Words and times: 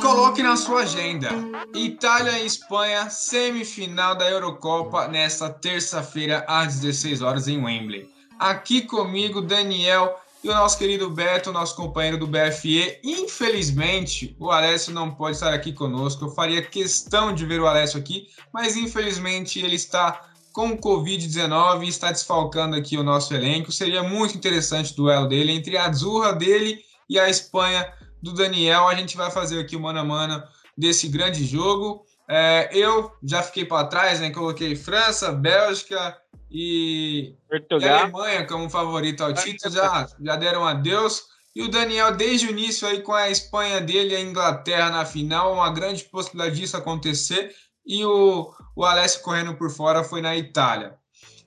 Coloque 0.00 0.42
na 0.42 0.56
sua 0.56 0.82
agenda. 0.82 1.28
Itália 1.74 2.38
e 2.38 2.46
Espanha, 2.46 3.08
semifinal 3.10 4.14
da 4.16 4.28
Eurocopa, 4.28 5.06
nesta 5.08 5.48
terça-feira, 5.50 6.44
às 6.48 6.80
16 6.80 7.22
horas, 7.22 7.48
em 7.48 7.62
Wembley. 7.62 8.08
Aqui 8.38 8.82
comigo, 8.82 9.40
Daniel 9.40 10.18
e 10.42 10.48
o 10.48 10.54
nosso 10.54 10.78
querido 10.78 11.10
Beto, 11.10 11.52
nosso 11.52 11.76
companheiro 11.76 12.16
do 12.16 12.26
BFE. 12.26 12.98
Infelizmente, 13.04 14.34
o 14.38 14.50
Alessio 14.50 14.94
não 14.94 15.10
pode 15.10 15.36
estar 15.36 15.52
aqui 15.52 15.72
conosco. 15.72 16.24
Eu 16.24 16.30
faria 16.30 16.62
questão 16.62 17.34
de 17.34 17.44
ver 17.44 17.60
o 17.60 17.66
Alessio 17.66 17.98
aqui, 18.00 18.28
mas 18.52 18.76
infelizmente 18.76 19.58
ele 19.58 19.76
está 19.76 20.28
com 20.52 20.70
o 20.70 20.78
Covid-19 20.78 21.84
e 21.84 21.88
está 21.88 22.10
desfalcando 22.10 22.74
aqui 22.74 22.96
o 22.96 23.02
nosso 23.02 23.34
elenco. 23.34 23.70
Seria 23.70 24.02
muito 24.02 24.36
interessante 24.36 24.92
o 24.92 24.96
duelo 24.96 25.28
dele 25.28 25.52
entre 25.52 25.76
a 25.76 25.86
Azurra 25.86 26.32
dele 26.32 26.82
e 27.10 27.18
a 27.18 27.28
Espanha 27.28 27.92
do 28.22 28.32
Daniel. 28.32 28.86
A 28.86 28.94
gente 28.94 29.16
vai 29.16 29.30
fazer 29.32 29.58
aqui 29.58 29.74
o 29.74 29.80
mano 29.80 29.98
a 29.98 30.04
mano 30.04 30.42
desse 30.78 31.08
grande 31.08 31.44
jogo. 31.44 32.06
É, 32.28 32.70
eu 32.72 33.12
já 33.20 33.42
fiquei 33.42 33.64
para 33.64 33.88
trás, 33.88 34.20
né? 34.20 34.30
Coloquei 34.30 34.76
França, 34.76 35.32
Bélgica 35.32 36.16
e, 36.48 37.34
e 37.80 37.88
Alemanha 37.88 38.46
como 38.46 38.70
favorito 38.70 39.24
ao 39.24 39.34
título. 39.34 39.74
Já, 39.74 40.06
já 40.22 40.36
deram 40.36 40.64
adeus. 40.64 41.24
E 41.54 41.62
o 41.62 41.68
Daniel, 41.68 42.14
desde 42.14 42.46
o 42.46 42.50
início, 42.50 42.86
aí 42.86 43.02
com 43.02 43.12
a 43.12 43.28
Espanha 43.28 43.80
dele 43.80 44.14
e 44.14 44.16
a 44.16 44.20
Inglaterra 44.20 44.88
na 44.90 45.04
final, 45.04 45.52
uma 45.52 45.72
grande 45.72 46.04
possibilidade 46.04 46.60
disso 46.60 46.76
acontecer. 46.76 47.52
E 47.84 48.04
o, 48.04 48.54
o 48.76 48.84
Alessio 48.84 49.22
correndo 49.22 49.56
por 49.56 49.68
fora 49.68 50.04
foi 50.04 50.22
na 50.22 50.36
Itália. 50.36 50.99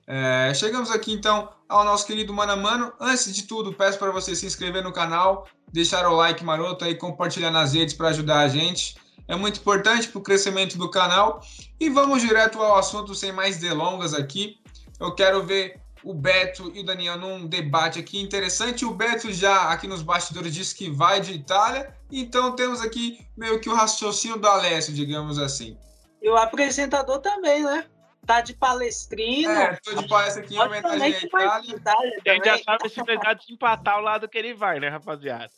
É, 0.06 0.52
chegamos 0.54 0.90
aqui 0.90 1.12
então 1.12 1.48
ao 1.68 1.84
nosso 1.84 2.06
querido 2.06 2.32
Mano 2.32 2.52
a 2.52 2.56
Mano. 2.56 2.92
Antes 3.00 3.34
de 3.34 3.44
tudo, 3.44 3.72
peço 3.72 3.98
para 3.98 4.10
você 4.10 4.36
se 4.36 4.46
inscrever 4.46 4.82
no 4.82 4.92
canal, 4.92 5.46
deixar 5.72 6.06
o 6.06 6.14
like 6.14 6.44
maroto 6.44 6.84
e 6.86 6.94
compartilhar 6.94 7.50
nas 7.50 7.72
redes 7.72 7.94
para 7.94 8.08
ajudar 8.08 8.40
a 8.40 8.48
gente. 8.48 8.96
É 9.26 9.34
muito 9.34 9.60
importante 9.60 10.08
para 10.08 10.18
o 10.18 10.22
crescimento 10.22 10.76
do 10.76 10.90
canal. 10.90 11.42
E 11.80 11.88
vamos 11.88 12.22
direto 12.22 12.60
ao 12.60 12.76
assunto 12.76 13.14
sem 13.14 13.32
mais 13.32 13.56
delongas 13.56 14.14
aqui. 14.14 14.58
Eu 15.00 15.14
quero 15.14 15.42
ver 15.42 15.80
o 16.04 16.12
Beto 16.12 16.70
e 16.74 16.80
o 16.80 16.84
Daniel 16.84 17.18
num 17.18 17.46
debate 17.46 17.98
aqui 17.98 18.20
interessante. 18.20 18.84
O 18.84 18.92
Beto 18.92 19.32
já 19.32 19.70
aqui 19.70 19.88
nos 19.88 20.02
bastidores 20.02 20.54
disse 20.54 20.74
que 20.74 20.90
vai 20.90 21.20
de 21.20 21.32
Itália, 21.32 21.96
então 22.12 22.54
temos 22.54 22.82
aqui 22.82 23.26
meio 23.36 23.58
que 23.58 23.70
o 23.70 23.74
raciocínio 23.74 24.38
do 24.38 24.46
Alessio, 24.46 24.92
digamos 24.92 25.38
assim. 25.38 25.78
E 26.20 26.28
o 26.28 26.36
apresentador 26.36 27.18
também, 27.20 27.64
né? 27.64 27.86
Tá 28.24 28.40
de 28.40 28.54
palestrino. 28.54 29.52
É, 29.52 29.78
tô 29.82 29.94
de 29.94 30.08
palestra 30.08 30.42
aqui 30.42 30.54
em 30.54 30.58
homenagem 30.58 31.02
à 31.02 31.08
Itália. 31.08 32.22
A 32.26 32.30
gente 32.30 32.44
já 32.44 32.58
sabe 32.58 32.88
se 32.88 33.02
vai 33.02 33.34
desempatar 33.36 33.98
o 33.98 34.02
lado 34.02 34.28
que 34.28 34.38
ele 34.38 34.54
vai, 34.54 34.80
né, 34.80 34.88
rapaziada? 34.88 35.50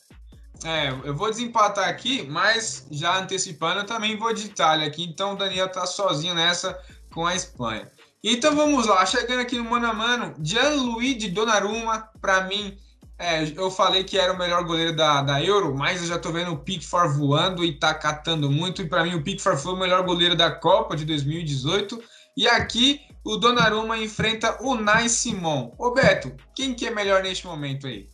É, 0.63 0.89
eu 0.89 1.15
vou 1.15 1.29
desempatar 1.29 1.87
aqui, 1.87 2.23
mas 2.23 2.87
já 2.91 3.17
antecipando, 3.17 3.81
eu 3.81 3.85
também 3.85 4.17
vou 4.17 4.33
de 4.33 4.45
Itália 4.45 4.87
aqui. 4.87 5.03
Então 5.03 5.33
o 5.33 5.37
Daniel 5.37 5.71
tá 5.71 5.85
sozinho 5.85 6.33
nessa 6.33 6.79
com 7.13 7.25
a 7.25 7.35
Espanha. 7.35 7.89
Então 8.23 8.55
vamos 8.55 8.87
lá, 8.87 9.05
chegando 9.05 9.41
aqui 9.41 9.57
no 9.57 9.63
mano 9.63 9.87
a 9.87 9.93
mano, 9.93 10.35
Gianluigi 10.41 11.29
Donnarumma, 11.29 12.09
para 12.19 12.41
mim, 12.41 12.77
é, 13.19 13.43
eu 13.55 13.71
falei 13.71 14.03
que 14.03 14.17
era 14.17 14.33
o 14.33 14.37
melhor 14.37 14.63
goleiro 14.63 14.95
da, 14.95 15.21
da 15.21 15.41
Euro, 15.41 15.75
mas 15.75 16.01
eu 16.01 16.07
já 16.07 16.19
tô 16.19 16.31
vendo 16.31 16.51
o 16.51 16.57
Pickford 16.57 17.17
voando 17.17 17.63
e 17.63 17.73
tá 17.73 17.93
catando 17.93 18.49
muito. 18.49 18.81
E 18.81 18.89
para 18.89 19.03
mim 19.03 19.15
o 19.15 19.23
Pickford 19.23 19.61
foi 19.61 19.73
o 19.73 19.77
melhor 19.77 20.03
goleiro 20.03 20.35
da 20.35 20.51
Copa 20.51 20.95
de 20.95 21.05
2018. 21.05 21.99
E 22.37 22.47
aqui 22.47 23.01
o 23.25 23.35
Donnarumma 23.35 23.97
enfrenta 23.97 24.61
o 24.63 24.75
Nai 24.75 25.09
Simon. 25.09 25.73
Ô 25.75 25.89
Beto, 25.89 26.35
quem 26.55 26.75
que 26.75 26.85
é 26.85 26.91
melhor 26.91 27.23
neste 27.23 27.47
momento 27.47 27.87
aí? 27.87 28.07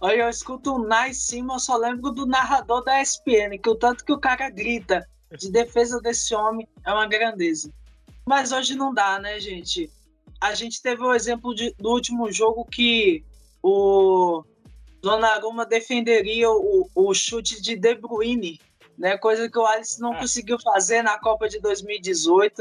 Olha, 0.00 0.22
eu 0.22 0.28
escuto 0.28 0.74
o 0.74 0.84
Nai 0.84 1.14
Simon, 1.14 1.60
só 1.60 1.76
lembro 1.76 2.10
do 2.10 2.26
narrador 2.26 2.82
da 2.82 3.00
ESPN, 3.00 3.56
que 3.62 3.70
o 3.70 3.76
tanto 3.76 4.04
que 4.04 4.12
o 4.12 4.18
cara 4.18 4.50
grita 4.50 5.08
de 5.38 5.52
defesa 5.52 6.00
desse 6.00 6.34
homem 6.34 6.66
é 6.84 6.92
uma 6.92 7.06
grandeza. 7.06 7.72
Mas 8.26 8.50
hoje 8.50 8.74
não 8.74 8.92
dá, 8.92 9.20
né, 9.20 9.38
gente? 9.38 9.88
A 10.40 10.52
gente 10.54 10.82
teve 10.82 11.00
o 11.04 11.14
exemplo 11.14 11.54
de, 11.54 11.72
do 11.78 11.90
último 11.90 12.32
jogo 12.32 12.64
que 12.64 13.24
o 13.62 14.42
Donnarumma 15.00 15.64
defenderia 15.64 16.50
o, 16.50 16.90
o 16.92 17.14
chute 17.14 17.62
de 17.62 17.76
De 17.76 17.94
Bruyne 17.94 18.58
né? 19.00 19.16
Coisa 19.16 19.48
que 19.48 19.58
o 19.58 19.64
Alisson 19.64 20.02
não 20.02 20.14
é. 20.14 20.18
conseguiu 20.18 20.58
fazer 20.60 21.00
na 21.02 21.18
Copa 21.18 21.48
de 21.48 21.58
2018. 21.58 22.60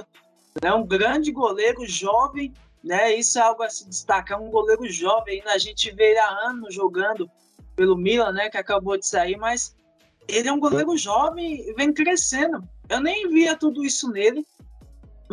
É 0.62 0.68
né? 0.68 0.74
um 0.74 0.88
grande 0.88 1.34
goleiro 1.34 1.86
jovem, 1.86 2.54
né? 2.82 3.14
Isso 3.14 3.38
é 3.38 3.42
algo 3.42 3.62
a 3.62 3.70
se 3.70 3.86
destacar, 3.86 4.42
um 4.42 4.50
goleiro 4.50 4.90
jovem. 4.90 5.44
A 5.48 5.58
gente 5.58 5.92
vê 5.92 6.12
ele 6.12 6.20
há 6.20 6.30
anos 6.48 6.74
jogando 6.74 7.30
pelo 7.76 7.98
Milan, 7.98 8.32
né? 8.32 8.50
Que 8.50 8.58
acabou 8.58 8.98
de 8.98 9.06
sair, 9.06 9.36
mas 9.36 9.76
ele 10.30 10.48
é 10.48 10.54
um 10.54 10.62
goleiro 10.62 10.96
jovem 10.96 11.70
e 11.70 11.74
vem 11.74 11.94
crescendo. 11.94 12.64
Eu 12.88 13.02
nem 13.02 13.28
via 13.28 13.58
tudo 13.58 13.84
isso 13.84 14.10
nele, 14.10 14.46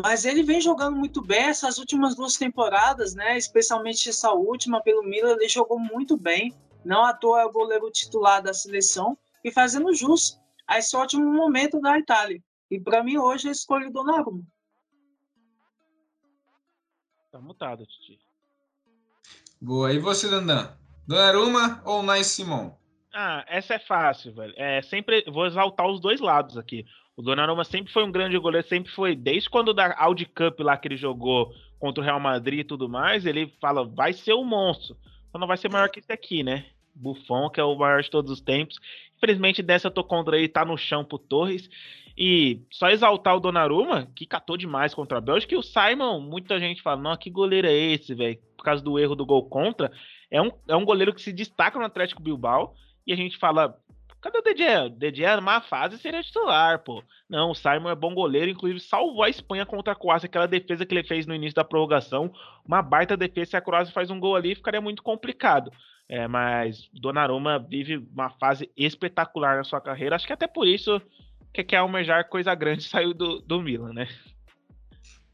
mas 0.02 0.24
ele 0.24 0.42
vem 0.42 0.60
jogando 0.60 0.96
muito 0.96 1.22
bem 1.22 1.44
essas 1.44 1.78
últimas 1.78 2.16
duas 2.16 2.36
temporadas, 2.36 3.14
né? 3.14 3.38
Especialmente 3.38 4.08
essa 4.08 4.32
última 4.32 4.82
pelo 4.82 5.04
Milan, 5.04 5.36
ele 5.36 5.48
jogou 5.48 5.78
muito 5.78 6.16
bem. 6.16 6.52
Não 6.84 7.04
à 7.04 7.12
toa 7.12 7.42
é 7.42 7.44
o 7.44 7.52
goleiro 7.52 7.88
titular 7.92 8.42
da 8.42 8.52
seleção 8.52 9.16
e 9.44 9.52
fazendo 9.52 9.94
jus 9.94 10.40
a 10.66 10.78
esse 10.78 10.96
ótimo 10.96 11.32
momento 11.32 11.80
da 11.80 11.98
Itália. 11.98 12.42
E 12.70 12.80
para 12.80 13.02
mim 13.02 13.16
hoje 13.16 13.48
eu 13.48 13.52
escolho 13.52 13.92
Donnarumma. 13.92 14.42
Tá 17.30 17.40
mutado, 17.40 17.86
Titi. 17.86 18.18
Boa. 19.60 19.92
E 19.92 19.98
você, 19.98 20.28
Dandan? 20.28 20.76
Donnarumma 21.06 21.82
ou 21.84 22.02
Nais 22.02 22.26
Simon? 22.28 22.74
Ah, 23.12 23.44
essa 23.48 23.74
é 23.74 23.78
fácil, 23.78 24.34
velho. 24.34 24.52
É, 24.56 24.82
sempre 24.82 25.24
vou 25.30 25.46
exaltar 25.46 25.86
os 25.86 26.00
dois 26.00 26.20
lados 26.20 26.58
aqui. 26.58 26.84
O 27.16 27.22
Donnarumma 27.22 27.64
sempre 27.64 27.92
foi 27.92 28.04
um 28.04 28.12
grande 28.12 28.38
goleiro, 28.38 28.66
sempre 28.68 28.92
foi, 28.92 29.16
desde 29.16 29.48
quando 29.48 29.72
da 29.72 29.94
Audi 29.98 30.26
Cup 30.26 30.60
lá 30.60 30.76
que 30.76 30.88
ele 30.88 30.98
jogou 30.98 31.50
contra 31.78 32.02
o 32.02 32.04
Real 32.04 32.20
Madrid 32.20 32.60
e 32.60 32.64
tudo 32.64 32.88
mais, 32.88 33.24
ele 33.24 33.54
fala, 33.60 33.86
vai 33.86 34.12
ser 34.12 34.34
um 34.34 34.44
monstro. 34.44 34.96
Só 35.32 35.38
não 35.38 35.46
vai 35.46 35.56
ser 35.56 35.70
maior 35.70 35.88
que 35.88 36.00
esse 36.00 36.12
aqui, 36.12 36.42
né? 36.42 36.66
Buffon, 36.96 37.50
que 37.50 37.60
é 37.60 37.64
o 37.64 37.76
maior 37.76 38.02
de 38.02 38.10
todos 38.10 38.30
os 38.30 38.40
tempos. 38.40 38.78
Infelizmente, 39.16 39.62
dessa 39.62 39.88
eu 39.88 39.92
tô 39.92 40.02
contra 40.02 40.36
ele, 40.36 40.48
tá 40.48 40.64
no 40.64 40.76
chão 40.76 41.04
pro 41.04 41.18
Torres. 41.18 41.68
E 42.18 42.62
só 42.70 42.88
exaltar 42.88 43.36
o 43.36 43.40
Donnarumma, 43.40 44.08
que 44.16 44.24
catou 44.24 44.56
demais 44.56 44.94
contra 44.94 45.18
a 45.18 45.20
Bélgica, 45.20 45.54
e 45.54 45.58
o 45.58 45.62
Simon, 45.62 46.18
muita 46.20 46.58
gente 46.58 46.80
fala, 46.80 47.00
não, 47.00 47.16
que 47.16 47.28
goleiro 47.28 47.66
é 47.66 47.74
esse, 47.74 48.14
velho? 48.14 48.38
Por 48.56 48.64
causa 48.64 48.82
do 48.82 48.98
erro 48.98 49.14
do 49.14 49.26
gol 49.26 49.46
contra. 49.48 49.92
É 50.30 50.40
um, 50.40 50.50
é 50.66 50.74
um 50.74 50.84
goleiro 50.84 51.12
que 51.12 51.20
se 51.20 51.32
destaca 51.32 51.78
no 51.78 51.84
Atlético 51.84 52.22
Bilbao, 52.22 52.74
e 53.06 53.12
a 53.12 53.16
gente 53.16 53.36
fala, 53.36 53.78
cadê 54.20 54.38
o? 54.38 54.86
O 54.86 54.90
DG 54.90 55.24
é 55.24 55.40
má 55.40 55.60
fase 55.60 55.98
seria 55.98 56.22
titular, 56.22 56.82
pô. 56.82 57.02
Não, 57.28 57.50
o 57.50 57.54
Simon 57.54 57.90
é 57.90 57.94
bom 57.94 58.14
goleiro, 58.14 58.50
inclusive 58.50 58.80
salvou 58.80 59.22
a 59.22 59.28
Espanha 59.28 59.66
contra 59.66 59.92
a 59.92 59.96
Croácia, 59.96 60.26
aquela 60.26 60.48
defesa 60.48 60.86
que 60.86 60.94
ele 60.94 61.06
fez 61.06 61.26
no 61.26 61.34
início 61.34 61.54
da 61.54 61.64
prorrogação, 61.64 62.32
uma 62.64 62.80
baita 62.80 63.16
defesa, 63.16 63.50
se 63.50 63.56
a 63.56 63.60
Croácia 63.60 63.92
faz 63.92 64.10
um 64.10 64.18
gol 64.18 64.36
ali, 64.36 64.54
ficaria 64.54 64.80
muito 64.80 65.02
complicado. 65.02 65.70
É, 66.08 66.28
mas 66.28 66.88
Donnarumma 66.92 67.58
vive 67.58 67.96
uma 68.12 68.30
fase 68.30 68.70
espetacular 68.76 69.56
na 69.56 69.64
sua 69.64 69.80
carreira. 69.80 70.14
Acho 70.14 70.26
que 70.26 70.32
até 70.32 70.46
por 70.46 70.66
isso 70.66 71.00
que 71.52 71.64
quer 71.64 71.78
almejar 71.78 72.28
coisa 72.28 72.54
grande 72.54 72.84
saiu 72.88 73.12
do, 73.12 73.40
do 73.40 73.60
Milan, 73.60 73.92
né? 73.92 74.08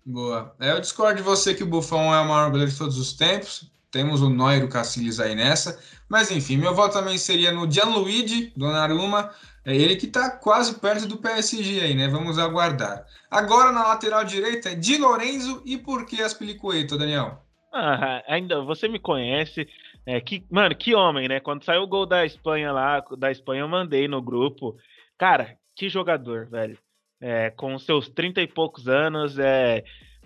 Boa. 0.04 0.54
É, 0.58 0.72
eu 0.72 0.80
discordo 0.80 1.16
de 1.16 1.22
você 1.22 1.54
que 1.54 1.62
o 1.62 1.66
Buffon 1.66 2.14
é 2.14 2.20
o 2.20 2.28
maior 2.28 2.50
goleiro 2.50 2.70
de 2.70 2.78
todos 2.78 2.98
os 2.98 3.12
tempos. 3.12 3.70
Temos 3.90 4.22
o 4.22 4.30
Neuer 4.30 4.62
e 4.62 4.64
o 4.64 4.68
Cacilhas 4.68 5.20
aí 5.20 5.34
nessa. 5.34 5.78
Mas 6.08 6.30
enfim, 6.30 6.56
meu 6.56 6.74
voto 6.74 6.94
também 6.94 7.18
seria 7.18 7.52
no 7.52 7.70
Gianluigi 7.70 8.52
Donnarumma. 8.56 9.30
É 9.64 9.76
ele 9.76 9.96
que 9.96 10.06
está 10.06 10.30
quase 10.30 10.80
perto 10.80 11.06
do 11.06 11.18
PSG 11.18 11.80
aí, 11.80 11.94
né? 11.94 12.08
Vamos 12.08 12.38
aguardar. 12.38 13.06
Agora 13.30 13.70
na 13.70 13.86
lateral 13.86 14.24
direita 14.24 14.70
é 14.70 14.74
Di 14.74 14.96
Lorenzo 14.96 15.62
e 15.64 15.76
por 15.78 16.04
que 16.04 16.20
as 16.20 16.34
Pelicueto, 16.34 16.98
Daniel? 16.98 17.42
Ah, 17.72 18.22
ainda 18.26 18.60
você 18.62 18.88
me 18.88 18.98
conhece. 18.98 19.68
É, 20.04 20.20
que, 20.20 20.44
mano, 20.50 20.74
que 20.74 20.94
homem, 20.94 21.28
né? 21.28 21.40
Quando 21.40 21.64
saiu 21.64 21.82
o 21.82 21.86
gol 21.86 22.06
da 22.06 22.26
Espanha 22.26 22.72
lá, 22.72 23.00
da 23.16 23.30
Espanha, 23.30 23.60
eu 23.60 23.68
mandei 23.68 24.08
no 24.08 24.20
grupo. 24.20 24.76
Cara, 25.16 25.56
que 25.76 25.88
jogador, 25.88 26.48
velho. 26.48 26.76
É, 27.20 27.50
com 27.50 27.78
seus 27.78 28.08
30 28.08 28.42
e 28.42 28.48
poucos 28.48 28.88
anos, 28.88 29.38
é 29.38 29.84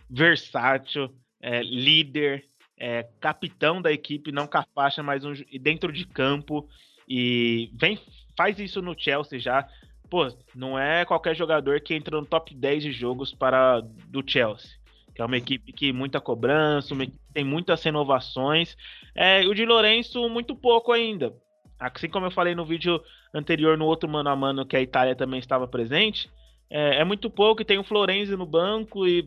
versátil, 0.08 1.14
é, 1.42 1.62
líder, 1.62 2.42
é, 2.78 3.06
capitão 3.20 3.82
da 3.82 3.92
equipe, 3.92 4.32
não 4.32 4.46
capacha, 4.46 5.02
mas 5.02 5.24
um, 5.24 5.34
dentro 5.60 5.92
de 5.92 6.06
campo. 6.06 6.66
E 7.06 7.70
vem, 7.74 8.00
faz 8.36 8.58
isso 8.58 8.80
no 8.80 8.98
Chelsea 8.98 9.38
já. 9.38 9.68
Pô, 10.08 10.26
não 10.54 10.78
é 10.78 11.04
qualquer 11.04 11.36
jogador 11.36 11.80
que 11.80 11.92
entra 11.92 12.18
no 12.18 12.24
top 12.24 12.54
10 12.54 12.82
de 12.84 12.92
jogos 12.92 13.34
para 13.34 13.80
do 13.80 14.22
Chelsea 14.26 14.70
que 15.16 15.22
é 15.22 15.24
uma 15.24 15.38
equipe 15.38 15.72
que 15.72 15.94
muita 15.94 16.20
cobrança, 16.20 16.92
uma 16.92 17.04
equipe 17.04 17.18
que 17.26 17.32
tem 17.32 17.42
muitas 17.42 17.82
renovações. 17.82 18.76
É, 19.14 19.40
o 19.46 19.54
de 19.54 19.64
Lourenço, 19.64 20.28
muito 20.28 20.54
pouco 20.54 20.92
ainda. 20.92 21.32
Assim 21.80 22.06
como 22.06 22.26
eu 22.26 22.30
falei 22.30 22.54
no 22.54 22.66
vídeo 22.66 23.02
anterior, 23.32 23.78
no 23.78 23.86
outro 23.86 24.06
mano 24.06 24.28
a 24.28 24.36
mano, 24.36 24.66
que 24.66 24.76
a 24.76 24.80
Itália 24.82 25.16
também 25.16 25.38
estava 25.38 25.66
presente, 25.66 26.30
é, 26.68 27.00
é 27.00 27.04
muito 27.04 27.30
pouco. 27.30 27.62
E 27.62 27.64
tem 27.64 27.78
o 27.78 27.82
Florenzi 27.82 28.36
no 28.36 28.44
banco 28.44 29.08
e 29.08 29.26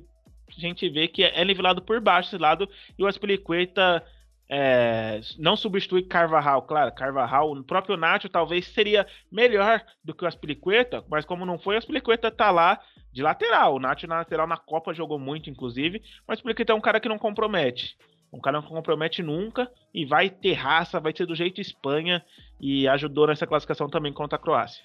a 0.55 0.61
gente 0.61 0.87
vê 0.87 1.07
que 1.07 1.23
é 1.23 1.43
nivelado 1.43 1.81
por 1.81 1.99
baixo 1.99 2.29
esse 2.29 2.37
lado. 2.37 2.69
E 2.95 3.03
o 3.03 3.07
Aspilicueta 3.07 4.05
É, 4.51 5.21
não 5.37 5.55
substitui 5.55 6.01
Carvajal, 6.01 6.63
claro, 6.63 6.91
Carvajal, 6.91 7.51
o 7.51 7.63
próprio 7.63 7.95
Nacho 7.95 8.27
talvez 8.27 8.65
seria 8.67 9.05
melhor 9.31 9.79
do 10.03 10.13
que 10.13 10.25
o 10.25 10.27
Aspilicueta, 10.27 11.05
mas 11.07 11.23
como 11.23 11.45
não 11.45 11.59
foi, 11.59 11.75
o 11.75 11.77
Aspilicueta 11.77 12.31
tá 12.31 12.49
lá 12.49 12.79
de 13.13 13.21
lateral. 13.21 13.75
O 13.75 13.79
Nacho 13.79 14.07
na 14.07 14.17
lateral 14.17 14.47
na 14.47 14.57
Copa 14.57 14.93
jogou 14.93 15.19
muito, 15.19 15.51
inclusive, 15.51 16.01
mas 16.27 16.37
o 16.37 16.39
Aspilicueta 16.39 16.73
é 16.73 16.75
um 16.75 16.81
cara 16.81 16.99
que 16.99 17.07
não 17.07 17.19
compromete. 17.19 17.95
Um 18.33 18.39
cara 18.39 18.59
não 18.59 18.67
compromete 18.67 19.21
nunca 19.21 19.71
e 19.93 20.05
vai 20.05 20.29
ter 20.29 20.53
raça, 20.53 20.99
vai 20.99 21.13
ser 21.15 21.27
do 21.27 21.35
jeito 21.35 21.61
Espanha 21.61 22.23
e 22.59 22.87
ajudou 22.87 23.27
nessa 23.27 23.45
classificação 23.45 23.87
também 23.87 24.13
contra 24.13 24.35
a 24.35 24.41
Croácia. 24.41 24.83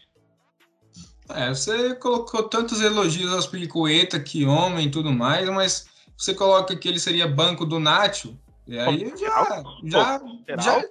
É, 1.29 1.49
você 1.49 1.95
colocou 1.95 2.43
tantos 2.45 2.83
elogios 2.83 3.33
ao 3.33 3.39
Aspilicueta, 3.39 4.21
que 4.21 4.45
homem 4.45 4.87
e 4.87 4.91
tudo 4.91 5.11
mais, 5.11 5.49
mas 5.49 5.87
você 6.17 6.35
coloca 6.35 6.77
que 6.77 6.87
ele 6.87 6.99
seria 6.99 7.27
banco 7.27 7.65
do 7.65 7.81
Nacho, 7.81 8.39
e 8.67 8.79
aí 8.79 9.13
já, 9.17 9.63
já, 9.85 10.21
já. 10.59 10.85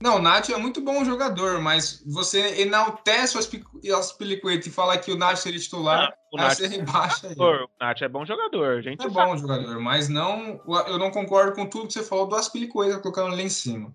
Não, 0.00 0.16
o 0.16 0.18
Nacho 0.22 0.52
é 0.52 0.56
muito 0.56 0.80
bom 0.80 1.04
jogador, 1.04 1.60
mas 1.60 2.04
você 2.06 2.62
enaltece 2.62 3.36
o 3.36 3.96
Aspilicueta 3.96 4.68
e 4.68 4.70
fala 4.70 4.96
que 4.96 5.10
o 5.10 5.16
Nacho 5.16 5.42
seria 5.42 5.58
titular, 5.58 6.14
não, 6.32 6.44
aí 6.44 6.54
você 6.54 6.66
é 6.66 6.68
rebaixa 6.68 7.26
ele. 7.26 7.40
O 7.40 7.68
Nacho 7.80 8.04
é 8.04 8.08
bom 8.08 8.24
jogador, 8.24 8.80
gente. 8.80 9.04
É 9.04 9.08
bom 9.08 9.36
jogador, 9.36 9.80
mas 9.80 10.08
não, 10.08 10.60
eu 10.86 10.98
não 10.98 11.10
concordo 11.10 11.52
com 11.52 11.66
tudo 11.66 11.88
que 11.88 11.94
você 11.94 12.04
falou 12.04 12.28
do 12.28 12.36
Aspilicueta 12.36 13.00
colocando 13.00 13.34
lá 13.34 13.42
em 13.42 13.48
cima. 13.48 13.92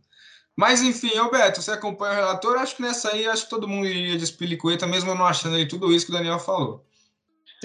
Mas 0.56 0.82
enfim, 0.82 1.18
Alberto, 1.18 1.62
você 1.62 1.72
acompanha 1.72 2.14
o 2.14 2.16
relator, 2.16 2.58
acho 2.58 2.76
que 2.76 2.82
nessa 2.82 3.10
aí, 3.10 3.26
acho 3.26 3.46
que 3.46 3.50
todo 3.50 3.68
mundo 3.68 3.88
iria 3.88 4.18
de 4.18 4.24
Aspilicueta, 4.24 4.86
mesmo 4.86 5.16
não 5.16 5.26
achando 5.26 5.56
ele 5.56 5.68
tudo 5.68 5.92
isso 5.92 6.06
que 6.06 6.12
o 6.12 6.16
Daniel 6.16 6.38
falou. 6.38 6.86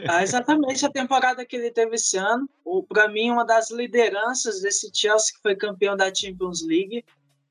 Ah, 0.06 0.22
exatamente 0.22 0.84
a 0.84 0.90
temporada 0.90 1.44
que 1.44 1.56
ele 1.56 1.70
teve 1.70 1.96
esse 1.96 2.16
ano. 2.16 2.48
Para 2.88 3.08
mim, 3.08 3.30
uma 3.30 3.44
das 3.44 3.70
lideranças 3.70 4.60
desse 4.60 4.90
Chelsea 4.92 5.34
que 5.34 5.42
foi 5.42 5.56
campeão 5.56 5.96
da 5.96 6.12
Champions 6.14 6.62
League. 6.66 7.04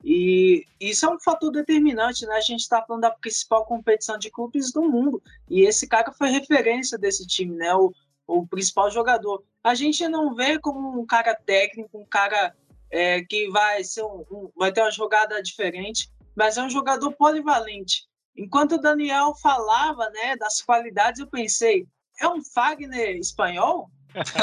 E 0.04 0.64
isso 0.80 1.06
é 1.06 1.10
um 1.10 1.20
fator 1.20 1.52
determinante, 1.52 2.26
né? 2.26 2.36
A 2.36 2.42
gente 2.42 2.62
está 2.62 2.82
falando 2.84 3.02
da 3.02 3.12
principal 3.12 3.66
competição 3.66 4.18
de 4.18 4.30
clubes 4.30 4.72
do 4.72 4.84
mundo. 4.84 5.22
E 5.50 5.62
esse 5.62 5.88
cara 5.88 6.12
foi 6.14 6.30
referência 6.30 6.98
desse 6.98 7.26
time, 7.26 7.56
né? 7.56 7.74
O, 7.76 7.92
o 8.28 8.48
principal 8.48 8.92
jogador. 8.92 9.44
A 9.64 9.74
gente 9.74 10.08
não 10.08 10.36
vê 10.36 10.60
como 10.60 11.00
um 11.00 11.06
cara 11.06 11.36
técnico, 11.36 11.98
um 11.98 12.06
cara 12.06 12.56
é, 12.92 13.22
que 13.24 13.50
vai, 13.50 13.84
ser 13.84 14.04
um, 14.04 14.24
um, 14.32 14.52
vai 14.56 14.72
ter 14.72 14.82
uma 14.82 14.92
jogada 14.92 15.42
diferente, 15.42 16.10
mas 16.36 16.58
é 16.58 16.64
um 16.64 16.70
jogador 16.70 17.12
polivalente. 17.14 18.08
Enquanto 18.36 18.74
o 18.74 18.82
Daniel 18.82 19.34
falava 19.42 20.10
né, 20.12 20.36
das 20.38 20.62
qualidades, 20.62 21.20
eu 21.20 21.28
pensei, 21.28 21.88
é 22.20 22.28
um 22.28 22.44
Fagner 22.44 23.18
espanhol? 23.18 23.90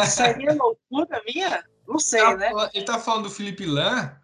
Seria 0.08 0.54
loucura 0.54 1.22
minha? 1.26 1.64
Não 1.86 1.98
sei, 1.98 2.20
tá, 2.20 2.36
né? 2.36 2.52
Ele 2.72 2.84
tá 2.84 2.98
falando 2.98 3.24
do 3.24 3.30
Felipe 3.30 3.66
Lan? 3.66 4.16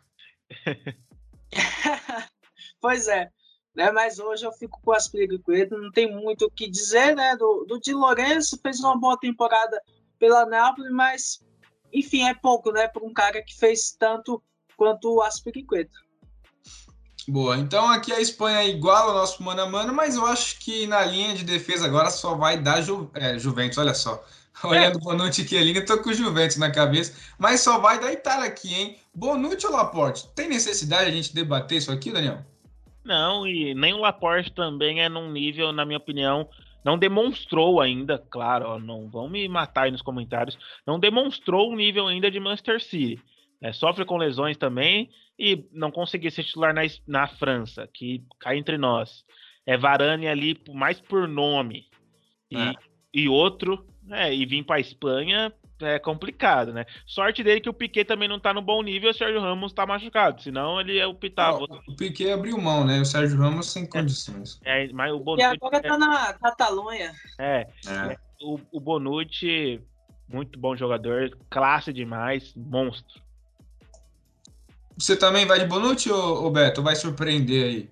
pois 2.80 3.08
é. 3.08 3.30
Né? 3.74 3.90
Mas 3.92 4.18
hoje 4.18 4.44
eu 4.44 4.52
fico 4.52 4.80
com 4.82 4.92
as 4.92 5.04
Aspiricueta, 5.04 5.76
não 5.76 5.90
tem 5.90 6.12
muito 6.12 6.46
o 6.46 6.50
que 6.50 6.68
dizer, 6.68 7.14
né? 7.14 7.36
Do, 7.36 7.64
do 7.64 7.80
Di 7.80 7.92
Lourenço 7.92 8.58
fez 8.62 8.80
uma 8.80 8.98
boa 8.98 9.18
temporada 9.18 9.80
pela 10.18 10.44
Nápoles, 10.44 10.92
mas 10.92 11.40
enfim, 11.92 12.28
é 12.28 12.34
pouco, 12.34 12.72
né? 12.72 12.88
Para 12.88 13.04
um 13.04 13.12
cara 13.12 13.42
que 13.42 13.56
fez 13.56 13.92
tanto 13.92 14.42
quanto 14.76 15.14
o 15.14 15.22
Aspiricueta. 15.22 15.96
Boa, 17.30 17.56
então 17.56 17.88
aqui 17.88 18.12
a 18.12 18.20
Espanha 18.20 18.58
é 18.58 18.68
igual 18.68 19.10
ao 19.10 19.14
nosso 19.14 19.40
mano 19.40 19.62
a 19.62 19.66
mano, 19.66 19.94
mas 19.94 20.16
eu 20.16 20.26
acho 20.26 20.58
que 20.58 20.84
na 20.88 21.04
linha 21.04 21.32
de 21.32 21.44
defesa 21.44 21.86
agora 21.86 22.10
só 22.10 22.34
vai 22.34 22.60
dar 22.60 22.82
Ju, 22.82 23.08
é, 23.14 23.38
Juventus, 23.38 23.78
olha 23.78 23.94
só. 23.94 24.20
Olhando 24.64 24.98
é. 24.98 25.00
Bonucci 25.00 25.42
e 25.42 25.48
Chiellini, 25.48 25.80
tô 25.84 25.96
com 25.98 26.10
o 26.10 26.12
Juventus 26.12 26.56
na 26.56 26.72
cabeça, 26.72 27.16
mas 27.38 27.60
só 27.60 27.78
vai 27.78 28.00
dar 28.00 28.12
Itália 28.12 28.46
aqui, 28.46 28.74
hein? 28.74 28.96
Bonucci 29.14 29.64
ou 29.64 29.72
Laporte? 29.72 30.26
Tem 30.34 30.48
necessidade 30.48 31.04
de 31.04 31.10
a 31.12 31.14
gente 31.14 31.32
debater 31.32 31.78
isso 31.78 31.92
aqui, 31.92 32.10
Daniel? 32.10 32.44
Não, 33.04 33.46
e 33.46 33.74
nem 33.74 33.94
o 33.94 33.98
Laporte 34.00 34.52
também 34.52 35.00
é 35.00 35.08
num 35.08 35.30
nível, 35.30 35.72
na 35.72 35.84
minha 35.84 35.98
opinião, 35.98 36.48
não 36.84 36.98
demonstrou 36.98 37.80
ainda, 37.80 38.18
claro, 38.28 38.70
ó, 38.70 38.78
não 38.80 39.08
vão 39.08 39.28
me 39.28 39.46
matar 39.46 39.84
aí 39.84 39.92
nos 39.92 40.02
comentários, 40.02 40.58
não 40.84 40.98
demonstrou 40.98 41.70
o 41.70 41.76
nível 41.76 42.08
ainda 42.08 42.28
de 42.28 42.40
Manchester 42.40 42.82
City. 42.82 43.22
É, 43.62 43.72
sofre 43.72 44.04
com 44.04 44.16
lesões 44.16 44.56
também 44.56 45.10
e 45.38 45.66
não 45.72 45.90
conseguir 45.90 46.30
ser 46.30 46.44
titular 46.44 46.74
na, 46.74 46.82
na 47.06 47.26
França, 47.26 47.88
que 47.92 48.24
cai 48.38 48.56
entre 48.56 48.78
nós. 48.78 49.24
É 49.66 49.76
Varane 49.76 50.26
ali 50.26 50.58
mais 50.72 51.00
por 51.00 51.28
nome. 51.28 51.86
E, 52.50 52.58
é. 52.58 52.72
e 53.12 53.28
outro, 53.28 53.86
é, 54.10 54.34
e 54.34 54.44
vir 54.46 54.64
para 54.64 54.76
a 54.76 54.80
Espanha 54.80 55.52
é 55.82 55.98
complicado, 55.98 56.72
né? 56.72 56.84
Sorte 57.06 57.42
dele 57.42 57.60
que 57.60 57.68
o 57.68 57.74
Piquet 57.74 58.04
também 58.04 58.28
não 58.28 58.38
tá 58.38 58.52
no 58.52 58.62
bom 58.62 58.82
nível 58.82 59.08
e 59.08 59.12
o 59.12 59.14
Sérgio 59.16 59.40
Ramos 59.40 59.72
tá 59.72 59.86
machucado, 59.86 60.42
senão 60.42 60.80
ele 60.80 61.02
optava. 61.04 61.60
Não, 61.68 61.80
o 61.88 61.96
Piquet 61.96 62.30
abriu 62.30 62.58
mão, 62.58 62.84
né? 62.84 63.00
O 63.00 63.04
Sérgio 63.04 63.38
Ramos 63.38 63.70
sem 63.70 63.86
condições. 63.86 64.60
É, 64.64 64.88
mas 64.92 65.12
o 65.12 65.18
Bonucci. 65.18 65.42
E 65.42 65.44
agora 65.46 65.80
tá 65.80 65.98
na 65.98 66.34
Catalunha. 66.34 67.12
É. 67.38 67.66
é. 67.86 68.16
O, 68.42 68.58
o 68.72 68.80
Bonucci, 68.80 69.80
muito 70.28 70.58
bom 70.58 70.76
jogador, 70.76 71.30
classe 71.48 71.92
demais, 71.92 72.54
monstro. 72.54 73.22
Você 75.00 75.16
também 75.16 75.46
vai 75.46 75.58
de 75.58 75.64
Bonucci 75.64 76.12
ou, 76.12 76.50
Beto? 76.50 76.82
Vai 76.82 76.94
surpreender 76.94 77.64
aí? 77.64 77.90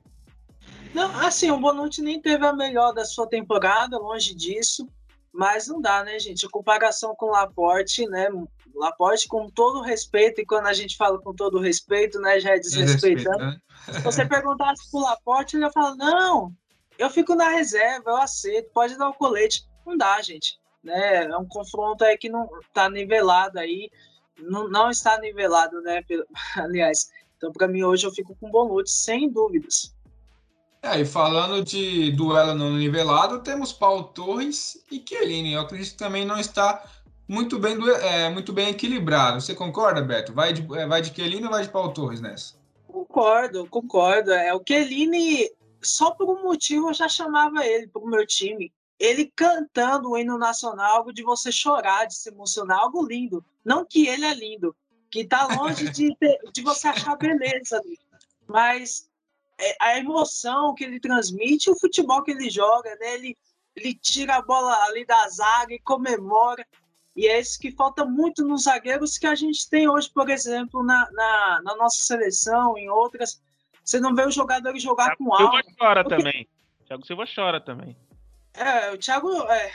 Não, 0.92 1.18
assim, 1.20 1.50
o 1.50 1.58
Bonucci 1.58 2.02
nem 2.02 2.20
teve 2.20 2.44
a 2.44 2.52
melhor 2.52 2.92
da 2.92 3.04
sua 3.04 3.26
temporada, 3.26 3.96
longe 3.96 4.34
disso. 4.34 4.86
Mas 5.32 5.68
não 5.68 5.80
dá, 5.80 6.04
né, 6.04 6.18
gente? 6.18 6.44
A 6.44 6.50
comparação 6.50 7.14
com 7.14 7.26
o 7.26 7.30
Laporte, 7.30 8.06
né? 8.06 8.28
Laporte, 8.74 9.26
com 9.26 9.48
todo 9.48 9.80
respeito, 9.80 10.40
e 10.40 10.46
quando 10.46 10.66
a 10.66 10.74
gente 10.74 10.96
fala 10.96 11.18
com 11.18 11.34
todo 11.34 11.58
respeito, 11.58 12.20
né, 12.20 12.38
já 12.38 12.50
é 12.50 12.58
desrespeitando. 12.58 13.38
Né? 13.38 13.56
Se 13.90 14.00
você 14.00 14.24
perguntasse 14.26 14.90
pro 14.90 15.00
Laporte, 15.00 15.56
ele 15.56 15.64
ia 15.64 15.72
falar: 15.72 15.96
não, 15.96 16.52
eu 16.98 17.08
fico 17.08 17.34
na 17.34 17.48
reserva, 17.48 18.10
eu 18.10 18.16
aceito, 18.16 18.70
pode 18.72 18.96
dar 18.98 19.08
o 19.08 19.14
colete. 19.14 19.66
Não 19.86 19.96
dá, 19.96 20.20
gente. 20.20 20.58
Né? 20.84 21.24
É 21.24 21.36
um 21.36 21.46
confronto 21.46 22.04
aí 22.04 22.18
que 22.18 22.28
não 22.28 22.48
tá 22.72 22.88
nivelado 22.88 23.58
aí, 23.58 23.90
não, 24.38 24.68
não 24.68 24.90
está 24.90 25.18
nivelado, 25.18 25.80
né? 25.82 26.02
Aliás, 26.56 27.10
então 27.36 27.52
para 27.52 27.68
mim 27.68 27.82
hoje 27.82 28.06
eu 28.06 28.12
fico 28.12 28.36
com 28.40 28.50
Bonucci, 28.50 28.92
sem 28.92 29.30
dúvidas. 29.30 29.94
É, 30.82 31.00
e 31.00 31.04
falando 31.04 31.64
de 31.64 32.12
duelo 32.12 32.54
no 32.54 32.76
nivelado, 32.76 33.42
temos 33.42 33.72
Paulo 33.72 34.04
Torres 34.04 34.84
e 34.90 35.02
Chiellini. 35.06 35.52
Eu 35.52 35.62
acredito 35.62 35.92
que 35.92 35.98
também 35.98 36.24
não 36.24 36.38
está 36.38 36.84
muito 37.26 37.58
bem, 37.58 37.76
é, 38.02 38.30
muito 38.30 38.52
bem 38.52 38.68
equilibrado. 38.68 39.40
Você 39.40 39.54
concorda, 39.54 40.00
Beto? 40.00 40.32
Vai 40.32 40.52
de, 40.52 40.62
é, 40.76 40.86
vai 40.86 41.02
de 41.02 41.14
Chiellini 41.14 41.44
ou 41.44 41.50
vai 41.50 41.62
de 41.62 41.68
Paulo 41.68 41.92
Torres 41.92 42.20
nessa? 42.20 42.54
Concordo, 42.86 43.66
concordo. 43.66 44.32
É, 44.32 44.54
o 44.54 44.62
Chiellini, 44.66 45.50
só 45.82 46.12
por 46.12 46.28
um 46.30 46.42
motivo 46.42 46.88
eu 46.88 46.94
já 46.94 47.08
chamava 47.08 47.66
ele 47.66 47.88
para 47.88 48.02
o 48.02 48.08
meu 48.08 48.26
time. 48.26 48.72
Ele 48.98 49.30
cantando 49.36 50.10
o 50.10 50.18
hino 50.18 50.38
nacional, 50.38 50.98
algo 50.98 51.12
de 51.12 51.22
você 51.22 51.52
chorar, 51.52 52.06
de 52.06 52.16
se 52.16 52.30
emocionar, 52.30 52.78
algo 52.78 53.06
lindo. 53.06 53.44
Não 53.68 53.84
que 53.84 54.08
ele 54.08 54.24
é 54.24 54.32
lindo, 54.32 54.74
que 55.10 55.20
está 55.20 55.46
longe 55.46 55.90
de, 55.90 56.16
de 56.54 56.62
você 56.62 56.88
achar 56.88 57.16
beleza. 57.16 57.78
Mas 58.46 59.10
é, 59.60 59.76
a 59.78 59.98
emoção 59.98 60.74
que 60.74 60.84
ele 60.84 60.98
transmite, 60.98 61.68
o 61.68 61.78
futebol 61.78 62.22
que 62.22 62.30
ele 62.30 62.48
joga, 62.48 62.96
né? 62.98 63.12
Ele, 63.12 63.36
ele 63.76 63.94
tira 63.94 64.36
a 64.36 64.42
bola 64.42 64.74
ali 64.84 65.04
da 65.04 65.28
zaga 65.28 65.74
e 65.74 65.78
comemora. 65.80 66.66
E 67.14 67.26
é 67.26 67.38
isso 67.38 67.60
que 67.60 67.70
falta 67.70 68.06
muito 68.06 68.42
nos 68.42 68.62
zagueiros 68.62 69.18
que 69.18 69.26
a 69.26 69.34
gente 69.34 69.68
tem 69.68 69.86
hoje, 69.86 70.10
por 70.10 70.30
exemplo, 70.30 70.82
na, 70.82 71.06
na, 71.12 71.60
na 71.62 71.76
nossa 71.76 72.00
seleção, 72.00 72.78
em 72.78 72.88
outras. 72.88 73.38
Você 73.84 74.00
não 74.00 74.14
vê 74.14 74.26
os 74.26 74.34
jogadores 74.34 74.82
jogar 74.82 75.08
Thiago 75.08 75.24
com 75.26 75.34
alma. 75.34 75.62
Silva 75.62 75.76
chora 75.78 76.04
porque... 76.04 76.16
também. 76.16 76.48
Thiago 76.86 77.06
Silva 77.06 77.24
chora 77.26 77.60
também. 77.60 77.94
É, 78.54 78.92
o 78.92 78.96
Thiago. 78.96 79.30
É... 79.42 79.70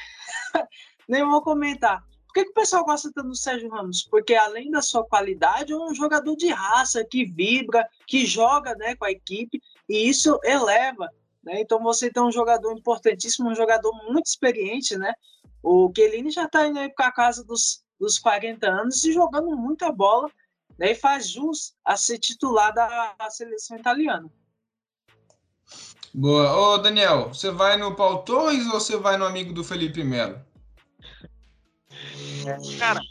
Nem 1.08 1.24
vou 1.24 1.44
comentar. 1.44 2.04
Por 2.34 2.42
que, 2.42 2.46
que 2.46 2.52
o 2.52 2.56
pessoal 2.56 2.84
gosta 2.84 3.12
tanto 3.14 3.30
do 3.30 3.36
Sérgio 3.36 3.70
Ramos? 3.70 4.08
Porque 4.10 4.34
além 4.34 4.72
da 4.72 4.82
sua 4.82 5.06
qualidade, 5.06 5.72
é 5.72 5.78
um 5.78 5.94
jogador 5.94 6.36
de 6.36 6.48
raça 6.48 7.06
que 7.06 7.26
vibra, 7.26 7.88
que 8.08 8.26
joga 8.26 8.74
né, 8.74 8.96
com 8.96 9.06
a 9.06 9.12
equipe, 9.12 9.62
e 9.88 10.10
isso 10.10 10.40
eleva. 10.44 11.08
Né? 11.44 11.62
Então 11.62 11.84
você 11.84 12.10
tem 12.10 12.24
um 12.24 12.32
jogador 12.32 12.76
importantíssimo, 12.76 13.52
um 13.52 13.56
jogador 13.56 13.94
muito 14.12 14.26
experiente, 14.26 14.98
né? 14.98 15.14
O 15.62 15.92
Chiellini 15.96 16.32
já 16.32 16.46
está 16.46 16.66
indo 16.66 16.80
para 16.96 17.10
a 17.10 17.12
casa 17.12 17.44
dos, 17.44 17.84
dos 18.00 18.18
40 18.18 18.68
anos 18.68 19.04
e 19.04 19.14
jogando 19.14 19.56
muita 19.56 19.92
bola, 19.92 20.28
né? 20.76 20.94
E 20.94 20.96
faz 20.96 21.30
jus 21.30 21.76
a 21.86 21.96
ser 21.96 22.18
titular 22.18 22.74
da 22.74 23.16
seleção 23.30 23.78
italiana. 23.78 24.28
Boa. 26.12 26.52
Ô, 26.58 26.78
Daniel, 26.80 27.28
você 27.28 27.52
vai 27.52 27.78
no 27.78 27.96
Paul 27.96 28.24
Torres 28.24 28.66
ou 28.66 28.80
você 28.80 28.98
vai 28.98 29.18
no 29.18 29.26
amigo 29.26 29.54
do 29.54 29.64
Felipe 29.64 30.04
Melo? 30.04 30.42
Cara, 32.78 33.02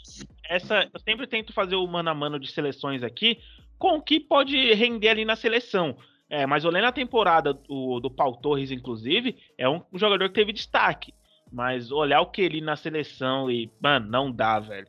essa, 0.49 0.89
eu 0.93 0.99
sempre 0.99 1.27
tento 1.27 1.53
fazer 1.53 1.75
o 1.75 1.87
mano 1.87 2.09
a 2.09 2.13
mano 2.13 2.39
de 2.39 2.51
seleções 2.51 3.03
aqui 3.03 3.39
com 3.77 3.97
o 3.97 4.01
que 4.01 4.19
pode 4.19 4.73
render 4.73 5.09
ali 5.09 5.25
na 5.25 5.35
seleção. 5.35 5.97
É, 6.29 6.45
mas 6.45 6.65
olhando 6.65 6.85
a 6.85 6.91
temporada 6.91 7.53
do, 7.53 7.99
do 7.99 8.09
Paul 8.09 8.37
Torres, 8.37 8.71
inclusive, 8.71 9.37
é 9.57 9.67
um, 9.69 9.81
um 9.91 9.99
jogador 9.99 10.27
que 10.29 10.35
teve 10.35 10.53
destaque. 10.53 11.13
Mas 11.51 11.91
olhar 11.91 12.21
o 12.21 12.31
que 12.31 12.41
ele 12.41 12.61
na 12.61 12.75
seleção 12.75 13.51
e, 13.51 13.69
mano, 13.79 14.09
não 14.09 14.31
dá, 14.31 14.59
velho. 14.59 14.87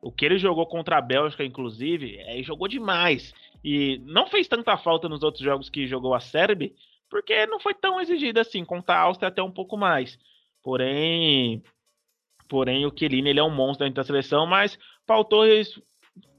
O 0.00 0.10
que 0.10 0.24
ele 0.24 0.38
jogou 0.38 0.64
contra 0.66 0.96
a 0.96 1.02
Bélgica, 1.02 1.44
inclusive, 1.44 2.16
é, 2.20 2.42
jogou 2.42 2.68
demais. 2.68 3.34
E 3.64 4.00
não 4.04 4.26
fez 4.26 4.48
tanta 4.48 4.76
falta 4.76 5.08
nos 5.08 5.22
outros 5.22 5.42
jogos 5.42 5.68
que 5.68 5.86
jogou 5.86 6.14
a 6.14 6.20
Sérvia, 6.20 6.70
porque 7.10 7.46
não 7.46 7.60
foi 7.60 7.74
tão 7.74 8.00
exigida 8.00 8.40
assim, 8.40 8.64
contra 8.64 8.94
a 8.94 9.00
Áustria 9.00 9.28
até 9.28 9.42
um 9.42 9.50
pouco 9.50 9.76
mais. 9.76 10.18
Porém, 10.62 11.62
porém 12.48 12.86
o 12.86 12.92
Chiellini 12.96 13.30
ele 13.30 13.40
é 13.40 13.44
um 13.44 13.54
monstro 13.54 13.84
dentro 13.84 14.02
da 14.02 14.06
seleção, 14.06 14.46
mas 14.46 14.78
Paul 15.06 15.24
Torres 15.24 15.80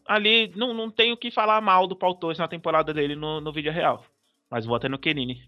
ali 0.08 0.52
não, 0.56 0.74
não 0.74 0.90
tenho 0.90 1.14
o 1.14 1.18
que 1.18 1.30
falar 1.30 1.62
mal 1.62 1.88
do 1.88 1.96
Paul 1.96 2.16
Torres 2.16 2.38
na 2.38 2.48
temporada 2.48 2.94
dele 2.94 3.16
no, 3.16 3.42
no 3.42 3.52
vídeo 3.52 3.72
real. 3.72 4.06
Mas 4.50 4.66
vota 4.66 4.88
no 4.88 5.00
Chiellini. 5.02 5.42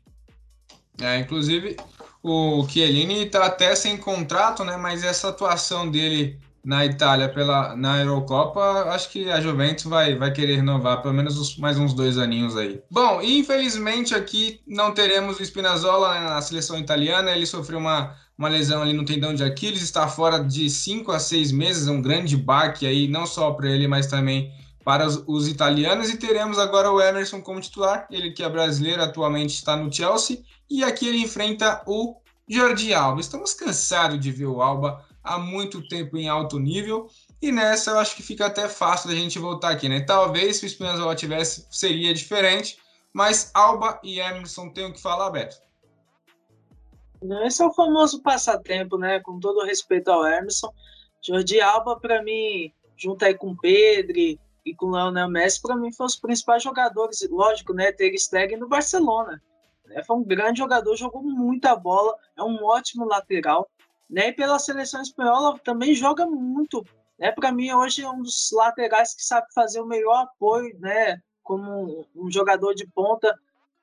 É, 1.01 1.17
inclusive 1.17 1.77
o 2.21 2.67
Chiellini 2.67 3.25
está 3.25 3.45
até 3.45 3.73
sem 3.75 3.97
contrato, 3.97 4.63
né? 4.63 4.75
Mas 4.75 5.03
essa 5.03 5.29
atuação 5.29 5.89
dele 5.89 6.37
na 6.63 6.85
Itália 6.85 7.29
pela 7.29 7.75
na 7.75 8.01
Eurocopa, 8.01 8.61
acho 8.89 9.09
que 9.09 9.31
a 9.31 9.39
Juventus 9.39 9.85
vai, 9.85 10.15
vai 10.15 10.31
querer 10.31 10.57
renovar 10.57 11.01
pelo 11.01 11.13
menos 11.13 11.37
os, 11.37 11.57
mais 11.57 11.79
uns 11.79 11.93
dois 11.93 12.17
aninhos 12.17 12.57
aí. 12.57 12.81
Bom, 12.91 13.21
infelizmente 13.21 14.13
aqui 14.13 14.59
não 14.67 14.93
teremos 14.93 15.39
o 15.39 15.43
Spinazzola 15.43 16.13
né, 16.13 16.29
na 16.29 16.41
seleção 16.41 16.77
italiana. 16.77 17.31
Ele 17.31 17.45
sofreu 17.45 17.79
uma, 17.79 18.13
uma 18.39 18.47
lesão 18.47 18.81
ali 18.81 18.93
no 18.93 19.03
tendão 19.03 19.35
de 19.35 19.43
Aquiles, 19.43 19.81
está 19.81 20.07
fora 20.07 20.41
de 20.41 20.69
cinco 20.69 21.11
a 21.11 21.19
seis 21.19 21.51
meses, 21.51 21.89
é 21.89 21.91
um 21.91 22.01
grande 22.01 22.37
baque 22.37 22.87
aí, 22.87 23.05
não 23.05 23.27
só 23.27 23.51
para 23.51 23.69
ele, 23.69 23.85
mas 23.85 24.07
também 24.07 24.49
para 24.81 25.05
os, 25.05 25.21
os, 25.27 25.49
italianos. 25.49 26.09
E 26.09 26.15
teremos 26.15 26.57
agora 26.57 26.89
o 26.89 27.01
Emerson 27.01 27.41
como 27.41 27.59
titular, 27.59 28.07
ele 28.09 28.31
que 28.31 28.41
é 28.41 28.47
brasileiro, 28.47 29.03
atualmente 29.03 29.55
está 29.55 29.75
no 29.75 29.91
Chelsea, 29.91 30.41
e 30.69 30.85
aqui 30.85 31.05
ele 31.05 31.17
enfrenta 31.17 31.83
o 31.85 32.15
Jordi 32.47 32.93
Alba. 32.93 33.19
Estamos 33.19 33.53
cansados 33.53 34.17
de 34.17 34.31
ver 34.31 34.45
o 34.45 34.61
Alba 34.61 35.05
há 35.21 35.37
muito 35.37 35.85
tempo 35.89 36.15
em 36.15 36.29
alto 36.29 36.57
nível. 36.57 37.09
E 37.41 37.51
nessa 37.51 37.91
eu 37.91 37.99
acho 37.99 38.15
que 38.15 38.23
fica 38.23 38.45
até 38.45 38.69
fácil 38.69 39.09
da 39.09 39.15
gente 39.15 39.37
voltar 39.37 39.71
aqui, 39.71 39.89
né? 39.89 39.99
Talvez 39.99 40.57
se 40.57 40.65
o 40.65 40.69
Spinazzola 40.69 41.13
tivesse, 41.13 41.67
seria 41.69 42.13
diferente, 42.13 42.77
mas 43.11 43.51
Alba 43.53 43.99
e 44.01 44.21
Emerson 44.21 44.69
tem 44.69 44.85
o 44.85 44.93
que 44.93 45.01
falar, 45.01 45.29
Beto. 45.29 45.57
Esse 47.45 47.61
é 47.61 47.65
o 47.65 47.73
famoso 47.73 48.21
passatempo, 48.21 48.97
né? 48.97 49.19
Com 49.19 49.39
todo 49.39 49.65
respeito 49.65 50.09
ao 50.09 50.25
Emerson. 50.25 50.73
Jordi 51.21 51.59
Alba, 51.59 51.99
para 51.99 52.23
mim, 52.23 52.71
junto 52.95 53.25
aí 53.25 53.33
com 53.33 53.55
Pedro 53.55 54.17
e 54.17 54.39
com 54.77 54.91
Leonel 54.91 55.29
Messi, 55.29 55.61
para 55.61 55.75
mim, 55.75 55.91
foram 55.91 56.07
os 56.07 56.15
principais 56.15 56.63
jogadores. 56.63 57.27
Lógico, 57.29 57.73
né? 57.73 57.91
Ter 57.91 58.17
Stegen 58.17 58.57
no 58.57 58.69
Barcelona. 58.69 59.41
Né? 59.85 60.03
Foi 60.03 60.15
um 60.15 60.23
grande 60.23 60.59
jogador, 60.59 60.95
jogou 60.95 61.21
muita 61.21 61.75
bola, 61.75 62.15
é 62.37 62.43
um 62.43 62.63
ótimo 62.63 63.05
lateral 63.05 63.69
né? 64.09 64.29
E 64.29 64.33
pela 64.33 64.57
seleção 64.57 65.01
espanhola 65.01 65.59
também 65.59 65.93
joga 65.93 66.25
muito. 66.25 66.83
Né? 67.17 67.31
Para 67.31 67.51
mim, 67.51 67.71
hoje 67.71 68.01
é 68.01 68.09
um 68.09 68.21
dos 68.21 68.49
laterais 68.51 69.13
que 69.13 69.23
sabe 69.23 69.47
fazer 69.53 69.79
o 69.79 69.85
melhor 69.85 70.23
apoio, 70.23 70.77
né? 70.79 71.21
Como 71.43 72.07
um 72.15 72.31
jogador 72.31 72.73
de 72.73 72.87
ponta, 72.87 73.37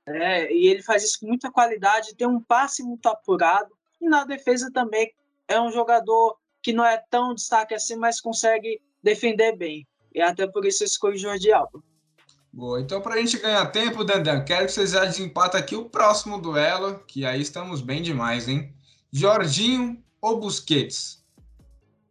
né? 0.06 0.50
E 0.52 0.68
ele 0.68 0.82
faz 0.82 1.02
isso 1.02 1.20
com 1.20 1.26
muita 1.26 1.50
qualidade, 1.50 2.14
tem 2.14 2.26
um 2.26 2.40
passe 2.40 2.82
muito 2.82 3.06
apurado. 3.08 3.70
E 4.00 4.08
na 4.08 4.24
defesa 4.24 4.70
também 4.72 5.12
é 5.48 5.60
um 5.60 5.70
jogador 5.70 6.36
que 6.62 6.72
não 6.72 6.84
é 6.84 7.02
tão 7.10 7.34
destaque 7.34 7.74
assim, 7.74 7.96
mas 7.96 8.20
consegue 8.20 8.80
defender 9.02 9.56
bem. 9.56 9.86
E 10.14 10.20
até 10.20 10.46
por 10.46 10.64
isso 10.64 10.82
eu 10.82 10.86
escolhi 10.86 11.18
Jordi 11.18 11.52
Alba. 11.52 11.82
Boa, 12.52 12.80
então 12.80 13.02
para 13.02 13.14
a 13.14 13.18
gente 13.18 13.38
ganhar 13.38 13.66
tempo, 13.66 14.02
Dandan, 14.02 14.42
quero 14.42 14.66
que 14.66 14.72
vocês 14.72 14.92
já 14.92 15.04
desempatem 15.04 15.60
aqui 15.60 15.76
o 15.76 15.90
próximo 15.90 16.40
duelo, 16.40 17.00
que 17.06 17.26
aí 17.26 17.40
estamos 17.40 17.82
bem 17.82 18.00
demais, 18.00 18.48
hein? 18.48 18.72
Jorginho 19.12 20.02
ou 20.22 20.40
Busquets? 20.40 21.22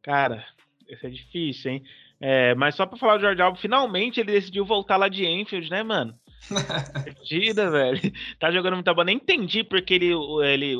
Cara, 0.03 0.45
esse 0.87 1.05
é 1.05 1.09
difícil, 1.09 1.71
hein? 1.71 1.83
É, 2.21 2.53
mas 2.55 2.75
só 2.75 2.85
pra 2.85 2.97
falar 2.97 3.17
do 3.17 3.21
Jorge 3.21 3.41
Alba, 3.41 3.57
finalmente 3.57 4.19
ele 4.19 4.31
decidiu 4.31 4.65
voltar 4.65 4.97
lá 4.97 5.09
de 5.09 5.25
Enfield, 5.25 5.69
né, 5.69 5.81
mano? 5.81 6.17
Perdida, 7.03 7.69
velho. 7.69 7.99
Tá 8.39 8.51
jogando 8.51 8.75
muita 8.75 8.93
bola. 8.93 9.05
Nem 9.05 9.17
entendi 9.17 9.63
porque 9.63 9.93
ele, 9.93 10.11
ele 10.43 10.75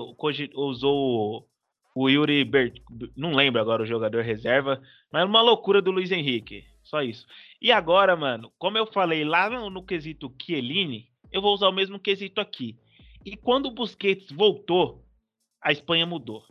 usou 0.55 1.47
o 1.95 2.09
Yuri 2.09 2.43
Bert... 2.43 2.81
Não 3.15 3.33
lembro 3.33 3.61
agora 3.61 3.83
o 3.83 3.87
jogador 3.87 4.23
reserva, 4.23 4.81
mas 5.11 5.23
é 5.23 5.25
uma 5.25 5.41
loucura 5.41 5.81
do 5.81 5.91
Luiz 5.91 6.11
Henrique. 6.11 6.65
Só 6.83 7.01
isso. 7.01 7.25
E 7.61 7.71
agora, 7.71 8.15
mano, 8.15 8.51
como 8.59 8.77
eu 8.77 8.85
falei 8.85 9.23
lá 9.23 9.49
no, 9.49 9.69
no 9.69 9.83
quesito 9.83 10.33
Chiellini, 10.41 11.09
eu 11.31 11.41
vou 11.41 11.53
usar 11.53 11.67
o 11.67 11.73
mesmo 11.73 11.99
quesito 11.99 12.39
aqui. 12.39 12.77
E 13.25 13.35
quando 13.35 13.67
o 13.67 13.71
Busquets 13.71 14.31
voltou, 14.31 15.03
a 15.61 15.71
Espanha 15.71 16.05
mudou. 16.05 16.45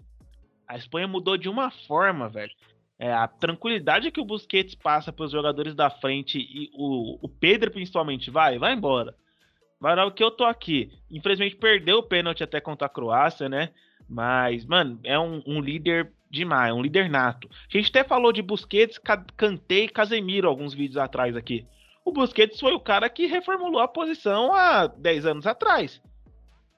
A 0.66 0.76
Espanha 0.76 1.06
mudou 1.06 1.37
de 1.37 1.49
uma 1.49 1.70
forma, 1.70 2.28
velho. 2.28 2.52
É, 2.98 3.12
a 3.12 3.26
tranquilidade 3.26 4.10
que 4.10 4.20
o 4.20 4.24
Busquets 4.24 4.74
passa 4.74 5.12
para 5.12 5.24
os 5.24 5.32
jogadores 5.32 5.74
da 5.74 5.90
frente 5.90 6.38
e 6.38 6.70
o, 6.74 7.18
o 7.26 7.28
Pedro 7.28 7.70
principalmente 7.70 8.30
vai, 8.30 8.58
vai 8.58 8.72
embora. 8.72 9.14
Vai 9.80 9.98
o 10.06 10.12
que 10.12 10.22
eu 10.22 10.30
tô 10.30 10.44
aqui. 10.44 10.90
Infelizmente 11.10 11.56
perdeu 11.56 11.98
o 11.98 12.02
pênalti 12.02 12.42
até 12.42 12.60
contra 12.60 12.86
a 12.86 12.90
Croácia, 12.90 13.48
né? 13.48 13.70
Mas, 14.08 14.64
mano, 14.64 15.00
é 15.02 15.18
um, 15.18 15.42
um 15.46 15.60
líder 15.60 16.12
demais, 16.30 16.74
um 16.74 16.82
líder 16.82 17.08
nato. 17.08 17.48
A 17.52 17.76
gente 17.76 17.90
até 17.90 18.04
falou 18.04 18.32
de 18.32 18.42
Busquets, 18.42 18.98
Kanté 19.36 19.80
e 19.80 19.88
Casemiro 19.88 20.48
alguns 20.48 20.72
vídeos 20.72 20.96
atrás 20.96 21.36
aqui. 21.36 21.66
O 22.04 22.12
Busquets 22.12 22.60
foi 22.60 22.74
o 22.74 22.80
cara 22.80 23.08
que 23.08 23.26
reformulou 23.26 23.80
a 23.80 23.88
posição 23.88 24.52
há 24.54 24.86
10 24.86 25.26
anos 25.26 25.46
atrás. 25.46 26.02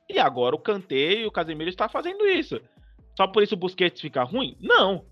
E 0.09 0.19
agora 0.19 0.55
o 0.55 0.61
Kanté 0.61 1.21
e 1.21 1.27
o 1.27 1.33
Casemiro 1.33 1.69
estão 1.69 1.89
fazendo 1.89 2.27
isso. 2.27 2.61
Só 3.17 3.27
por 3.27 3.43
isso 3.43 3.55
o 3.55 3.59
Busquets 3.59 4.01
fica 4.01 4.23
ruim? 4.23 4.57
Não. 4.61 5.05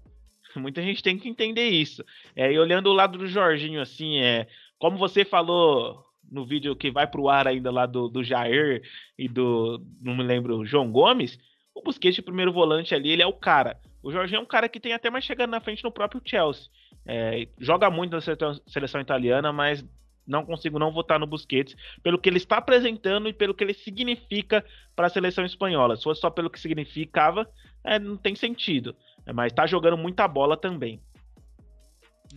Muita 0.60 0.82
gente 0.82 1.02
tem 1.02 1.18
que 1.18 1.28
entender 1.28 1.68
isso. 1.68 2.04
É, 2.34 2.52
e 2.52 2.58
olhando 2.58 2.88
o 2.88 2.92
lado 2.92 3.18
do 3.18 3.26
Jorginho, 3.26 3.80
assim, 3.80 4.18
é 4.18 4.46
como 4.78 4.96
você 4.96 5.24
falou 5.24 6.04
no 6.30 6.44
vídeo 6.44 6.74
que 6.74 6.90
vai 6.90 7.06
pro 7.06 7.28
ar 7.28 7.46
ainda 7.46 7.70
lá 7.70 7.86
do, 7.86 8.08
do 8.08 8.24
Jair 8.24 8.82
e 9.18 9.28
do, 9.28 9.80
não 10.00 10.16
me 10.16 10.22
lembro, 10.22 10.64
João 10.64 10.90
Gomes, 10.90 11.38
o 11.74 11.82
Busquets, 11.82 12.18
o 12.18 12.22
primeiro 12.22 12.52
volante 12.52 12.94
ali, 12.94 13.10
ele 13.10 13.22
é 13.22 13.26
o 13.26 13.32
cara. 13.32 13.78
O 14.02 14.10
Jorginho 14.10 14.38
é 14.38 14.42
um 14.42 14.46
cara 14.46 14.68
que 14.68 14.80
tem 14.80 14.92
até 14.92 15.10
mais 15.10 15.24
chegando 15.24 15.50
na 15.50 15.60
frente 15.60 15.82
no 15.82 15.90
próprio 15.90 16.22
Chelsea. 16.24 16.68
É, 17.06 17.48
joga 17.58 17.90
muito 17.90 18.12
na 18.12 18.20
seleção, 18.20 18.54
seleção 18.66 19.00
italiana, 19.00 19.52
mas 19.52 19.84
não 20.26 20.44
consigo 20.44 20.78
não 20.78 20.92
votar 20.92 21.18
no 21.18 21.26
Busquets 21.26 21.76
pelo 22.02 22.18
que 22.18 22.28
ele 22.28 22.38
está 22.38 22.56
apresentando 22.56 23.28
e 23.28 23.32
pelo 23.32 23.54
que 23.54 23.62
ele 23.62 23.74
significa 23.74 24.64
para 24.96 25.06
a 25.06 25.10
seleção 25.10 25.44
espanhola. 25.44 25.96
Se 25.96 26.04
fosse 26.04 26.20
só 26.20 26.30
pelo 26.30 26.50
que 26.50 26.60
significava, 26.60 27.48
é, 27.82 27.98
não 27.98 28.16
tem 28.16 28.34
sentido. 28.34 28.96
É, 29.26 29.32
mas 29.32 29.52
está 29.52 29.66
jogando 29.66 29.96
muita 29.96 30.28
bola 30.28 30.56
também. 30.56 31.00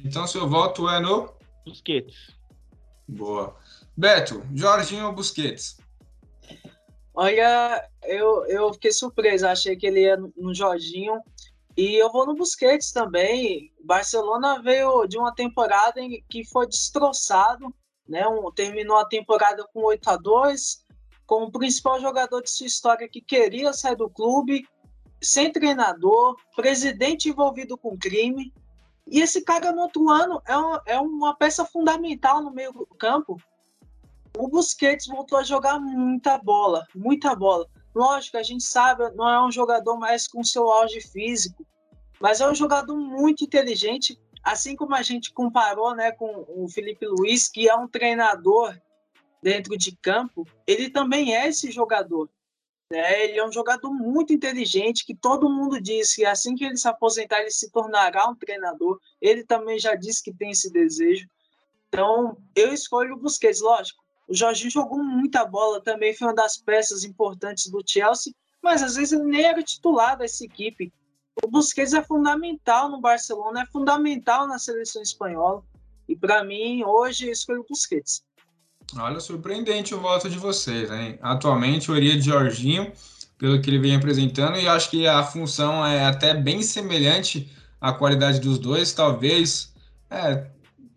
Então 0.04 0.28
seu 0.28 0.48
voto 0.48 0.90
é 0.90 1.00
no 1.00 1.34
Busquets. 1.66 2.36
Boa. 3.08 3.56
Beto, 3.96 4.44
Jorginho 4.54 5.08
ou 5.08 5.14
Busquets? 5.14 5.78
Olha, 7.14 7.84
eu, 8.04 8.46
eu 8.46 8.74
fiquei 8.74 8.92
surpreso, 8.92 9.48
achei 9.48 9.76
que 9.76 9.88
ele 9.88 10.02
ia 10.02 10.18
no 10.18 10.54
Jorginho. 10.54 11.20
E 11.76 11.96
eu 11.96 12.12
vou 12.12 12.26
no 12.26 12.36
Busquets 12.36 12.92
também. 12.92 13.72
Barcelona 13.84 14.62
veio 14.62 15.08
de 15.08 15.18
uma 15.18 15.34
temporada 15.34 16.00
em 16.00 16.24
que 16.30 16.46
foi 16.46 16.68
destroçado, 16.68 17.74
né? 18.08 18.28
Um, 18.28 18.52
terminou 18.52 18.98
a 18.98 19.06
temporada 19.06 19.68
com 19.74 19.84
8 19.86 20.10
a 20.10 20.16
2 20.16 20.86
com 21.26 21.44
o 21.44 21.52
principal 21.52 22.00
jogador 22.00 22.42
de 22.42 22.50
sua 22.50 22.68
história 22.68 23.10
que 23.10 23.20
queria 23.20 23.74
sair 23.74 23.98
do 23.98 24.10
clube, 24.10 24.66
sem 25.22 25.52
treinador, 25.52 26.36
presidente 26.56 27.30
envolvido 27.30 27.78
com 27.78 27.98
crime. 27.98 28.54
E 29.10 29.22
esse 29.22 29.42
cara 29.42 29.72
no 29.72 29.82
outro 29.82 30.10
ano 30.10 30.42
é 30.46 30.58
uma, 30.58 30.84
é 30.86 31.00
uma 31.00 31.36
peça 31.36 31.66
fundamental 31.66 32.42
no 32.42 32.52
meio 32.52 32.72
do 32.74 32.86
campo. 32.86 33.38
O 34.38 34.48
Busquets 34.48 35.08
voltou 35.08 35.40
a 35.40 35.44
jogar 35.44 35.80
muita 35.80 36.38
bola, 36.38 36.86
muita 36.94 37.36
bola. 37.36 37.66
Lógico, 37.96 38.38
a 38.38 38.44
gente 38.44 38.64
sabe, 38.64 39.10
não 39.16 39.28
é 39.28 39.44
um 39.44 39.52
jogador 39.52 39.98
mais 39.98 40.28
com 40.28 40.44
seu 40.44 40.70
auge 40.70 41.02
físico, 41.02 41.66
mas 42.20 42.42
é 42.42 42.50
um 42.50 42.54
jogador 42.54 42.96
muito 42.96 43.44
inteligente, 43.44 44.20
assim 44.44 44.76
como 44.76 44.94
a 44.94 45.02
gente 45.02 45.34
comparou 45.34 45.96
né, 45.96 46.12
com 46.12 46.46
o 46.48 46.68
Felipe 46.70 47.08
Luiz, 47.08 47.48
que 47.48 47.68
é 47.68 47.76
um 47.76 47.88
treinador 47.88 48.78
dentro 49.42 49.78
de 49.78 49.96
campo, 49.96 50.46
ele 50.66 50.90
também 50.90 51.36
é 51.36 51.48
esse 51.48 51.72
jogador. 51.72 52.30
Né? 52.92 53.26
Ele 53.26 53.40
é 53.40 53.46
um 53.46 53.52
jogador 53.52 53.92
muito 53.92 54.34
inteligente, 54.34 55.06
que 55.06 55.16
todo 55.16 55.50
mundo 55.50 55.82
diz 55.82 56.16
que 56.16 56.26
assim 56.26 56.56
que 56.56 56.64
ele 56.64 56.78
se 56.78 56.88
aposentar, 56.88 57.42
ele 57.42 57.52
se 57.52 57.70
tornará 57.72 58.28
um 58.30 58.36
treinador. 58.36 59.00
Ele 59.22 59.44
também 59.44 59.78
já 59.78 59.96
disse 59.96 60.24
que 60.24 60.34
tem 60.34 60.52
esse 60.52 60.72
desejo. 60.72 61.28
Então, 61.90 62.38
eu 62.56 62.74
escolho 62.74 63.16
o 63.16 63.20
Busquets, 63.20 63.62
lógico. 63.62 64.04
O 64.28 64.36
Jorginho 64.36 64.72
jogou 64.72 65.02
muita 65.02 65.46
bola, 65.46 65.82
também 65.82 66.14
foi 66.14 66.28
uma 66.28 66.36
das 66.36 66.58
peças 66.58 67.04
importantes 67.06 67.70
do 67.70 67.82
Chelsea, 67.86 68.34
mas 68.62 68.84
às 68.84 68.96
vezes 68.96 69.14
ele 69.14 69.24
nem 69.24 69.46
era 69.46 69.64
titular 69.64 70.18
dessa 70.18 70.44
equipe. 70.44 70.92
O 71.44 71.48
Busquets 71.48 71.94
é 71.94 72.04
fundamental 72.04 72.90
no 72.90 73.00
Barcelona, 73.00 73.62
é 73.62 73.66
fundamental 73.68 74.48
na 74.48 74.60
seleção 74.60 75.02
espanhola. 75.02 75.64
E 76.10 76.16
para 76.16 76.44
mim, 76.44 76.84
hoje, 76.84 77.28
eu 77.28 77.32
escolho 77.32 77.62
o 77.62 77.66
Busquets. 77.70 78.24
Olha, 78.96 79.20
surpreendente 79.20 79.94
o 79.94 80.00
voto 80.00 80.30
de 80.30 80.38
vocês, 80.38 80.90
hein? 80.92 81.20
Atualmente, 81.22 81.90
eu 81.90 81.98
iria 81.98 82.16
de 82.16 82.26
Jorginho, 82.26 82.92
pelo 83.38 83.62
que 83.62 83.70
ele 83.70 83.80
vem 83.80 83.96
apresentando, 83.96 84.58
e 84.58 84.68
acho 84.68 84.90
que 84.90 85.06
a 85.06 85.24
função 85.24 85.86
é 85.86 86.06
até 86.06 86.34
bem 86.34 86.62
semelhante 86.62 87.52
à 87.82 87.92
qualidade 87.92 88.40
dos 88.40 88.58
dois. 88.58 88.94
Talvez 88.94 89.74
é, 90.10 90.48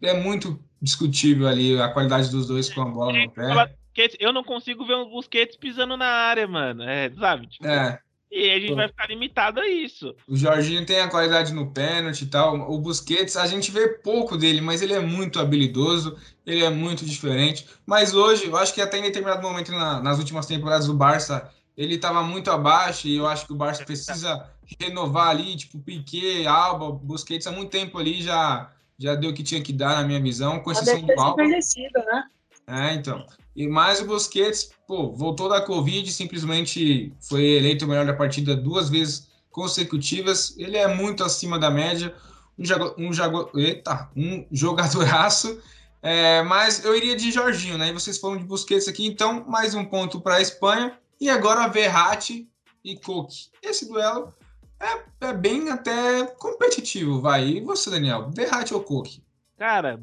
é 0.02 0.14
muito 0.14 0.58
discutível 0.80 1.48
ali 1.48 1.80
a 1.80 1.88
qualidade 1.88 2.30
dos 2.30 2.46
dois 2.46 2.72
com 2.72 2.82
a 2.82 2.86
bola 2.86 3.12
no 3.12 3.30
pé. 3.30 3.74
Eu 4.18 4.32
não 4.32 4.44
consigo 4.44 4.86
ver 4.86 4.94
o 4.94 5.10
Busquets 5.10 5.56
pisando 5.56 5.96
na 5.96 6.06
área, 6.06 6.46
mano. 6.46 6.82
É, 6.82 7.10
sabe? 7.10 7.48
Tipo, 7.48 7.66
é. 7.66 8.00
E 8.30 8.48
a 8.48 8.60
gente 8.60 8.74
vai 8.74 8.86
ficar 8.86 9.08
limitado 9.08 9.58
a 9.58 9.68
isso. 9.68 10.14
O 10.28 10.36
Jorginho 10.36 10.86
tem 10.86 11.00
a 11.00 11.08
qualidade 11.08 11.52
no 11.52 11.72
pênalti 11.72 12.22
e 12.22 12.26
tal. 12.26 12.70
O 12.70 12.78
Busquets, 12.78 13.36
a 13.36 13.46
gente 13.46 13.72
vê 13.72 13.88
pouco 13.88 14.36
dele, 14.36 14.60
mas 14.60 14.82
ele 14.82 14.92
é 14.92 15.00
muito 15.00 15.40
habilidoso, 15.40 16.16
ele 16.46 16.62
é 16.62 16.70
muito 16.70 17.04
diferente. 17.04 17.66
Mas 17.84 18.14
hoje, 18.14 18.46
eu 18.46 18.56
acho 18.56 18.72
que 18.72 18.80
até 18.80 18.98
em 18.98 19.02
determinado 19.02 19.42
momento 19.42 19.72
na, 19.72 20.00
nas 20.00 20.18
últimas 20.18 20.46
temporadas 20.46 20.86
do 20.86 20.94
Barça, 20.94 21.50
ele 21.76 21.96
estava 21.96 22.22
muito 22.22 22.50
abaixo 22.52 23.08
e 23.08 23.16
eu 23.16 23.26
acho 23.26 23.46
que 23.46 23.52
o 23.52 23.56
Barça 23.56 23.84
precisa 23.84 24.48
renovar 24.80 25.30
ali, 25.30 25.56
tipo, 25.56 25.80
Piquet, 25.80 26.46
Alba, 26.46 26.92
Busquets 26.92 27.48
há 27.48 27.50
muito 27.50 27.70
tempo 27.70 27.98
ali 27.98 28.22
já 28.22 28.70
já 29.00 29.14
deu 29.14 29.30
o 29.30 29.34
que 29.34 29.42
tinha 29.42 29.62
que 29.62 29.72
dar 29.72 29.96
na 29.96 30.06
minha 30.06 30.20
visão, 30.20 30.60
com 30.60 30.70
exceção 30.70 31.00
do 31.00 31.18
Alba. 31.18 31.42
né? 31.42 32.24
É, 32.66 32.94
então. 32.94 33.24
E 33.54 33.66
mais 33.66 34.00
o 34.00 34.06
Busquets, 34.06 34.70
pô, 34.86 35.12
voltou 35.12 35.48
da 35.48 35.60
Covid, 35.60 36.10
simplesmente 36.12 37.12
foi 37.20 37.44
eleito 37.44 37.84
o 37.84 37.88
melhor 37.88 38.06
da 38.06 38.14
partida 38.14 38.56
duas 38.56 38.88
vezes 38.88 39.28
consecutivas. 39.50 40.56
Ele 40.56 40.76
é 40.76 40.86
muito 40.86 41.24
acima 41.24 41.58
da 41.58 41.70
média, 41.70 42.14
um, 42.58 42.64
jago, 42.64 42.94
um, 42.96 43.12
jago, 43.12 43.50
eita, 43.54 44.08
um 44.16 44.46
jogadoraço. 44.50 45.60
É, 46.02 46.42
mas 46.42 46.84
eu 46.84 46.96
iria 46.96 47.14
de 47.14 47.30
Jorginho, 47.30 47.76
né? 47.76 47.88
E 47.88 47.92
vocês 47.92 48.18
falam 48.18 48.38
de 48.38 48.44
Busquets 48.44 48.88
aqui, 48.88 49.06
então 49.06 49.44
mais 49.46 49.74
um 49.74 49.84
ponto 49.84 50.20
para 50.20 50.36
a 50.36 50.40
Espanha. 50.40 50.98
E 51.20 51.28
agora 51.28 51.68
Verratti 51.68 52.48
e 52.82 52.96
Coque. 52.96 53.50
Esse 53.62 53.86
duelo 53.86 54.32
é, 54.80 55.26
é, 55.26 55.32
bem 55.34 55.68
até 55.68 56.24
competitivo, 56.38 57.20
vai. 57.20 57.46
E 57.46 57.60
você, 57.60 57.90
Daniel? 57.90 58.30
Verratti 58.30 58.72
ou 58.72 58.82
Coque? 58.82 59.22
Cara, 59.58 60.00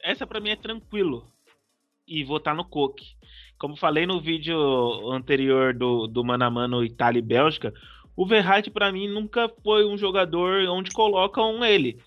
essa 0.00 0.24
para 0.24 0.38
mim 0.38 0.50
é 0.50 0.56
tranquilo 0.56 1.26
e 2.08 2.24
votar 2.24 2.54
no 2.54 2.64
Coque. 2.64 3.18
Como 3.58 3.76
falei 3.76 4.06
no 4.06 4.20
vídeo 4.20 4.56
anterior 5.10 5.74
do, 5.74 6.06
do 6.06 6.24
Mano 6.24 6.44
a 6.44 6.50
Mano 6.50 6.84
Itália 6.84 7.18
e 7.18 7.22
Bélgica, 7.22 7.74
o 8.16 8.26
Verratti 8.26 8.70
para 8.70 8.90
mim 8.90 9.08
nunca 9.08 9.48
foi 9.62 9.84
um 9.84 9.98
jogador 9.98 10.68
onde 10.68 10.90
colocam 10.90 11.64
ele. 11.64 11.98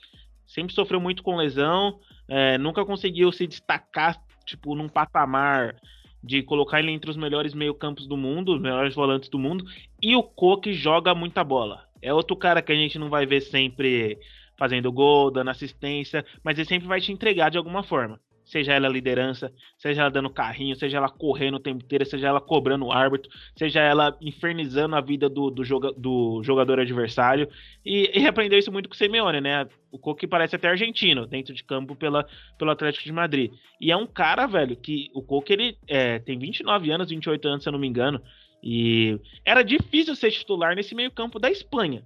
Sempre 0.46 0.74
sofreu 0.74 1.00
muito 1.00 1.24
com 1.24 1.36
lesão, 1.36 2.00
é, 2.28 2.58
nunca 2.58 2.86
conseguiu 2.86 3.32
se 3.32 3.46
destacar 3.48 4.22
tipo 4.46 4.76
num 4.76 4.90
patamar 4.90 5.76
de 6.24 6.44
colocar 6.44 6.80
ele 6.80 6.92
entre 6.92 7.10
os 7.10 7.18
melhores 7.18 7.54
meio-campos 7.54 8.08
do 8.08 8.16
mundo, 8.16 8.54
os 8.54 8.62
melhores 8.62 8.94
volantes 8.94 9.30
do 9.30 9.40
mundo, 9.40 9.66
e 10.02 10.16
o 10.16 10.24
Coque 10.24 10.74
joga 10.74 11.16
muita 11.16 11.44
bola. 11.44 11.86
É 12.02 12.14
outro 12.14 12.36
cara 12.36 12.62
que 12.62 12.72
a 12.72 12.76
gente 12.76 13.00
não 13.00 13.10
vai 13.10 13.26
ver 13.26 13.42
sempre 13.42 14.18
fazendo 14.58 14.92
gol, 14.92 15.32
dando 15.32 15.50
assistência, 15.50 16.26
mas 16.44 16.58
ele 16.58 16.68
sempre 16.68 16.88
vai 16.88 17.02
te 17.02 17.12
entregar 17.12 17.50
de 17.50 17.58
alguma 17.58 17.84
forma 17.84 18.20
seja 18.52 18.74
ela 18.74 18.90
liderança, 18.90 19.50
seja 19.78 20.02
ela 20.02 20.12
dando 20.12 20.30
carrinho, 20.30 20.76
seja 20.76 20.98
ela 20.98 21.10
correndo 21.10 21.56
o 21.56 21.60
tempo 21.60 21.86
inteiro, 21.86 22.06
seja 22.06 22.28
ela 22.28 22.42
cobrando 22.42 22.86
o 22.86 22.92
árbitro, 22.92 23.32
seja 23.58 23.80
ela 23.80 24.18
infernizando 24.20 24.94
a 24.94 25.00
vida 25.00 25.30
do, 25.30 25.50
do, 25.50 25.64
joga, 25.64 25.94
do 25.94 26.44
jogador 26.44 26.78
adversário. 26.78 27.48
E, 27.86 28.12
e 28.14 28.28
aprendeu 28.28 28.60
isso 28.60 28.72
muito 28.72 28.90
com 28.90 28.94
o 28.94 28.98
Simeone, 28.98 29.40
né? 29.40 29.66
O 29.90 29.98
Coque 29.98 30.28
parece 30.28 30.58
até 30.58 30.68
argentino 30.68 31.26
dentro 31.26 31.54
de 31.54 31.64
campo 31.64 31.96
pela, 31.96 32.28
pelo 32.58 32.72
Atlético 32.72 33.06
de 33.06 33.14
Madrid. 33.14 33.54
E 33.80 33.90
é 33.90 33.96
um 33.96 34.06
cara, 34.06 34.46
velho, 34.48 34.76
que 34.76 35.10
o 35.14 35.22
Coque 35.22 35.54
ele 35.54 35.78
é, 35.88 36.20
tem 36.20 36.38
29 36.38 36.92
anos, 36.92 37.10
28 37.10 37.48
anos, 37.48 37.64
se 37.64 37.70
eu 37.70 37.74
não 37.74 37.80
me 37.80 37.88
engano. 37.88 38.22
E 38.62 39.18
era 39.46 39.64
difícil 39.64 40.14
ser 40.14 40.30
titular 40.30 40.76
nesse 40.76 40.94
meio-campo 40.94 41.40
da 41.40 41.50
Espanha. 41.50 42.04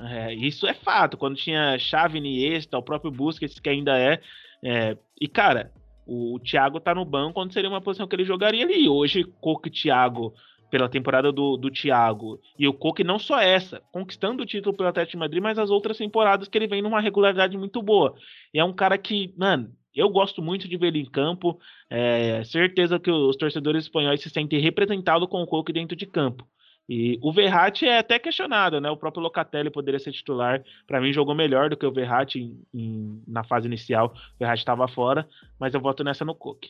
É, 0.00 0.32
isso 0.34 0.68
é 0.68 0.74
fato. 0.74 1.16
Quando 1.16 1.36
tinha 1.36 1.76
Xavi, 1.78 2.18
Iniesta, 2.18 2.78
o 2.78 2.82
próprio 2.82 3.10
Busquets, 3.10 3.58
que 3.58 3.68
ainda 3.68 3.98
é, 3.98 4.20
é, 4.64 4.96
e, 5.20 5.28
cara, 5.28 5.70
o, 6.06 6.38
Thiago 6.40 6.80
tá 6.80 6.94
no 6.94 7.04
banco 7.04 7.34
quando 7.34 7.52
seria 7.52 7.68
uma 7.68 7.80
posição 7.80 8.08
que 8.08 8.16
ele 8.16 8.24
jogaria 8.24 8.64
ali. 8.64 8.88
Hoje, 8.88 9.24
Coque 9.40 9.68
e 9.68 9.72
Thiago, 9.72 10.32
pela 10.70 10.88
temporada 10.88 11.30
do, 11.30 11.56
do 11.56 11.70
Thiago, 11.70 12.40
e 12.58 12.66
o 12.66 12.72
Coque 12.72 13.04
não 13.04 13.18
só 13.18 13.40
essa, 13.40 13.82
conquistando 13.92 14.42
o 14.42 14.46
título 14.46 14.76
pelo 14.76 14.88
Atlético 14.88 15.12
de 15.12 15.18
Madrid, 15.18 15.42
mas 15.42 15.58
as 15.58 15.70
outras 15.70 15.98
temporadas 15.98 16.48
que 16.48 16.56
ele 16.56 16.66
vem 16.66 16.82
numa 16.82 17.00
regularidade 17.00 17.56
muito 17.56 17.82
boa. 17.82 18.14
E 18.52 18.58
é 18.58 18.64
um 18.64 18.72
cara 18.72 18.96
que, 18.96 19.32
mano, 19.36 19.70
eu 19.94 20.08
gosto 20.08 20.42
muito 20.42 20.66
de 20.66 20.76
ver 20.76 20.88
ele 20.88 21.00
em 21.00 21.10
campo. 21.10 21.60
É, 21.88 22.42
certeza 22.44 22.98
que 22.98 23.10
os 23.10 23.36
torcedores 23.36 23.84
espanhóis 23.84 24.20
se 24.20 24.30
sentem 24.30 24.58
representados 24.60 25.28
com 25.28 25.42
o 25.42 25.46
Coque 25.46 25.72
dentro 25.72 25.94
de 25.96 26.06
campo. 26.06 26.44
E 26.88 27.18
o 27.22 27.32
Verratti 27.32 27.86
é 27.86 27.98
até 27.98 28.18
questionado, 28.18 28.80
né? 28.80 28.90
O 28.90 28.96
próprio 28.96 29.22
Locatelli 29.22 29.70
poderia 29.70 29.98
ser 29.98 30.12
titular. 30.12 30.62
Para 30.86 31.00
mim, 31.00 31.12
jogou 31.12 31.34
melhor 31.34 31.70
do 31.70 31.76
que 31.76 31.86
o 31.86 31.92
Verratti 31.92 32.38
em, 32.40 32.62
em, 32.74 33.22
na 33.26 33.42
fase 33.42 33.66
inicial. 33.66 34.14
O 34.34 34.38
Verratti 34.38 34.60
estava 34.60 34.86
fora, 34.86 35.26
mas 35.58 35.72
eu 35.72 35.80
voto 35.80 36.04
nessa 36.04 36.24
no 36.24 36.34
Cook. 36.34 36.66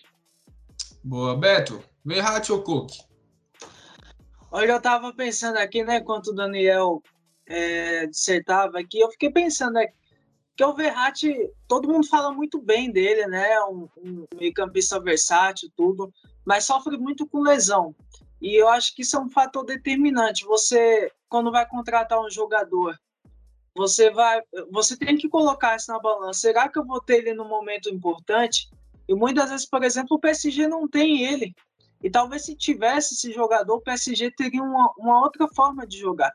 Boa, 1.02 1.36
Beto. 1.36 1.82
Verratti 2.04 2.52
ou 2.52 2.62
Cook? 2.62 2.90
Olha, 4.52 4.70
eu 4.72 4.80
tava 4.80 5.12
pensando 5.12 5.56
aqui, 5.58 5.82
né? 5.82 5.96
Enquanto 5.96 6.28
o 6.28 6.34
Daniel 6.34 7.02
é, 7.44 8.06
dissertava 8.06 8.78
aqui, 8.78 9.00
eu 9.00 9.10
fiquei 9.10 9.30
pensando 9.30 9.74
né, 9.74 9.88
que 10.56 10.64
o 10.64 10.72
Verratti, 10.72 11.34
todo 11.66 11.88
mundo 11.88 12.06
fala 12.06 12.32
muito 12.32 12.62
bem 12.62 12.92
dele, 12.92 13.26
né? 13.26 13.60
Um, 13.64 13.88
um 13.98 14.24
meio-campista 14.38 15.00
versátil, 15.00 15.68
tudo, 15.76 16.12
mas 16.46 16.64
sofre 16.64 16.96
muito 16.96 17.26
com 17.26 17.42
lesão. 17.42 17.94
E 18.44 18.60
eu 18.60 18.68
acho 18.68 18.94
que 18.94 19.00
isso 19.00 19.16
é 19.16 19.20
um 19.20 19.30
fator 19.30 19.64
determinante. 19.64 20.44
Você, 20.44 21.10
quando 21.30 21.50
vai 21.50 21.66
contratar 21.66 22.20
um 22.20 22.28
jogador, 22.28 22.94
você 23.74 24.10
vai, 24.10 24.42
você 24.70 24.98
tem 24.98 25.16
que 25.16 25.30
colocar 25.30 25.76
isso 25.76 25.90
na 25.90 25.98
balança. 25.98 26.40
Será 26.40 26.68
que 26.68 26.78
eu 26.78 26.84
vou 26.84 27.00
ter 27.00 27.20
ele 27.20 27.32
no 27.32 27.48
momento 27.48 27.88
importante? 27.88 28.68
E 29.08 29.14
muitas 29.14 29.48
vezes, 29.48 29.64
por 29.64 29.82
exemplo, 29.82 30.18
o 30.18 30.20
PSG 30.20 30.68
não 30.68 30.86
tem 30.86 31.24
ele. 31.24 31.54
E 32.02 32.10
talvez 32.10 32.44
se 32.44 32.54
tivesse 32.54 33.14
esse 33.14 33.32
jogador, 33.32 33.76
o 33.76 33.80
PSG 33.80 34.30
teria 34.32 34.62
uma, 34.62 34.92
uma 34.98 35.22
outra 35.22 35.48
forma 35.48 35.86
de 35.86 35.98
jogar. 35.98 36.34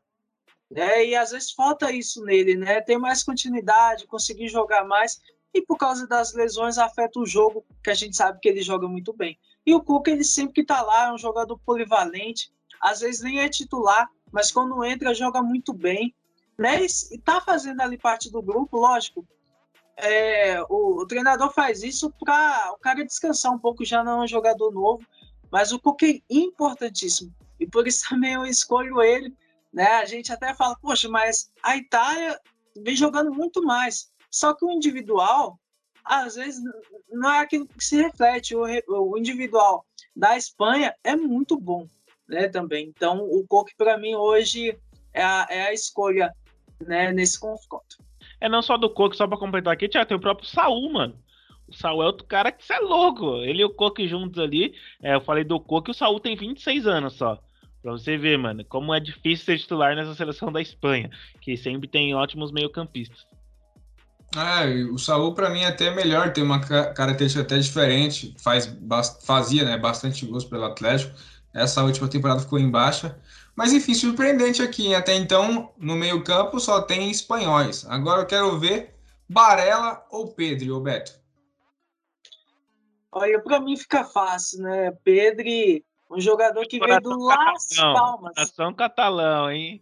Né? 0.68 1.06
E 1.06 1.16
às 1.16 1.30
vezes 1.30 1.52
falta 1.52 1.92
isso 1.92 2.26
nele, 2.26 2.56
né? 2.56 2.82
Ter 2.82 2.98
mais 2.98 3.24
continuidade, 3.24 4.08
conseguir 4.08 4.48
jogar 4.48 4.84
mais. 4.84 5.22
E 5.54 5.62
por 5.62 5.78
causa 5.78 6.08
das 6.08 6.34
lesões 6.34 6.80
afeta 6.80 7.20
o 7.20 7.26
jogo, 7.28 7.64
que 7.84 7.92
a 7.92 7.94
gente 7.94 8.16
sabe 8.16 8.40
que 8.42 8.50
ele 8.50 8.64
joga 8.64 8.88
muito 8.88 9.14
bem. 9.14 9.38
E 9.66 9.74
o 9.74 9.82
Cuca, 9.82 10.12
ele 10.12 10.24
sempre 10.24 10.54
que 10.54 10.64
tá 10.64 10.82
lá, 10.82 11.08
é 11.08 11.14
um 11.14 11.18
jogador 11.18 11.58
polivalente, 11.60 12.52
às 12.82 13.02
vezes 13.02 13.22
nem 13.22 13.40
é 13.40 13.50
titular, 13.50 14.10
mas 14.32 14.52
quando 14.52 14.84
entra, 14.84 15.14
joga 15.14 15.42
muito 15.42 15.74
bem. 15.74 16.16
Né? 16.58 16.86
E 17.12 17.18
tá 17.18 17.40
fazendo 17.40 17.82
ali 17.82 17.98
parte 17.98 18.30
do 18.32 18.42
grupo, 18.42 18.78
lógico. 18.78 19.26
É, 19.96 20.62
o, 20.70 21.02
o, 21.02 21.08
treinador 21.08 21.52
faz 21.54 21.84
isso 21.84 22.12
para 22.20 22.72
o 22.74 22.78
cara 22.78 23.06
descansar 23.06 23.52
um 23.54 23.60
pouco, 23.60 23.84
já 23.84 24.04
não 24.04 24.22
é 24.22 24.24
um 24.24 24.28
jogador 24.28 24.72
novo, 24.72 25.06
mas 25.52 25.72
o 25.72 25.80
Cuca 25.80 26.06
é 26.06 26.22
importantíssimo. 26.30 27.34
E 27.60 27.68
por 27.68 27.88
isso 27.88 28.08
também 28.10 28.34
eu 28.34 28.46
escolho 28.46 29.02
ele. 29.02 29.34
Né? 29.72 29.86
A 29.86 30.06
gente 30.06 30.32
até 30.32 30.54
fala, 30.54 30.76
poxa, 30.82 31.08
mas 31.10 31.52
a 31.62 31.78
Itália 31.78 32.40
vem 32.78 32.96
jogando 32.96 33.34
muito 33.34 33.64
mais. 33.64 34.12
Só 34.32 34.54
que 34.54 34.66
o 34.66 34.72
individual 34.72 35.60
às 36.04 36.36
vezes 36.36 36.62
não 37.12 37.32
é 37.32 37.40
aquilo 37.40 37.68
que 37.68 37.84
se 37.84 38.02
reflete. 38.02 38.56
O, 38.56 39.18
individual 39.18 39.86
da 40.16 40.38
Espanha 40.38 40.94
é 41.04 41.16
muito 41.16 41.60
bom, 41.60 41.88
né? 42.28 42.48
Também. 42.48 42.88
Então, 42.88 43.20
o 43.20 43.46
Coque 43.48 43.76
para 43.78 43.98
mim 43.98 44.16
hoje 44.16 44.78
é 45.14 45.24
a, 45.24 45.48
é 45.50 45.62
a 45.68 45.74
escolha, 45.74 46.34
né? 46.86 47.12
Nesse 47.12 47.40
confronto. 47.40 47.98
É 48.42 48.48
não 48.48 48.62
só 48.62 48.78
do 48.78 48.90
Coque, 48.90 49.18
só 49.18 49.28
para 49.28 49.38
completar 49.38 49.74
aqui, 49.74 49.88
tinha 49.88 50.06
tem 50.06 50.16
o 50.16 50.22
próprio 50.22 50.48
Saul, 50.48 50.92
mano. 50.92 51.16
O 51.68 51.74
Saul 51.74 52.02
é 52.02 52.06
outro 52.06 52.26
cara 52.26 52.52
que 52.52 52.66
você 52.66 52.74
é 52.74 52.80
louco. 52.80 53.38
Ele 53.38 53.62
e 53.62 53.66
o 53.66 53.70
Coque 53.70 54.08
juntos 54.08 54.40
ali. 54.42 54.74
É, 55.02 55.16
eu 55.16 55.22
falei 55.22 55.44
do 55.44 55.60
Coque, 55.60 55.92
o 55.92 55.94
Saul 55.94 56.20
tem 56.20 56.36
26 56.36 56.88
anos 56.88 57.14
só. 57.14 57.40
Pra 57.82 57.92
você 57.94 58.18
ver, 58.18 58.38
mano, 58.38 58.66
como 58.66 58.94
é 58.94 59.00
difícil 59.00 59.46
ser 59.46 59.58
titular 59.58 59.96
nessa 59.96 60.14
seleção 60.14 60.52
da 60.52 60.62
Espanha, 60.62 61.10
que 61.40 61.56
sempre 61.56 61.88
tem 61.88 62.14
ótimos 62.14 62.52
meio-campistas. 62.52 63.26
É, 64.36 64.84
o 64.92 64.98
Saul 64.98 65.34
para 65.34 65.50
mim 65.50 65.62
é 65.62 65.68
até 65.68 65.90
melhor, 65.90 66.32
tem 66.34 66.44
uma 66.44 66.60
característica 66.60 67.42
até 67.42 67.58
diferente, 67.58 68.36
faz, 68.38 68.78
fazia 69.24 69.66
né, 69.66 69.78
bastante 69.78 70.26
gols 70.26 70.46
pelo 70.46 70.66
Atlético. 70.66 71.16
Essa 71.54 71.84
última 71.84 72.08
temporada 72.08 72.40
ficou 72.40 72.60
em 72.60 72.70
baixa. 72.70 73.20
Mas 73.56 73.74
enfim, 73.74 73.94
surpreendente 73.94 74.62
aqui. 74.62 74.94
Até 74.94 75.16
então, 75.16 75.74
no 75.78 75.96
meio-campo 75.96 76.60
só 76.60 76.82
tem 76.82 77.10
espanhóis. 77.10 77.86
Agora 77.90 78.22
eu 78.22 78.28
quero 78.28 78.58
ver 78.60 78.96
Barella 79.28 80.06
ou 80.12 80.34
Pedro, 80.34 80.76
ou 80.76 80.82
Beto. 80.82 81.12
Olha, 83.12 83.42
para 83.42 83.60
mim 83.60 83.76
fica 83.76 84.04
fácil, 84.04 84.62
né? 84.62 84.92
Pedro, 85.04 85.44
um 86.12 86.22
jogador 86.22 86.66
que 86.68 86.80
veio 86.80 87.02
do 87.02 87.18
Las 87.20 87.68
Palmas. 87.76 88.34
Nação 88.38 88.74
catalão, 88.74 89.52
hein? 89.52 89.82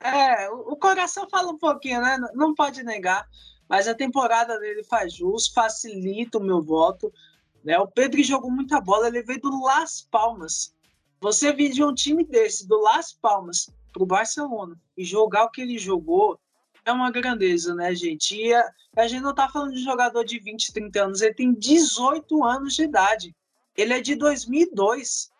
É, 0.00 0.48
o 0.50 0.76
coração 0.76 1.28
fala 1.28 1.50
um 1.50 1.58
pouquinho, 1.58 2.00
né? 2.00 2.18
Não 2.34 2.54
pode 2.54 2.82
negar. 2.82 3.26
Mas 3.68 3.88
a 3.88 3.94
temporada 3.94 4.58
dele 4.58 4.84
faz 4.84 5.12
jus, 5.12 5.48
facilita 5.48 6.38
o 6.38 6.42
meu 6.42 6.62
voto. 6.62 7.12
Né? 7.64 7.78
O 7.78 7.88
Pedro 7.88 8.22
jogou 8.22 8.50
muita 8.50 8.80
bola, 8.80 9.08
ele 9.08 9.22
veio 9.22 9.40
do 9.40 9.62
Las 9.62 10.06
Palmas. 10.10 10.74
Você 11.20 11.52
vir 11.52 11.70
de 11.70 11.82
um 11.82 11.94
time 11.94 12.24
desse, 12.24 12.68
do 12.68 12.80
Las 12.80 13.12
Palmas, 13.12 13.68
para 13.92 14.02
o 14.02 14.06
Barcelona, 14.06 14.78
e 14.96 15.04
jogar 15.04 15.44
o 15.44 15.50
que 15.50 15.62
ele 15.62 15.78
jogou, 15.78 16.38
é 16.84 16.92
uma 16.92 17.10
grandeza, 17.10 17.74
né, 17.74 17.92
gente? 17.94 18.36
E 18.36 18.54
a, 18.54 18.70
a 18.96 19.08
gente 19.08 19.22
não 19.22 19.34
tá 19.34 19.48
falando 19.48 19.72
de 19.72 19.82
jogador 19.82 20.22
de 20.22 20.38
20, 20.38 20.72
30 20.72 21.04
anos, 21.04 21.20
ele 21.22 21.34
tem 21.34 21.52
18 21.52 22.44
anos 22.44 22.74
de 22.74 22.84
idade. 22.84 23.34
Ele 23.76 23.92
é 23.92 24.00
de 24.00 24.14
2002. 24.14 25.30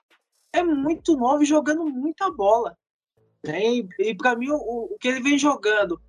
É 0.52 0.62
muito 0.62 1.16
novo 1.16 1.44
jogando 1.44 1.84
muita 1.84 2.30
bola. 2.30 2.76
E, 3.48 3.88
e 3.98 4.14
para 4.14 4.36
mim, 4.36 4.50
o, 4.50 4.56
o, 4.56 4.96
que 4.98 5.08
ele 5.08 5.20
vem 5.20 5.38
jogando, 5.38 6.00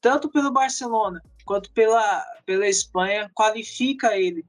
tanto 0.00 0.28
pelo 0.28 0.52
Barcelona 0.52 1.20
quanto 1.44 1.70
pela, 1.72 2.24
pela 2.46 2.66
Espanha, 2.66 3.30
qualifica 3.34 4.16
ele 4.16 4.44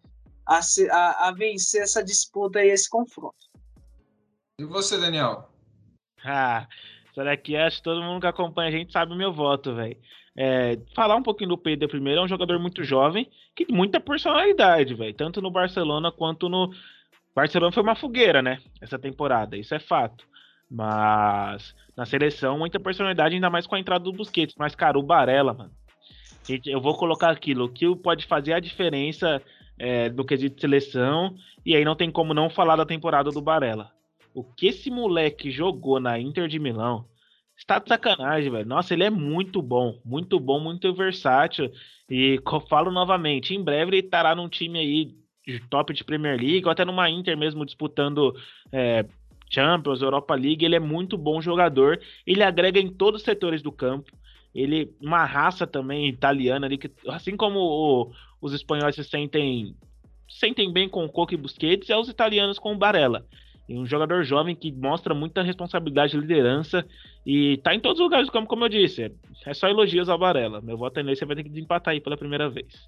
a, 0.45 0.59
a, 0.91 1.27
a 1.27 1.31
vencer 1.31 1.81
essa 1.81 2.03
disputa 2.03 2.63
e 2.63 2.69
esse 2.69 2.89
confronto. 2.89 3.35
E 4.59 4.63
você, 4.63 4.97
Daniel? 4.97 5.49
Ah, 6.23 6.67
será 7.13 7.35
que 7.35 7.55
acho 7.55 7.77
que 7.77 7.83
todo 7.83 8.01
mundo 8.01 8.21
que 8.21 8.27
acompanha 8.27 8.69
a 8.69 8.71
gente 8.71 8.91
sabe 8.91 9.13
o 9.13 9.17
meu 9.17 9.33
voto, 9.33 9.75
velho. 9.75 9.97
É, 10.37 10.77
falar 10.93 11.15
um 11.15 11.23
pouquinho 11.23 11.49
do 11.49 11.57
Pedro 11.57 11.87
primeiro, 11.87 12.19
é 12.19 12.23
um 12.23 12.27
jogador 12.27 12.59
muito 12.59 12.83
jovem, 12.83 13.29
que 13.55 13.65
tem 13.65 13.75
muita 13.75 13.99
personalidade, 13.99 14.93
velho. 14.93 15.13
Tanto 15.13 15.41
no 15.41 15.51
Barcelona 15.51 16.11
quanto 16.11 16.49
no. 16.49 16.73
Barcelona 17.33 17.71
foi 17.71 17.83
uma 17.83 17.95
fogueira, 17.95 18.41
né? 18.41 18.61
Essa 18.81 18.99
temporada, 18.99 19.57
isso 19.57 19.73
é 19.73 19.79
fato. 19.79 20.25
Mas 20.75 21.73
na 21.95 22.05
seleção, 22.05 22.57
muita 22.57 22.81
personalidade, 22.81 23.33
ainda 23.33 23.49
mais 23.49 23.65
com 23.65 23.75
a 23.75 23.79
entrada 23.79 24.03
do 24.03 24.11
Busquets. 24.11 24.55
Mas, 24.59 24.75
cara, 24.75 24.99
o 24.99 25.03
Barella, 25.03 25.53
mano. 25.53 25.71
Eu 26.65 26.81
vou 26.81 26.95
colocar 26.95 27.31
aquilo, 27.31 27.69
que 27.69 27.95
pode 27.95 28.25
fazer 28.25 28.53
a 28.53 28.59
diferença 28.59 29.41
é, 29.79 30.09
do 30.09 30.25
quesito 30.25 30.59
seleção, 30.59 31.33
e 31.65 31.75
aí 31.75 31.83
não 31.85 31.95
tem 31.95 32.11
como 32.11 32.33
não 32.33 32.49
falar 32.49 32.75
da 32.75 32.85
temporada 32.85 33.31
do 33.31 33.41
Barella. 33.41 33.89
O 34.33 34.43
que 34.43 34.67
esse 34.67 34.91
moleque 34.91 35.49
jogou 35.49 35.99
na 35.99 36.19
Inter 36.19 36.47
de 36.47 36.59
Milão 36.59 37.05
está 37.57 37.79
de 37.79 37.87
sacanagem, 37.87 38.51
velho. 38.51 38.67
Nossa, 38.67 38.93
ele 38.93 39.05
é 39.05 39.09
muito 39.09 39.61
bom, 39.61 39.97
muito 40.03 40.39
bom, 40.39 40.59
muito 40.59 40.93
versátil. 40.93 41.71
E 42.09 42.39
falo 42.69 42.91
novamente, 42.91 43.55
em 43.55 43.63
breve 43.63 43.91
ele 43.91 44.05
estará 44.05 44.35
num 44.35 44.49
time 44.49 44.77
aí 44.77 45.15
de 45.47 45.59
top 45.69 45.93
de 45.93 46.03
Premier 46.03 46.37
League, 46.37 46.65
ou 46.65 46.71
até 46.71 46.83
numa 46.83 47.09
Inter 47.09 47.37
mesmo 47.37 47.65
disputando 47.65 48.35
é, 48.71 49.05
Champions, 49.55 50.01
Europa 50.01 50.35
League. 50.35 50.65
Ele 50.65 50.75
é 50.75 50.79
muito 50.79 51.17
bom 51.17 51.41
jogador, 51.41 51.99
ele 52.27 52.43
agrega 52.43 52.79
em 52.79 52.91
todos 52.91 53.21
os 53.21 53.25
setores 53.25 53.61
do 53.61 53.71
campo. 53.71 54.11
Ele, 54.53 54.93
uma 55.01 55.25
raça 55.25 55.65
também 55.65 56.07
italiana 56.07 56.65
ali, 56.65 56.77
que, 56.77 56.91
assim 57.09 57.35
como 57.35 57.59
o, 57.59 58.11
os 58.41 58.53
espanhóis 58.53 58.95
se 58.95 59.03
sentem, 59.03 59.75
sentem 60.29 60.71
bem 60.71 60.87
com 60.87 61.03
o 61.03 61.09
Coque 61.09 61.35
e 61.35 61.37
Busquets, 61.37 61.89
é 61.89 61.97
os 61.97 62.07
italianos 62.07 62.59
com 62.59 62.73
o 62.73 62.77
Barella. 62.77 63.25
E 63.67 63.77
um 63.77 63.85
jogador 63.85 64.23
jovem 64.23 64.55
que 64.55 64.71
mostra 64.71 65.13
muita 65.13 65.41
responsabilidade 65.41 66.15
e 66.15 66.19
liderança 66.19 66.85
e 67.25 67.57
tá 67.57 67.73
em 67.73 67.79
todos 67.79 67.99
os 67.99 68.03
lugares 68.03 68.27
do 68.27 68.31
campo, 68.31 68.47
como 68.47 68.63
eu 68.63 68.69
disse. 68.69 69.11
É 69.45 69.53
só 69.53 69.67
elogios 69.67 70.07
ao 70.07 70.19
Barella. 70.19 70.61
Meu 70.61 70.77
voto 70.77 70.99
é 70.99 71.03
nesse, 71.03 71.19
você 71.19 71.25
vai 71.25 71.35
ter 71.35 71.43
que 71.43 71.49
desempatar 71.49 71.93
aí 71.93 71.99
pela 71.99 72.15
primeira 72.15 72.47
vez. 72.47 72.87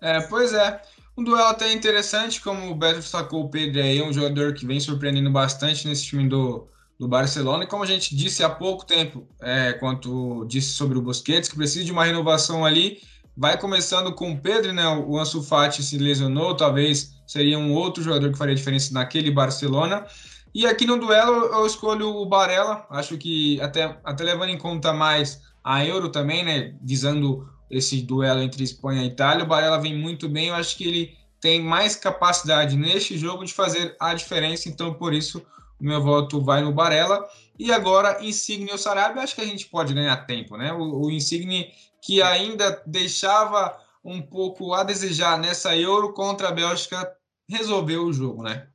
É, 0.00 0.20
pois 0.22 0.52
é. 0.52 0.80
Um 1.16 1.22
duelo 1.22 1.48
até 1.48 1.72
interessante, 1.72 2.40
como 2.40 2.70
o 2.70 2.74
Beto 2.74 3.02
sacou 3.02 3.44
o 3.44 3.48
Pedro 3.48 3.80
aí, 3.80 4.02
um 4.02 4.12
jogador 4.12 4.52
que 4.54 4.66
vem 4.66 4.80
surpreendendo 4.80 5.30
bastante 5.30 5.86
nesse 5.86 6.04
time 6.04 6.28
do, 6.28 6.68
do 6.98 7.06
Barcelona. 7.06 7.64
E 7.64 7.66
como 7.66 7.84
a 7.84 7.86
gente 7.86 8.16
disse 8.16 8.42
há 8.42 8.50
pouco 8.50 8.84
tempo, 8.84 9.28
é, 9.40 9.72
quanto 9.74 10.44
disse 10.46 10.70
sobre 10.70 10.98
o 10.98 11.02
Busquets, 11.02 11.48
que 11.48 11.56
precisa 11.56 11.84
de 11.84 11.92
uma 11.92 12.04
renovação 12.04 12.64
ali 12.64 13.00
Vai 13.36 13.58
começando 13.58 14.14
com 14.14 14.30
o 14.30 14.40
Pedro, 14.40 14.72
né? 14.72 14.86
O 14.86 15.18
Ansu 15.18 15.42
Fati 15.42 15.82
se 15.82 15.98
lesionou, 15.98 16.56
talvez 16.56 17.16
seria 17.26 17.58
um 17.58 17.72
outro 17.72 18.00
jogador 18.00 18.30
que 18.30 18.38
faria 18.38 18.54
diferença 18.54 18.94
naquele 18.94 19.30
Barcelona. 19.30 20.06
E 20.54 20.64
aqui 20.66 20.86
no 20.86 20.96
duelo 20.96 21.46
eu 21.46 21.66
escolho 21.66 22.08
o 22.10 22.26
Barella, 22.26 22.86
acho 22.90 23.18
que 23.18 23.60
até, 23.60 23.98
até 24.04 24.22
levando 24.22 24.50
em 24.50 24.58
conta 24.58 24.92
mais 24.92 25.40
a 25.64 25.84
Euro 25.84 26.10
também, 26.10 26.44
né? 26.44 26.76
Visando 26.80 27.48
esse 27.76 28.00
duelo 28.02 28.42
entre 28.42 28.62
Espanha 28.62 29.02
e 29.02 29.08
Itália, 29.08 29.44
o 29.44 29.48
Barella 29.48 29.80
vem 29.80 29.96
muito 29.96 30.28
bem, 30.28 30.48
eu 30.48 30.54
acho 30.54 30.76
que 30.76 30.86
ele 30.86 31.18
tem 31.40 31.60
mais 31.60 31.94
capacidade 31.94 32.76
neste 32.76 33.18
jogo 33.18 33.44
de 33.44 33.52
fazer 33.52 33.96
a 34.00 34.14
diferença, 34.14 34.68
então 34.68 34.94
por 34.94 35.12
isso 35.12 35.44
o 35.78 35.84
meu 35.84 36.02
voto 36.02 36.40
vai 36.40 36.62
no 36.62 36.72
Barella. 36.72 37.28
E 37.58 37.70
agora, 37.72 38.24
Insigne 38.24 38.70
ou 38.72 38.78
Sarabia, 38.78 39.22
acho 39.22 39.34
que 39.34 39.40
a 39.40 39.46
gente 39.46 39.66
pode 39.66 39.92
ganhar 39.92 40.16
tempo, 40.26 40.56
né? 40.56 40.72
O, 40.72 41.06
o 41.06 41.10
Insigne 41.10 41.70
que 42.00 42.22
ainda 42.22 42.82
deixava 42.86 43.78
um 44.04 44.20
pouco 44.20 44.74
a 44.74 44.84
desejar 44.84 45.38
nessa 45.38 45.74
Euro 45.76 46.12
contra 46.12 46.48
a 46.48 46.52
Bélgica, 46.52 47.10
resolveu 47.48 48.04
o 48.04 48.12
jogo, 48.12 48.42
né? 48.42 48.68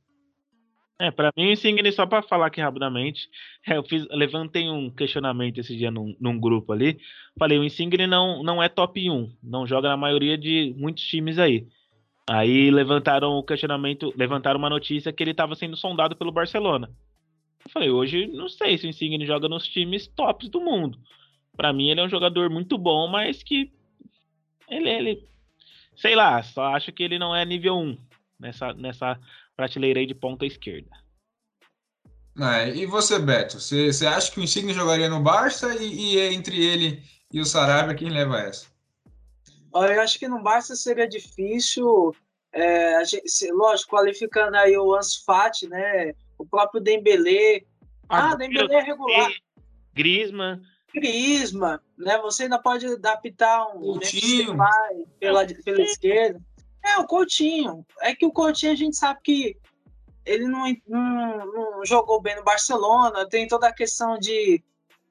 É, 1.00 1.10
para 1.10 1.32
mim 1.34 1.46
o 1.46 1.52
Insigne, 1.52 1.90
só 1.92 2.04
para 2.04 2.20
falar 2.20 2.48
aqui 2.48 2.60
rapidamente, 2.60 3.26
é, 3.66 3.78
eu 3.78 3.82
fiz, 3.82 4.06
levantei 4.10 4.68
um 4.68 4.90
questionamento 4.90 5.58
esse 5.58 5.74
dia 5.74 5.90
num, 5.90 6.14
num, 6.20 6.38
grupo 6.38 6.74
ali. 6.74 7.00
Falei, 7.38 7.58
o 7.58 7.64
Insigne 7.64 8.06
não, 8.06 8.42
não 8.42 8.62
é 8.62 8.68
top 8.68 9.10
1, 9.10 9.32
não 9.42 9.66
joga 9.66 9.88
na 9.88 9.96
maioria 9.96 10.36
de 10.36 10.74
muitos 10.76 11.02
times 11.02 11.38
aí. 11.38 11.66
Aí 12.28 12.70
levantaram 12.70 13.30
o 13.30 13.42
questionamento, 13.42 14.12
levantaram 14.14 14.58
uma 14.58 14.68
notícia 14.68 15.10
que 15.10 15.22
ele 15.22 15.30
estava 15.30 15.54
sendo 15.54 15.74
sondado 15.74 16.14
pelo 16.14 16.30
Barcelona. 16.30 16.90
Eu 17.64 17.70
falei, 17.70 17.90
hoje 17.90 18.26
não 18.26 18.50
sei 18.50 18.76
se 18.76 18.86
o 18.86 18.90
Insigne 18.90 19.24
joga 19.24 19.48
nos 19.48 19.66
times 19.66 20.06
tops 20.06 20.50
do 20.50 20.60
mundo. 20.60 20.98
Para 21.56 21.72
mim, 21.72 21.88
ele 21.88 22.00
é 22.00 22.04
um 22.04 22.10
jogador 22.10 22.50
muito 22.50 22.76
bom, 22.76 23.08
mas 23.08 23.42
que. 23.42 23.72
Ele, 24.68 24.90
ele. 24.90 25.28
Sei 25.96 26.14
lá, 26.14 26.42
só 26.42 26.74
acho 26.74 26.92
que 26.92 27.02
ele 27.02 27.18
não 27.18 27.34
é 27.34 27.42
nível 27.46 27.78
1 27.78 27.96
nessa, 28.38 28.72
nessa 28.74 29.20
prateleira 29.60 30.00
aí 30.00 30.06
de 30.06 30.14
ponta 30.14 30.46
esquerda. 30.46 30.88
É, 32.40 32.70
e 32.70 32.86
você, 32.86 33.18
Beto? 33.18 33.60
Você, 33.60 33.92
você 33.92 34.06
acha 34.06 34.32
que 34.32 34.40
o 34.40 34.42
Insigne 34.42 34.72
jogaria 34.72 35.08
no 35.10 35.22
Barça 35.22 35.74
e, 35.74 36.14
e 36.14 36.18
entre 36.34 36.64
ele 36.64 37.02
e 37.30 37.40
o 37.40 37.44
Sarabia, 37.44 37.94
quem 37.94 38.08
leva 38.08 38.40
essa? 38.40 38.66
Eu 39.74 40.00
acho 40.00 40.18
que 40.18 40.26
no 40.26 40.42
Barça 40.42 40.74
seria 40.74 41.06
difícil, 41.06 42.14
é, 42.52 43.04
gente, 43.04 43.52
lógico, 43.52 43.90
qualificando 43.90 44.56
aí 44.56 44.76
o 44.76 44.94
Ansu 44.94 45.22
Fati, 45.24 45.68
né? 45.68 46.14
O 46.38 46.46
próprio 46.46 46.80
Dembélé. 46.80 47.64
Ah, 48.08 48.32
ah 48.32 48.34
Dembélé 48.36 48.76
é 48.76 48.82
regular. 48.82 49.30
Griezmann. 49.92 50.62
Crisma, 50.92 51.80
né? 51.96 52.18
Você 52.18 52.44
ainda 52.44 52.58
pode 52.58 52.86
adaptar 52.86 53.66
um 53.68 53.80
Coutinho. 53.80 54.56
pela, 55.18 55.46
pela 55.64 55.82
esquerda. 55.82 56.40
É, 56.82 56.98
o 56.98 57.06
Coutinho. 57.06 57.84
É 58.00 58.14
que 58.14 58.26
o 58.26 58.32
Coutinho 58.32 58.72
a 58.72 58.76
gente 58.76 58.96
sabe 58.96 59.20
que 59.22 59.56
ele 60.24 60.46
não, 60.46 60.64
não, 60.86 61.46
não, 61.46 61.84
jogou 61.84 62.20
bem 62.20 62.36
no 62.36 62.44
Barcelona, 62.44 63.28
tem 63.28 63.48
toda 63.48 63.68
a 63.68 63.72
questão 63.72 64.18
de, 64.18 64.62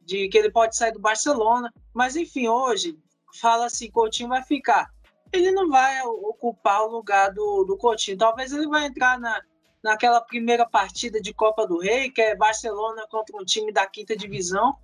de 0.02 0.30
que 0.30 0.38
ele 0.38 0.52
pode 0.52 0.76
sair 0.76 0.92
do 0.92 1.00
Barcelona. 1.00 1.72
Mas 1.94 2.16
enfim, 2.16 2.48
hoje, 2.48 2.98
fala 3.40 3.66
assim, 3.66 3.92
Coutinho 3.92 4.30
vai 4.30 4.44
ficar. 4.44 4.90
Ele 5.32 5.52
não 5.52 5.70
vai 5.70 6.02
ocupar 6.04 6.84
o 6.84 6.92
lugar 6.92 7.32
do, 7.32 7.64
do 7.64 7.78
Coutinho. 7.78 8.18
Talvez 8.18 8.52
ele 8.52 8.68
vai 8.68 8.86
entrar 8.86 9.20
na, 9.20 9.42
naquela 9.84 10.22
primeira 10.22 10.66
partida 10.66 11.22
de 11.22 11.34
Copa 11.34 11.68
do 11.68 11.80
Rei, 11.80 12.10
que 12.10 12.22
é 12.22 12.36
Barcelona 12.36 13.06
contra 13.10 13.38
um 13.38 13.46
time 13.46 13.72
da 13.72 13.86
quinta 13.86 14.16
divisão 14.16 14.76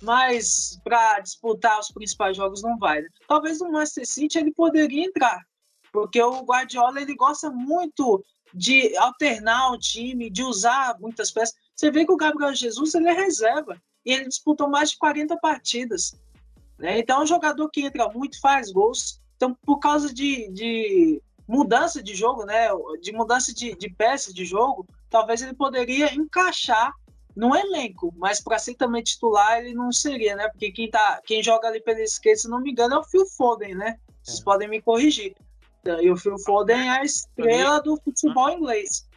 mas 0.00 0.80
para 0.84 1.20
disputar 1.20 1.78
os 1.78 1.90
principais 1.90 2.36
jogos 2.36 2.62
não 2.62 2.78
vai. 2.78 3.02
Né? 3.02 3.08
Talvez 3.26 3.60
no 3.60 3.70
Manchester 3.70 4.06
City 4.06 4.38
ele 4.38 4.52
poderia 4.52 5.04
entrar, 5.04 5.40
porque 5.92 6.22
o 6.22 6.42
Guardiola 6.42 7.00
ele 7.00 7.14
gosta 7.14 7.50
muito 7.50 8.24
de 8.52 8.96
alternar 8.96 9.72
o 9.72 9.78
time, 9.78 10.30
de 10.30 10.42
usar 10.42 10.98
muitas 11.00 11.30
peças. 11.30 11.54
Você 11.74 11.90
vê 11.90 12.04
que 12.04 12.12
o 12.12 12.16
Gabriel 12.16 12.54
Jesus 12.54 12.94
ele 12.94 13.08
é 13.08 13.12
reserva 13.12 13.80
e 14.04 14.12
ele 14.12 14.28
disputou 14.28 14.68
mais 14.68 14.90
de 14.90 14.98
40 14.98 15.36
partidas. 15.38 16.12
Né? 16.78 16.98
Então 16.98 17.20
é 17.20 17.22
um 17.24 17.26
jogador 17.26 17.68
que 17.70 17.82
entra 17.82 18.08
muito, 18.08 18.40
faz 18.40 18.70
gols. 18.70 19.20
Então, 19.36 19.56
por 19.64 19.78
causa 19.78 20.12
de, 20.12 20.50
de 20.50 21.22
mudança 21.46 22.02
de 22.02 22.14
jogo, 22.14 22.44
né? 22.44 22.68
de 23.00 23.12
mudança 23.12 23.54
de, 23.54 23.74
de 23.76 23.90
peças 23.90 24.34
de 24.34 24.44
jogo, 24.44 24.86
talvez 25.10 25.42
ele 25.42 25.54
poderia 25.54 26.14
encaixar 26.14 26.92
no 27.38 27.54
elenco, 27.54 28.12
mas 28.16 28.40
para 28.40 28.58
ser 28.58 28.74
também 28.74 29.00
titular 29.00 29.58
ele 29.58 29.72
não 29.72 29.92
seria, 29.92 30.34
né? 30.34 30.48
Porque 30.48 30.72
quem, 30.72 30.90
tá, 30.90 31.22
quem 31.24 31.40
joga 31.40 31.68
ali 31.68 31.80
pela 31.80 32.00
esquerda, 32.00 32.40
se 32.40 32.48
não 32.48 32.60
me 32.60 32.72
engano, 32.72 32.96
é 32.96 32.98
o 32.98 33.04
Phil 33.04 33.24
Foden, 33.26 33.76
né? 33.76 33.96
Vocês 34.20 34.40
é. 34.40 34.42
podem 34.42 34.68
me 34.68 34.82
corrigir. 34.82 35.36
E 36.02 36.10
o 36.10 36.16
Phil 36.16 36.38
Foden 36.38 36.76
é 36.76 36.90
a 36.90 37.04
estrela 37.04 37.80
do 37.80 37.96
futebol 38.02 38.50
inglês. 38.50 39.08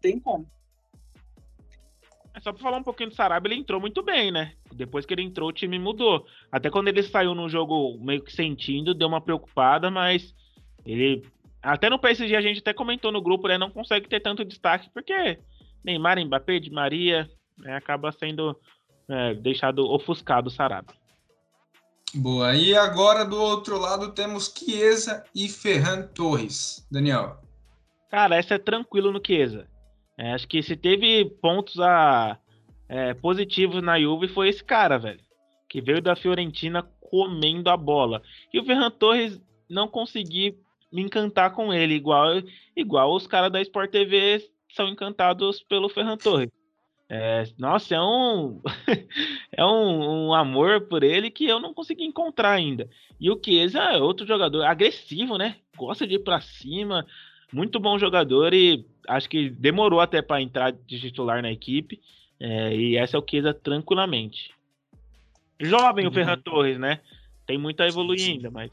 Tem 0.00 0.18
como. 0.20 0.46
É 2.34 2.40
só 2.40 2.52
para 2.52 2.62
falar 2.62 2.76
um 2.76 2.82
pouquinho 2.82 3.08
do 3.08 3.14
Sarabia, 3.14 3.50
ele 3.50 3.60
entrou 3.60 3.80
muito 3.80 4.02
bem, 4.02 4.30
né? 4.30 4.52
Depois 4.72 5.06
que 5.06 5.14
ele 5.14 5.22
entrou, 5.22 5.48
o 5.48 5.52
time 5.52 5.78
mudou. 5.78 6.26
Até 6.52 6.68
quando 6.68 6.88
ele 6.88 7.02
saiu 7.02 7.34
no 7.34 7.48
jogo 7.48 7.98
meio 7.98 8.22
que 8.22 8.30
sentindo, 8.30 8.94
deu 8.94 9.08
uma 9.08 9.20
preocupada, 9.20 9.90
mas 9.90 10.34
ele. 10.84 11.26
Até 11.62 11.88
no 11.88 11.98
PSG 11.98 12.36
a 12.36 12.40
gente 12.40 12.60
até 12.60 12.74
comentou 12.74 13.10
no 13.10 13.22
grupo, 13.22 13.48
né? 13.48 13.56
Não 13.56 13.70
consegue 13.70 14.08
ter 14.08 14.20
tanto 14.20 14.44
destaque, 14.44 14.90
porque 14.92 15.38
Neymar, 15.82 16.18
Mbappé, 16.24 16.58
Di 16.58 16.70
Maria, 16.70 17.28
né, 17.58 17.74
acaba 17.74 18.12
sendo 18.12 18.54
é, 19.08 19.34
deixado 19.34 19.88
ofuscado 19.90 20.48
o 20.48 20.50
Sarabia. 20.50 20.94
Boa. 22.14 22.54
E 22.54 22.74
agora 22.74 23.24
do 23.24 23.40
outro 23.40 23.78
lado 23.78 24.12
temos 24.12 24.52
Chiesa 24.56 25.24
e 25.34 25.48
Ferran 25.48 26.02
Torres. 26.14 26.86
Daniel. 26.90 27.38
Cara, 28.10 28.36
essa 28.36 28.54
é 28.54 28.58
tranquilo 28.58 29.12
no 29.12 29.20
Chiesa. 29.24 29.66
É, 30.16 30.32
acho 30.32 30.48
que 30.48 30.62
se 30.62 30.76
teve 30.76 31.26
pontos 31.42 31.78
a, 31.78 32.38
é, 32.88 33.14
positivos 33.14 33.82
na 33.82 34.00
Juve 34.00 34.28
foi 34.28 34.48
esse 34.48 34.64
cara, 34.64 34.98
velho. 34.98 35.20
que 35.68 35.80
veio 35.80 36.00
da 36.00 36.16
Fiorentina 36.16 36.82
comendo 37.00 37.68
a 37.68 37.76
bola. 37.76 38.22
E 38.52 38.58
o 38.58 38.64
Ferran 38.64 38.90
Torres 38.90 39.40
não 39.68 39.88
consegui 39.88 40.56
me 40.92 41.02
encantar 41.02 41.52
com 41.52 41.72
ele, 41.72 41.94
igual, 41.94 42.40
igual 42.74 43.14
os 43.14 43.26
caras 43.26 43.52
da 43.52 43.60
Sport 43.60 43.90
TV 43.90 44.48
são 44.72 44.88
encantados 44.88 45.62
pelo 45.62 45.88
Ferran 45.88 46.16
Torres. 46.16 46.50
É, 47.08 47.44
nossa, 47.56 47.94
é 47.94 48.00
um 48.00 48.60
é 49.52 49.64
um, 49.64 50.26
um, 50.26 50.34
amor 50.34 50.82
por 50.82 51.04
ele 51.04 51.30
que 51.30 51.46
eu 51.46 51.60
não 51.60 51.72
consegui 51.72 52.04
encontrar 52.04 52.52
ainda. 52.52 52.88
E 53.20 53.30
o 53.30 53.40
Chiesa 53.42 53.80
é 53.80 53.98
outro 53.98 54.26
jogador 54.26 54.64
agressivo, 54.64 55.38
né? 55.38 55.56
Gosta 55.76 56.06
de 56.06 56.14
ir 56.14 56.24
para 56.24 56.40
cima, 56.40 57.06
muito 57.52 57.78
bom 57.78 57.98
jogador 57.98 58.52
e 58.52 58.84
acho 59.06 59.28
que 59.28 59.50
demorou 59.50 60.00
até 60.00 60.20
para 60.20 60.42
entrar 60.42 60.72
de 60.72 61.00
titular 61.00 61.40
na 61.42 61.52
equipe. 61.52 62.00
É, 62.40 62.74
e 62.74 62.96
essa 62.96 63.16
é 63.16 63.20
o 63.20 63.24
Chiesa 63.28 63.54
tranquilamente. 63.54 64.52
Jovem 65.60 66.06
uhum. 66.06 66.10
o 66.10 66.14
Ferran 66.14 66.38
Torres, 66.38 66.78
né? 66.78 67.00
Tem 67.46 67.56
muito 67.56 67.80
a 67.82 67.86
evoluir 67.86 68.18
sim, 68.18 68.26
sim. 68.26 68.32
ainda, 68.32 68.50
mas. 68.50 68.72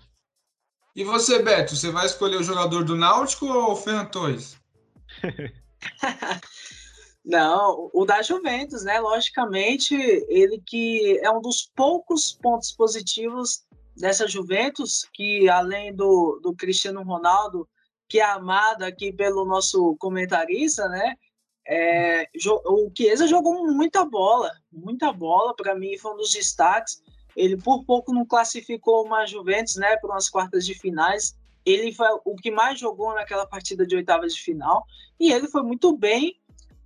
E 0.96 1.04
você, 1.04 1.42
Beto, 1.42 1.76
você 1.76 1.92
vai 1.92 2.06
escolher 2.06 2.38
o 2.38 2.44
jogador 2.44 2.84
do 2.84 2.96
Náutico 2.96 3.46
ou 3.46 3.72
o 3.72 3.76
Ferran 3.76 4.06
Torres? 4.06 4.60
Não, 7.26 7.90
o 7.94 8.06
da 8.06 8.22
Juventus, 8.22 8.84
né? 8.84 9.00
Logicamente, 9.00 9.96
ele 10.28 10.62
que 10.66 11.20
é 11.24 11.32
um 11.32 11.42
dos 11.42 11.72
poucos 11.74 12.34
pontos 12.34 12.72
positivos 12.74 13.64
dessa 13.96 14.28
Juventus, 14.28 15.08
que 15.14 15.48
além 15.50 15.96
do, 15.96 16.40
do 16.44 16.54
Cristiano 16.54 17.02
Ronaldo, 17.02 17.68
que 18.10 18.20
é 18.20 18.26
amado 18.26 18.84
aqui 18.84 19.14
pelo 19.14 19.46
nosso 19.46 19.96
comentarista, 19.98 20.88
né? 20.90 21.16
É, 21.66 22.28
o 22.66 22.92
Chiesa 22.96 23.26
jogou 23.26 23.66
muita 23.72 24.04
bola, 24.04 24.52
muita 24.72 25.14
bola. 25.14 25.56
Para 25.56 25.74
mim, 25.76 25.98
foi 25.98 26.14
um 26.14 26.18
dos 26.18 26.32
destaques. 26.32 27.02
Ele 27.36 27.56
por 27.58 27.86
pouco 27.86 28.14
não 28.14 28.26
classificou 28.26 29.06
uma 29.06 29.26
Juventus, 29.26 29.78
né, 29.78 29.96
para 29.98 30.12
umas 30.12 30.30
quartas 30.30 30.66
de 30.66 30.76
finais. 30.76 31.36
Ele 31.66 31.94
foi 31.94 32.08
o 32.26 32.36
que 32.36 32.52
mais 32.52 32.78
jogou 32.78 33.14
naquela 33.14 33.48
partida 33.48 33.88
de 33.88 33.96
oitavas 33.96 34.36
de 34.36 34.42
final 34.42 34.84
e 35.18 35.32
ele 35.32 35.48
foi 35.48 35.64
muito 35.64 35.98
bem 35.98 36.36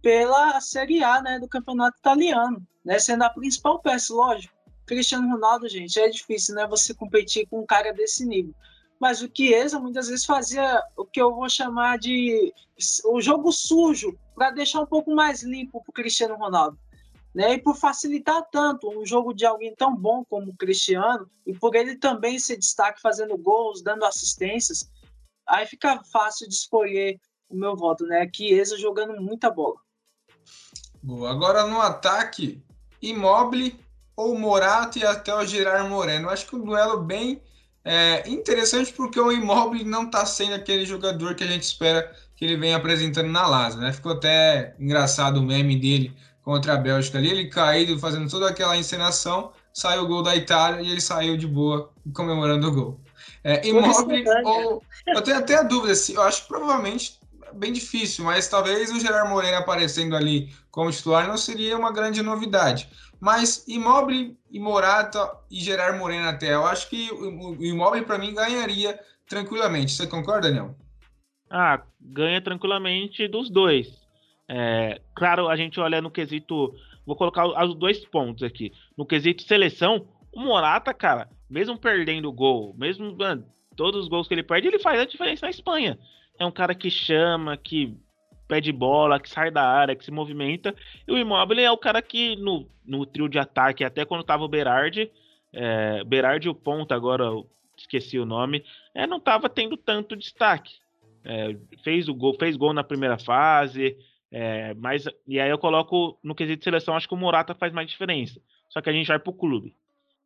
pela 0.02 0.60
Série 0.62 1.04
A, 1.04 1.22
né, 1.22 1.40
do 1.40 1.48
campeonato 1.48 1.98
italiano, 1.98 2.66
né, 2.84 3.00
sendo 3.00 3.24
a 3.24 3.30
principal 3.30 3.80
peça, 3.80 4.14
lógico. 4.14 4.56
Cristiano 4.86 5.30
Ronaldo, 5.30 5.68
gente, 5.68 6.00
é 6.00 6.08
difícil, 6.08 6.56
né, 6.56 6.66
você 6.66 6.94
competir 6.94 7.46
com 7.48 7.60
um 7.60 7.66
cara 7.66 7.92
desse 7.92 8.26
nível. 8.26 8.54
Mas 9.00 9.22
o 9.22 9.30
Chiesa 9.32 9.80
muitas 9.80 10.08
vezes 10.08 10.26
fazia 10.26 10.82
o 10.96 11.06
que 11.06 11.22
eu 11.22 11.36
vou 11.36 11.50
chamar 11.50 12.00
de 12.00 12.54
o 13.06 13.22
jogo 13.22 13.52
sujo, 13.52 14.18
para 14.34 14.52
deixar 14.52 14.82
um 14.82 14.86
pouco 14.86 15.14
mais 15.14 15.44
limpo 15.44 15.82
para 15.82 15.90
o 15.90 15.94
Cristiano 15.94 16.36
Ronaldo. 16.36 16.78
Né? 17.34 17.54
E 17.54 17.62
por 17.62 17.76
facilitar 17.76 18.48
tanto 18.52 18.90
um 18.90 19.06
jogo 19.06 19.34
de 19.34 19.46
alguém 19.46 19.76
tão 19.76 19.96
bom 19.96 20.24
como 20.26 20.52
o 20.52 20.58
Cristiano, 20.58 21.30
e 21.46 21.54
por 21.54 21.76
ele 21.76 21.96
também 21.98 22.40
ser 22.40 22.58
destaque 22.58 23.02
fazendo 23.02 23.38
gols, 23.38 23.84
dando 23.84 24.06
assistências, 24.06 24.90
aí 25.46 25.66
fica 25.68 26.02
fácil 26.12 26.48
de 26.48 26.56
escolher 26.56 27.20
o 27.50 27.56
meu 27.56 27.76
voto, 27.76 28.06
né? 28.06 28.28
Chiesa 28.34 28.78
jogando 28.78 29.22
muita 29.22 29.52
bola. 29.52 29.78
Boa. 31.02 31.32
Agora 31.32 31.66
no 31.66 31.82
ataque, 31.82 32.62
Immobile 33.02 33.80
ou 34.16 34.38
Morato 34.38 34.98
e 34.98 35.06
até 35.06 35.34
o 35.34 35.46
Gerard 35.46 35.88
Moreno. 35.88 36.30
Acho 36.30 36.48
que 36.48 36.56
um 36.56 36.64
duelo 36.64 37.00
bem 37.00 37.42
é, 37.86 38.28
interessante 38.28 38.92
porque 38.92 39.20
o 39.20 39.32
Immobile 39.32 39.86
não 39.86 40.04
está 40.04 40.26
sendo 40.26 40.56
aquele 40.56 40.86
jogador 40.86 41.36
que 41.36 41.44
a 41.44 41.48
gente 41.48 41.64
espera 41.64 42.14
que 42.36 42.44
ele 42.44 42.58
vem 42.58 42.74
apresentando 42.74 43.30
na 43.30 43.48
Lazio, 43.48 43.80
né? 43.80 43.94
Ficou 43.94 44.12
até 44.12 44.76
engraçado 44.80 45.38
o 45.38 45.44
meme 45.44 45.80
dele 45.80 46.14
contra 46.44 46.74
a 46.74 46.78
Bélgica 46.78 47.18
ali, 47.18 47.30
ele 47.30 47.48
caído 47.48 47.98
fazendo 48.00 48.30
toda 48.30 48.50
aquela 48.50 48.78
encenação, 48.78 49.52
saiu 49.74 50.04
o 50.04 50.08
gol 50.08 50.22
da 50.22 50.36
Itália 50.36 50.82
e 50.82 50.92
ele 50.92 51.02
saiu 51.02 51.38
de 51.38 51.48
boa 51.48 51.92
comemorando 52.14 52.68
o 52.68 52.72
gol. 52.72 53.00
É, 53.44 53.66
Immobile 53.68 54.26
ou 54.44 54.84
eu 55.08 55.22
tenho 55.22 55.38
até 55.38 55.56
a 55.56 55.64
dúvida 55.64 55.96
se 55.96 56.14
eu 56.14 56.22
acho 56.22 56.42
que 56.42 56.48
provavelmente 56.48 57.17
bem 57.54 57.72
difícil, 57.72 58.26
mas 58.26 58.48
talvez 58.48 58.92
o 58.92 59.00
Gerard 59.00 59.30
Moreno 59.30 59.58
aparecendo 59.58 60.16
ali 60.16 60.50
como 60.72 60.92
titular 60.92 61.28
não 61.28 61.38
seria 61.38 61.78
uma 61.78 61.92
grande 61.92 62.22
novidade. 62.22 62.90
Mas 63.20 63.68
Immobile 63.68 64.38
e 64.52 64.60
Morata 64.60 65.32
e 65.50 65.60
Gerard 65.60 65.98
Moreno 65.98 66.28
até, 66.28 66.54
eu 66.54 66.66
acho 66.66 66.90
que 66.90 67.10
o 67.12 67.64
Immobile 67.64 68.06
para 68.06 68.18
mim 68.18 68.34
ganharia 68.34 69.00
tranquilamente. 69.28 69.92
Você 69.92 70.08
concorda, 70.08 70.48
Daniel? 70.48 70.76
Ah, 71.50 71.82
ganha 72.00 72.42
tranquilamente 72.42 73.28
dos 73.28 73.50
dois. 73.50 73.88
É, 74.48 75.02
claro, 75.16 75.50
a 75.50 75.56
gente 75.56 75.80
olha 75.80 76.02
no 76.02 76.12
quesito. 76.12 76.74
Vou 77.06 77.16
colocar 77.16 77.46
os 77.46 77.76
dois 77.76 78.06
pontos 78.06 78.44
aqui. 78.44 78.72
No 78.98 79.06
quesito 79.06 79.44
seleção, 79.44 80.08
o 80.34 80.42
Morata, 80.42 80.94
cara, 80.94 81.30
mesmo 81.50 81.78
perdendo 81.78 82.30
o 82.30 82.34
gol, 82.34 82.76
mesmo 82.78 83.16
mano, 83.16 83.46
todos 83.76 84.04
os 84.04 84.10
gols 84.10 84.28
que 84.28 84.34
ele 84.34 84.44
perde, 84.44 84.68
ele 84.68 84.80
faz 84.80 85.00
a 85.00 85.06
diferença 85.06 85.46
na 85.46 85.50
Espanha. 85.50 85.98
É 86.40 86.46
um 86.46 86.52
cara 86.52 86.76
que 86.76 86.90
chama, 86.90 87.58
que 87.58 87.98
pede 88.48 88.72
bola, 88.72 89.20
que 89.20 89.30
sai 89.30 89.52
da 89.52 89.64
área, 89.64 89.96
que 89.96 90.06
se 90.06 90.12
movimenta. 90.12 90.74
E 91.08 91.12
o 91.12 91.18
Immobile 91.18 91.62
é 91.62 91.72
o 91.72 91.78
cara 91.78 92.02
que 92.02 92.36
no, 92.38 92.68
no 92.86 93.06
trio 93.06 93.28
de 93.28 93.38
ataque, 93.38 93.84
até 93.84 94.06
quando 94.06 94.24
tava 94.24 94.44
o 94.44 94.48
Berardi, 94.48 95.12
é, 95.52 96.04
Berardi 96.04 96.48
o 96.48 96.56
Ponta, 96.56 96.96
agora 96.96 97.26
esqueci 97.78 98.18
o 98.18 98.26
nome, 98.26 98.64
é, 98.94 99.06
não 99.06 99.20
tava 99.20 99.50
tendo 99.50 99.76
tanto 99.78 100.16
destaque. 100.16 100.76
É, 101.24 101.56
fez 101.84 102.08
o 102.08 102.14
gol, 102.14 102.36
fez 102.40 102.56
gol 102.56 102.74
na 102.74 102.84
primeira 102.84 103.18
fase, 103.18 103.98
é, 104.32 104.74
mas 104.76 105.06
e 105.28 105.40
aí 105.40 105.50
eu 105.50 105.58
coloco 105.58 106.18
no 106.24 106.36
quesito 106.36 106.60
de 106.60 106.64
seleção, 106.64 106.96
acho 106.96 107.08
que 107.08 107.14
o 107.14 107.18
Morata 107.18 107.54
faz 107.54 107.74
mais 107.74 107.90
diferença. 107.90 108.42
Só 108.70 108.82
que 108.82 108.90
a 108.90 108.94
gente 108.94 109.08
vai 109.08 109.20
pro 109.20 109.34
clube. 109.34 109.74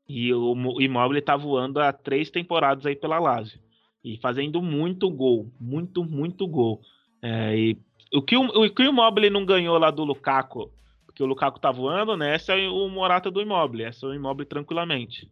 E 0.07 0.33
o, 0.33 0.53
o 0.53 0.81
Immobile 0.81 1.21
tá 1.21 1.35
voando 1.35 1.79
há 1.79 1.91
três 1.93 2.29
temporadas 2.29 2.85
aí 2.85 2.95
pela 2.95 3.19
Lazio. 3.19 3.59
E 4.03 4.17
fazendo 4.19 4.61
muito 4.61 5.09
gol, 5.09 5.51
muito, 5.59 6.03
muito 6.03 6.47
gol. 6.47 6.81
É, 7.21 7.55
e 7.55 7.77
o 8.13 8.21
que 8.21 8.35
o, 8.35 8.41
o 8.41 8.73
que 8.73 8.81
o 8.81 8.85
Immobile 8.85 9.29
não 9.29 9.45
ganhou 9.45 9.77
lá 9.77 9.91
do 9.91 10.03
Lukaku, 10.03 10.71
porque 11.05 11.21
o 11.21 11.25
Lukaku 11.25 11.59
tá 11.59 11.71
voando, 11.71 12.17
né? 12.17 12.35
Essa 12.35 12.53
é 12.53 12.67
o 12.67 12.89
Morata 12.89 13.29
do 13.29 13.41
Immobile, 13.41 13.83
essa 13.83 14.05
é 14.05 14.09
o 14.09 14.13
Immobile 14.13 14.47
tranquilamente. 14.47 15.31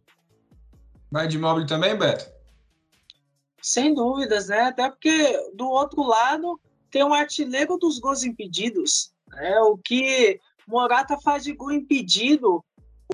Vai 1.10 1.26
de 1.26 1.36
Immobile 1.36 1.66
também, 1.66 1.96
Beto? 1.96 2.24
Sem 3.60 3.92
dúvidas, 3.92 4.48
né? 4.48 4.60
Até 4.60 4.88
porque 4.88 5.36
do 5.54 5.68
outro 5.68 6.02
lado 6.02 6.60
tem 6.90 7.04
um 7.04 7.12
artilheiro 7.12 7.76
dos 7.76 7.98
gols 7.98 8.22
impedidos. 8.22 9.12
Né? 9.28 9.58
O 9.60 9.76
que 9.76 10.40
Morata 10.66 11.18
faz 11.18 11.44
de 11.44 11.52
gol 11.52 11.72
impedido, 11.72 12.64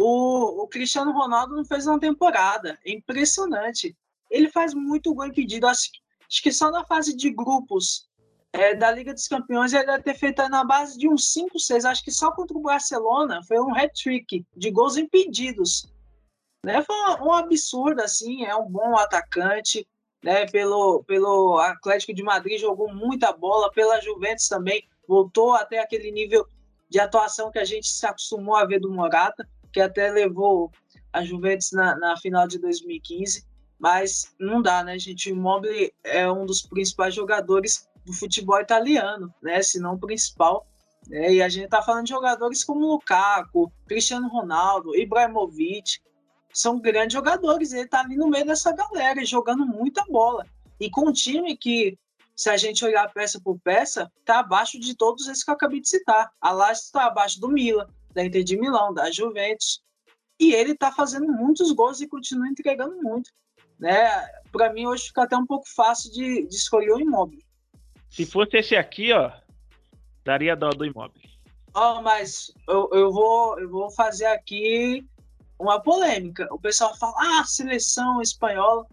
o, 0.01 0.63
o 0.63 0.69
Cristiano 0.69 1.13
Ronaldo 1.13 1.57
não 1.57 1.65
fez 1.65 1.87
uma 1.87 1.99
temporada. 1.99 2.79
É 2.85 2.93
impressionante. 2.93 3.97
Ele 4.31 4.51
faz 4.51 4.75
muito 4.75 5.15
gol 5.15 5.27
impedido. 5.27 5.67
Acho, 5.67 5.91
acho 6.29 6.43
que 6.43 6.53
só 6.53 6.71
na 6.71 6.85
fase 6.85 7.17
de 7.17 7.31
grupos 7.31 8.09
é, 8.53 8.75
da 8.75 8.91
Liga 8.91 9.13
dos 9.13 9.29
Campeões 9.29 9.73
ele 9.73 9.87
deve 9.87 10.03
ter 10.03 10.15
feito 10.15 10.47
na 10.49 10.65
base 10.65 10.99
de 10.99 11.09
uns 11.09 11.33
5, 11.33 11.59
6. 11.59 11.85
Acho 11.85 12.05
que 12.05 12.11
só 12.11 12.33
contra 12.33 12.57
o 12.57 12.63
Barcelona 12.63 13.41
foi 13.47 13.59
um 13.61 13.75
hat-trick 13.75 14.45
de 14.57 14.71
gols 14.71 14.97
impedidos. 14.97 15.93
Né? 16.65 16.83
Foi 16.83 16.97
um, 16.97 17.27
um 17.27 17.33
absurdo, 17.33 18.01
assim. 18.01 18.45
É 18.45 18.57
um 18.57 18.69
bom 18.69 18.97
atacante 18.97 19.87
né, 20.27 20.45
pelo, 20.47 21.05
pelo 21.05 21.59
Atlético 21.59 22.13
de 22.13 22.23
Madrid, 22.23 22.61
jogou 22.61 22.93
muita 22.93 23.33
bola, 23.33 23.71
pela 23.71 24.01
Juventus 24.01 24.49
também, 24.49 24.83
voltou 25.07 25.55
até 25.55 25.79
aquele 25.79 26.11
nível 26.11 26.45
de 26.89 26.99
atuação 26.99 27.51
que 27.51 27.61
a 27.61 27.65
gente 27.65 27.87
se 27.87 28.05
acostumou 28.05 28.57
a 28.57 28.65
ver 28.65 28.81
do 28.81 28.91
Morata, 28.91 29.49
que 29.73 29.81
até 29.81 30.11
levou 30.11 30.73
a 31.13 31.25
Juventus 31.25 31.71
na, 31.73 31.97
na 31.97 32.17
final 32.17 32.49
de 32.49 32.59
2015, 32.59 33.47
mas 33.79 34.35
não 34.39 34.63
dá, 34.63 34.83
né, 34.83 34.99
gente? 34.99 35.31
O 35.31 35.35
Immobile 35.35 35.93
é 36.03 36.31
um 36.31 36.47
dos 36.47 36.63
principais 36.63 37.15
jogadores 37.15 37.89
do 38.05 38.13
futebol 38.13 38.61
italiano, 38.61 39.35
né, 39.43 39.63
se 39.63 39.81
não 39.81 39.95
o 39.95 39.99
principal, 39.99 40.67
né, 41.09 41.35
e 41.35 41.43
a 41.43 41.49
gente 41.49 41.69
tá 41.69 41.83
falando 41.83 42.05
de 42.05 42.11
jogadores 42.11 42.63
como 42.63 42.87
Lukaku, 42.87 43.73
Cristiano 43.87 44.29
Ronaldo, 44.29 44.97
Ibrahimovic, 44.97 46.01
são 46.57 46.81
grandes 46.81 47.13
jogadores. 47.13 47.73
Ele 47.73 47.87
tá 47.87 48.01
ali 48.01 48.17
no 48.17 48.29
meio 48.29 48.47
dessa 48.47 48.73
galera, 48.73 49.25
jogando 49.25 49.67
muita 49.67 50.03
bola. 50.05 50.47
E 50.81 50.89
com 50.91 51.09
um 51.09 51.13
time 51.13 51.57
que, 51.57 51.99
se 52.35 52.49
a 52.49 52.57
gente 52.57 52.85
olhar 52.85 53.13
peça 53.13 53.39
por 53.39 53.59
peça, 53.59 54.11
tá 54.25 54.39
abaixo 54.39 54.81
de 54.81 54.95
todos 54.95 55.29
esses 55.29 55.45
que 55.45 55.51
eu 55.51 55.55
acabei 55.55 55.81
de 55.81 55.89
citar. 55.89 56.31
A 56.41 56.53
Lazio 56.53 56.85
está 56.85 57.07
abaixo 57.07 57.39
do 57.41 57.49
Milan, 57.49 57.87
da 58.15 58.25
Inter 58.25 58.43
de 58.43 58.57
Milão, 58.59 58.95
da 58.95 59.11
Juventus. 59.11 59.83
E 60.41 60.55
ele 60.55 60.75
tá 60.75 60.91
fazendo 60.91 61.31
muitos 61.31 61.71
gols 61.73 62.01
e 62.01 62.09
continua 62.09 62.49
entregando 62.49 62.97
muito. 63.03 63.31
Né? 63.79 64.09
Para 64.51 64.73
mim, 64.73 64.87
hoje 64.87 65.09
fica 65.09 65.25
até 65.25 65.37
um 65.37 65.47
pouco 65.47 65.69
fácil 65.69 66.11
de, 66.13 66.47
de 66.47 66.55
escolher 66.55 66.93
o 66.93 67.01
imóvel. 67.01 67.39
Se 68.11 68.25
fosse 68.25 68.57
esse 68.57 68.77
aqui, 68.77 69.13
ó, 69.13 69.31
daria 70.25 70.57
dó 70.57 70.71
do 70.71 70.85
imóvel. 70.85 71.21
Ó, 71.75 71.99
oh, 71.99 72.03
mas 72.03 72.51
eu, 72.69 72.89
eu, 72.93 73.13
vou, 73.13 73.61
eu 73.61 73.69
vou 73.69 73.91
fazer 73.91 74.27
aqui 74.27 75.07
uma 75.59 75.81
polêmica. 75.81 76.49
O 76.51 76.59
pessoal 76.59 76.97
fala, 76.97 77.15
ah, 77.19 77.45
seleção 77.45 78.23
espanhola. 78.23 78.87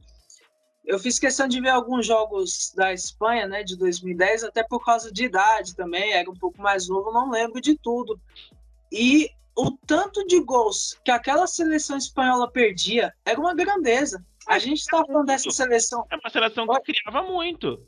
Eu 0.85 0.99
fiz 0.99 1.17
questão 1.17 1.47
de 1.47 1.61
ver 1.61 1.69
alguns 1.69 2.05
jogos 2.05 2.73
da 2.75 2.91
Espanha, 2.91 3.47
né, 3.47 3.63
de 3.63 3.77
2010, 3.77 4.43
até 4.43 4.63
por 4.63 4.83
causa 4.83 5.13
de 5.13 5.23
idade 5.23 5.75
também, 5.75 6.11
era 6.11 6.29
um 6.29 6.35
pouco 6.35 6.61
mais 6.61 6.89
novo, 6.89 7.11
não 7.11 7.31
lembro 7.31 7.61
de 7.61 7.77
tudo. 7.77 8.19
E 8.91 9.29
o 9.55 9.71
tanto 9.71 10.25
de 10.25 10.41
gols 10.41 10.99
que 11.05 11.11
aquela 11.11 11.47
seleção 11.47 11.97
espanhola 11.97 12.51
perdia 12.51 13.13
era 13.25 13.39
uma 13.39 13.55
grandeza. 13.55 14.25
A 14.47 14.59
gente 14.59 14.79
está 14.79 15.03
falando 15.05 15.25
dessa 15.25 15.49
seleção. 15.51 16.05
É 16.11 16.15
uma 16.15 16.29
seleção 16.29 16.67
que 16.83 16.93
criava 16.93 17.23
muito. 17.23 17.85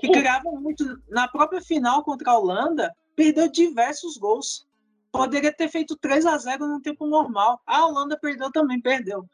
Que 0.00 0.10
criava 0.10 0.50
muito. 0.50 0.84
Na 1.08 1.28
própria 1.28 1.60
final 1.60 2.02
contra 2.02 2.30
a 2.30 2.38
Holanda, 2.38 2.94
perdeu 3.14 3.50
diversos 3.50 4.16
gols. 4.16 4.66
Poderia 5.12 5.52
ter 5.52 5.68
feito 5.68 5.96
3 5.96 6.26
a 6.26 6.36
0 6.36 6.66
no 6.66 6.80
tempo 6.80 7.06
normal. 7.06 7.60
A 7.66 7.86
Holanda 7.86 8.18
perdeu 8.20 8.50
também, 8.50 8.80
perdeu. 8.80 9.24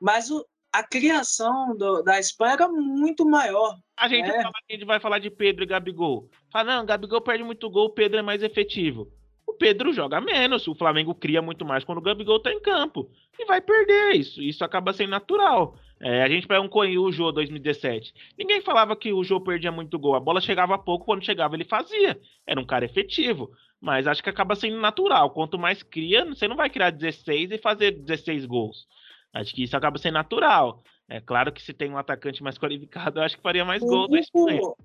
Mas 0.00 0.30
o, 0.30 0.44
a 0.72 0.82
criação 0.82 1.76
do, 1.76 2.02
da 2.02 2.18
Espanha 2.18 2.54
era 2.54 2.68
muito 2.68 3.24
maior. 3.26 3.78
A 3.96 4.08
gente, 4.08 4.28
né? 4.28 4.42
fala, 4.42 4.52
a 4.68 4.72
gente 4.72 4.84
vai 4.84 5.00
falar 5.00 5.18
de 5.18 5.30
Pedro 5.30 5.64
e 5.64 5.66
Gabigol. 5.66 6.28
Fala, 6.50 6.76
não, 6.76 6.86
Gabigol 6.86 7.20
perde 7.20 7.44
muito 7.44 7.68
gol, 7.70 7.90
Pedro 7.90 8.18
é 8.18 8.22
mais 8.22 8.42
efetivo. 8.42 9.10
O 9.48 9.54
Pedro 9.54 9.94
joga 9.94 10.20
menos, 10.20 10.68
o 10.68 10.74
Flamengo 10.74 11.14
cria 11.14 11.40
muito 11.40 11.64
mais 11.64 11.82
quando 11.82 11.98
o 11.98 12.02
Gabigol 12.02 12.38
tá 12.38 12.52
em 12.52 12.60
campo. 12.60 13.10
E 13.38 13.46
vai 13.46 13.62
perder 13.62 14.14
isso. 14.14 14.42
Isso 14.42 14.62
acaba 14.62 14.92
sendo 14.92 15.08
natural. 15.08 15.74
É, 15.98 16.22
a 16.22 16.28
gente 16.28 16.46
pega 16.46 16.60
um 16.60 16.68
Coelho, 16.68 17.04
o 17.04 17.10
Jô 17.10 17.32
2017. 17.32 18.12
Ninguém 18.36 18.60
falava 18.60 18.94
que 18.94 19.10
o 19.10 19.24
Jô 19.24 19.40
perdia 19.40 19.72
muito 19.72 19.98
gol. 19.98 20.14
A 20.14 20.20
bola 20.20 20.38
chegava 20.38 20.76
pouco, 20.76 21.06
quando 21.06 21.24
chegava 21.24 21.56
ele 21.56 21.64
fazia. 21.64 22.20
Era 22.46 22.60
um 22.60 22.66
cara 22.66 22.84
efetivo. 22.84 23.50
Mas 23.80 24.06
acho 24.06 24.22
que 24.22 24.28
acaba 24.28 24.54
sendo 24.54 24.78
natural. 24.78 25.30
Quanto 25.30 25.58
mais 25.58 25.82
cria, 25.82 26.26
você 26.26 26.46
não 26.46 26.54
vai 26.54 26.68
criar 26.68 26.90
16 26.90 27.50
e 27.50 27.56
fazer 27.56 27.92
16 27.92 28.44
gols. 28.44 28.86
Acho 29.32 29.54
que 29.54 29.62
isso 29.62 29.76
acaba 29.78 29.96
sendo 29.96 30.14
natural. 30.14 30.82
É 31.08 31.22
claro 31.22 31.50
que 31.52 31.62
se 31.62 31.72
tem 31.72 31.90
um 31.90 31.96
atacante 31.96 32.42
mais 32.42 32.58
qualificado, 32.60 33.18
eu 33.18 33.22
acho 33.24 33.38
que 33.38 33.42
faria 33.42 33.64
mais 33.64 33.80
gols. 33.80 34.10
O, 34.34 34.76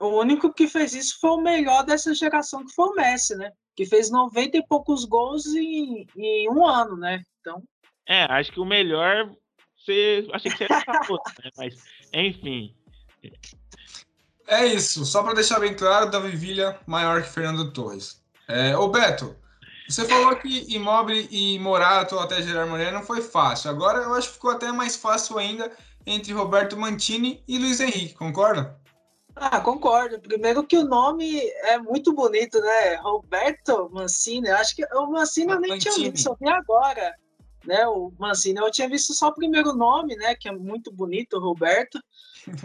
o 0.00 0.18
único 0.18 0.52
que 0.52 0.66
fez 0.66 0.94
isso 0.94 1.18
foi 1.20 1.30
o 1.30 1.42
melhor 1.42 1.84
dessa 1.84 2.14
geração, 2.14 2.64
que 2.64 2.74
foi 2.74 2.88
o 2.88 2.94
Messi, 2.94 3.36
né? 3.36 3.52
Que 3.76 3.84
fez 3.84 4.10
90 4.10 4.56
e 4.56 4.66
poucos 4.66 5.04
gols 5.04 5.46
em, 5.54 6.06
em 6.16 6.50
um 6.50 6.66
ano, 6.66 6.96
né? 6.96 7.22
Então. 7.40 7.62
É, 8.08 8.24
acho 8.24 8.50
que 8.50 8.60
o 8.60 8.64
melhor. 8.64 9.30
Você, 9.76 10.26
achei 10.32 10.50
que 10.50 10.56
você 10.56 10.64
ia 10.64 11.00
outro, 11.08 11.34
né? 11.44 11.50
Mas, 11.56 11.74
enfim. 12.14 12.74
É 14.48 14.66
isso. 14.66 15.04
Só 15.04 15.22
para 15.22 15.34
deixar 15.34 15.60
bem 15.60 15.74
claro, 15.74 16.10
Davi 16.10 16.34
Villa 16.34 16.80
maior 16.86 17.22
que 17.22 17.28
Fernando 17.28 17.70
Torres. 17.70 18.22
É, 18.48 18.76
ô 18.76 18.88
Beto, 18.88 19.36
você 19.86 20.06
falou 20.06 20.34
que 20.36 20.74
Immobile 20.74 21.28
e 21.30 21.58
Morato 21.58 22.18
até 22.18 22.40
Gerard 22.40 22.70
Moreno 22.70 22.92
não 22.92 23.02
foi 23.02 23.20
fácil. 23.20 23.70
Agora 23.70 23.98
eu 23.98 24.14
acho 24.14 24.28
que 24.28 24.34
ficou 24.34 24.50
até 24.50 24.72
mais 24.72 24.96
fácil 24.96 25.38
ainda 25.38 25.70
entre 26.06 26.32
Roberto 26.32 26.76
Mantini 26.76 27.44
e 27.46 27.58
Luiz 27.58 27.80
Henrique, 27.80 28.14
concorda? 28.14 28.79
Ah, 29.34 29.60
concordo. 29.60 30.20
Primeiro 30.20 30.64
que 30.64 30.76
o 30.76 30.84
nome 30.84 31.40
é 31.64 31.78
muito 31.78 32.12
bonito, 32.12 32.60
né? 32.60 32.96
Roberto 32.96 33.88
Mancini. 33.92 34.48
Acho 34.48 34.76
que 34.76 34.84
o 34.94 35.06
Mancini 35.06 35.52
eu 35.52 35.60
nem 35.60 35.72
Mancini. 35.72 35.94
tinha 35.94 36.10
visto, 36.10 36.26
eu 36.28 36.36
vi 36.40 36.48
agora. 36.48 37.14
Né, 37.66 37.86
o 37.86 38.10
Mancini, 38.18 38.58
eu 38.58 38.70
tinha 38.70 38.88
visto 38.88 39.12
só 39.12 39.28
o 39.28 39.34
primeiro 39.34 39.74
nome, 39.74 40.16
né? 40.16 40.34
Que 40.34 40.48
é 40.48 40.52
muito 40.52 40.90
bonito, 40.90 41.38
Roberto. 41.38 42.00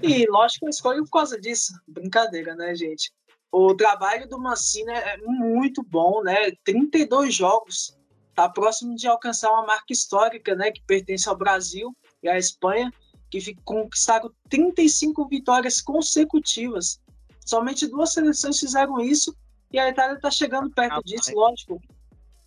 E 0.01 0.25
lógico 0.32 0.65
eu 0.65 0.69
escolho 0.69 1.04
por 1.04 1.12
causa 1.12 1.39
disso. 1.39 1.73
Brincadeira, 1.86 2.56
né, 2.56 2.73
gente? 2.75 3.12
O 3.51 3.73
trabalho 3.75 4.28
do 4.28 4.39
Mancini 4.39 4.91
é 4.91 5.17
muito 5.17 5.84
bom, 5.84 6.23
né? 6.23 6.51
32 6.63 7.34
jogos, 7.34 7.97
tá 8.34 8.49
próximo 8.49 8.95
de 8.95 9.08
alcançar 9.08 9.51
uma 9.51 9.65
marca 9.65 9.91
histórica, 9.91 10.56
né? 10.56 10.71
Que 10.71 10.82
pertence 10.84 11.28
ao 11.28 11.38
Brasil 11.38 11.95
e 12.23 12.30
à 12.30 12.38
Espanha, 12.38 12.91
que 13.29 13.55
conquistaram 13.63 14.31
35 14.49 15.27
vitórias 15.27 15.81
consecutivas. 15.81 16.99
Somente 17.45 17.88
duas 17.88 18.13
seleções 18.13 18.59
fizeram 18.59 18.99
isso 18.99 19.35
e 19.71 19.79
a 19.79 19.89
Itália 19.89 20.15
está 20.15 20.31
chegando 20.31 20.69
perto 20.71 20.97
ah, 20.97 21.01
disso, 21.03 21.31
lógico. 21.33 21.81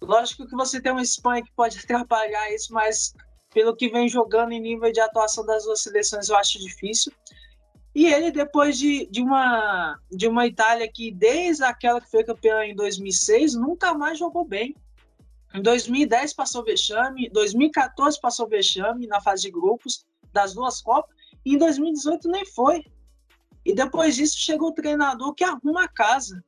Lógico 0.00 0.46
que 0.46 0.56
você 0.56 0.80
tem 0.80 0.92
uma 0.92 1.02
Espanha 1.02 1.42
que 1.42 1.52
pode 1.52 1.78
atrapalhar 1.82 2.52
isso, 2.52 2.72
mas 2.72 3.12
pelo 3.52 3.74
que 3.74 3.88
vem 3.88 4.08
jogando 4.08 4.52
em 4.52 4.60
nível 4.60 4.92
de 4.92 5.00
atuação 5.00 5.44
das 5.44 5.64
duas 5.64 5.80
seleções, 5.80 6.28
eu 6.28 6.36
acho 6.36 6.58
difícil. 6.58 7.12
E 7.94 8.06
ele, 8.06 8.30
depois 8.30 8.78
de, 8.78 9.06
de, 9.06 9.20
uma, 9.20 9.98
de 10.10 10.28
uma 10.28 10.46
Itália 10.46 10.88
que, 10.88 11.10
desde 11.10 11.64
aquela 11.64 12.00
que 12.00 12.10
foi 12.10 12.22
campeã 12.22 12.64
em 12.64 12.74
2006, 12.74 13.54
nunca 13.54 13.94
mais 13.94 14.18
jogou 14.18 14.44
bem. 14.44 14.76
Em 15.54 15.62
2010 15.62 16.34
passou 16.34 16.62
vexame, 16.62 17.30
2014 17.30 18.20
passou 18.20 18.46
vexame 18.46 19.06
na 19.06 19.20
fase 19.20 19.42
de 19.42 19.50
grupos 19.50 20.06
das 20.32 20.54
duas 20.54 20.80
Copas, 20.80 21.14
e 21.44 21.54
em 21.54 21.58
2018 21.58 22.28
nem 22.28 22.44
foi. 22.46 22.84
E 23.64 23.74
depois 23.74 24.16
disso 24.16 24.38
chegou 24.38 24.68
o 24.68 24.74
treinador 24.74 25.34
que 25.34 25.44
arruma 25.44 25.84
a 25.84 25.88
casa. 25.88 26.42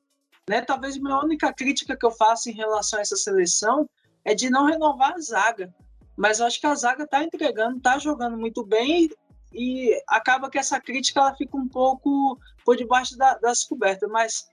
Né? 0.48 0.62
Talvez 0.62 0.96
a 0.96 1.00
minha 1.00 1.18
única 1.18 1.52
crítica 1.52 1.96
que 1.96 2.04
eu 2.04 2.10
faço 2.10 2.48
em 2.48 2.54
relação 2.54 2.98
a 2.98 3.02
essa 3.02 3.16
seleção 3.16 3.88
é 4.24 4.34
de 4.34 4.50
não 4.50 4.66
renovar 4.66 5.14
a 5.14 5.20
zaga. 5.20 5.74
Mas 6.16 6.40
eu 6.40 6.46
acho 6.46 6.60
que 6.60 6.66
a 6.66 6.74
zaga 6.74 7.04
está 7.04 7.22
entregando, 7.22 7.78
está 7.78 7.98
jogando 7.98 8.36
muito 8.36 8.64
bem 8.64 9.08
e 9.52 9.90
acaba 10.08 10.50
que 10.50 10.58
essa 10.58 10.80
crítica 10.80 11.20
ela 11.20 11.34
fica 11.34 11.56
um 11.56 11.68
pouco 11.68 12.38
por 12.64 12.76
debaixo 12.76 13.16
da, 13.16 13.34
das 13.38 13.64
cobertas, 13.64 14.08
mas 14.10 14.46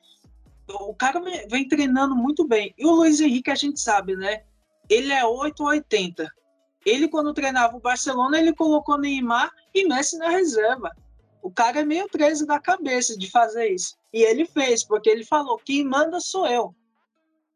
o 0.68 0.94
cara 0.94 1.22
vem 1.50 1.68
treinando 1.68 2.16
muito 2.16 2.48
bem. 2.48 2.74
E 2.78 2.86
o 2.86 2.92
Luiz 2.92 3.20
Henrique, 3.20 3.52
a 3.52 3.56
gente 3.56 3.80
sabe, 3.80 4.16
né? 4.16 4.44
Ele 4.90 5.12
é 5.12 5.26
8 5.26 5.62
ou 5.62 5.70
80. 5.70 6.30
Ele, 6.88 7.10
quando 7.10 7.34
treinava 7.34 7.76
o 7.76 7.82
Barcelona, 7.82 8.40
ele 8.40 8.54
colocou 8.54 8.98
Neymar 8.98 9.52
e 9.74 9.86
Messi 9.86 10.18
na 10.18 10.30
reserva. 10.30 10.90
O 11.44 11.52
cara 11.52 11.82
é 11.82 11.84
meio 11.84 12.08
13 12.08 12.48
da 12.48 12.62
cabeça 12.62 13.18
de 13.18 13.30
fazer 13.30 13.68
isso. 13.74 13.98
E 14.14 14.24
ele 14.24 14.46
fez, 14.46 14.86
porque 14.86 15.10
ele 15.10 15.26
falou: 15.26 15.58
quem 15.58 15.84
manda 15.84 16.22
sou 16.22 16.48
eu. 16.48 16.74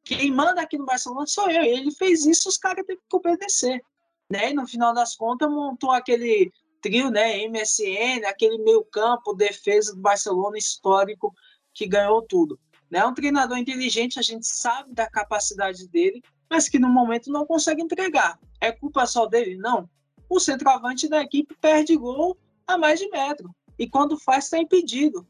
Quem 0.04 0.30
manda 0.32 0.62
aqui 0.62 0.78
no 0.78 0.86
Barcelona 0.86 1.26
sou 1.28 1.50
eu. 1.50 1.63
E 1.63 1.70
ele 1.70 1.91
fez 1.91 2.26
isso, 2.26 2.50
os 2.50 2.58
caras 2.58 2.86
têm 2.86 2.98
que 2.98 3.15
obedecer. 3.15 3.82
Né? 4.30 4.52
E 4.52 4.54
no 4.54 4.67
final 4.67 4.94
das 4.94 5.15
contas, 5.15 5.50
montou 5.50 5.91
aquele 5.91 6.52
trio, 6.82 7.10
né, 7.10 7.48
MSN, 7.48 8.26
aquele 8.26 8.58
meio-campo, 8.58 9.34
defesa 9.34 9.96
do 9.96 10.02
Barcelona 10.02 10.58
histórico 10.58 11.34
que 11.74 11.88
ganhou 11.88 12.22
tudo. 12.22 12.60
É 12.91 12.98
né? 12.98 13.06
um 13.06 13.13
treinador 13.13 13.58
inteligente, 13.58 14.20
a 14.20 14.22
gente 14.22 14.46
sabe 14.46 14.94
da 14.94 15.10
capacidade 15.10 15.88
dele, 15.88 16.22
mas 16.52 16.68
que 16.68 16.78
no 16.78 16.90
momento 16.90 17.32
não 17.32 17.46
consegue 17.46 17.82
entregar. 17.82 18.38
É 18.60 18.74
culpa 18.74 19.06
só 19.06 19.26
dele? 19.26 19.56
Não. 19.56 19.90
O 20.28 20.38
centroavante 20.38 21.08
da 21.08 21.22
equipe 21.22 21.56
perde 21.62 21.96
gol 21.96 22.38
a 22.68 22.78
mais 22.78 23.00
de 23.00 23.10
metro. 23.10 23.50
E 23.80 23.88
quando 23.88 24.20
faz, 24.20 24.44
está 24.44 24.58
impedido. 24.58 25.26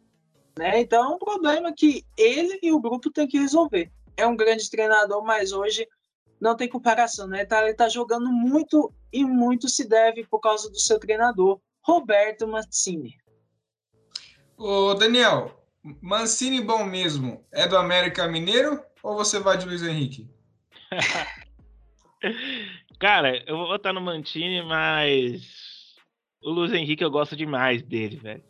Né? 0.58 0.82
Então 0.82 1.12
é 1.12 1.16
um 1.16 1.20
problema 1.20 1.72
que 1.72 2.04
ele 2.18 2.60
e 2.64 2.72
o 2.72 2.80
grupo 2.80 3.12
têm 3.12 3.28
que 3.28 3.38
resolver. 3.38 3.92
É 4.18 4.26
um 4.26 4.36
grande 4.36 4.68
treinador, 4.68 5.24
mas 5.24 5.52
hoje 5.52 5.88
não 6.40 6.56
tem 6.56 6.68
comparação, 6.68 7.28
né? 7.28 7.46
Tá, 7.46 7.64
ele 7.64 7.76
tá 7.76 7.88
jogando 7.88 8.32
muito 8.32 8.92
e 9.14 9.24
muito 9.24 9.70
se 9.70 9.88
deve 9.88 10.26
por 10.26 10.40
causa 10.40 10.72
do 10.72 10.80
seu 10.80 11.00
treinador, 11.00 11.62
Roberto 11.84 12.48
Mancini. 12.48 13.16
Ô, 14.58 14.96
Daniel, 14.96 15.64
Mancini 16.02 16.62
bom 16.62 16.84
mesmo 16.84 17.46
é 17.52 17.68
do 17.68 17.78
América 17.78 18.28
Mineiro 18.28 18.84
ou 19.04 19.16
você 19.16 19.40
vai 19.40 19.56
de 19.56 19.68
Luiz 19.68 19.84
Henrique? 19.84 20.28
Cara, 23.00 23.44
eu 23.48 23.58
vou 23.58 23.68
votar 23.68 23.94
no 23.94 24.02
Mancini, 24.02 24.62
mas 24.62 25.96
o 26.44 26.52
Luiz 26.52 26.74
Henrique 26.74 27.04
eu 27.04 27.12
gosto 27.12 27.36
demais 27.36 27.82
dele, 27.82 28.18
velho. 28.18 28.44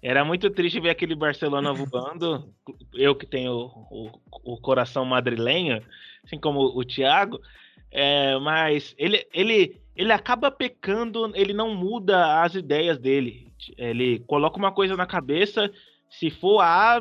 Era 0.00 0.24
muito 0.24 0.48
triste 0.50 0.80
ver 0.80 0.90
aquele 0.90 1.14
Barcelona 1.14 1.72
voando. 1.74 2.54
Eu 2.94 3.14
que 3.14 3.26
tenho 3.26 3.52
o, 3.52 3.86
o, 3.90 4.10
o 4.54 4.60
coração 4.60 5.04
madrilenho, 5.04 5.82
assim 6.24 6.38
como 6.38 6.60
o 6.60 6.84
Thiago. 6.84 7.40
É, 7.90 8.38
mas 8.38 8.94
ele, 8.98 9.26
ele, 9.32 9.80
ele 9.96 10.12
acaba 10.12 10.50
pecando, 10.50 11.32
ele 11.34 11.52
não 11.52 11.74
muda 11.74 12.42
as 12.42 12.54
ideias 12.54 12.98
dele. 12.98 13.52
Ele 13.76 14.20
coloca 14.20 14.56
uma 14.56 14.70
coisa 14.70 14.96
na 14.96 15.06
cabeça, 15.06 15.70
se 16.08 16.30
for 16.30 16.60
A, 16.60 17.00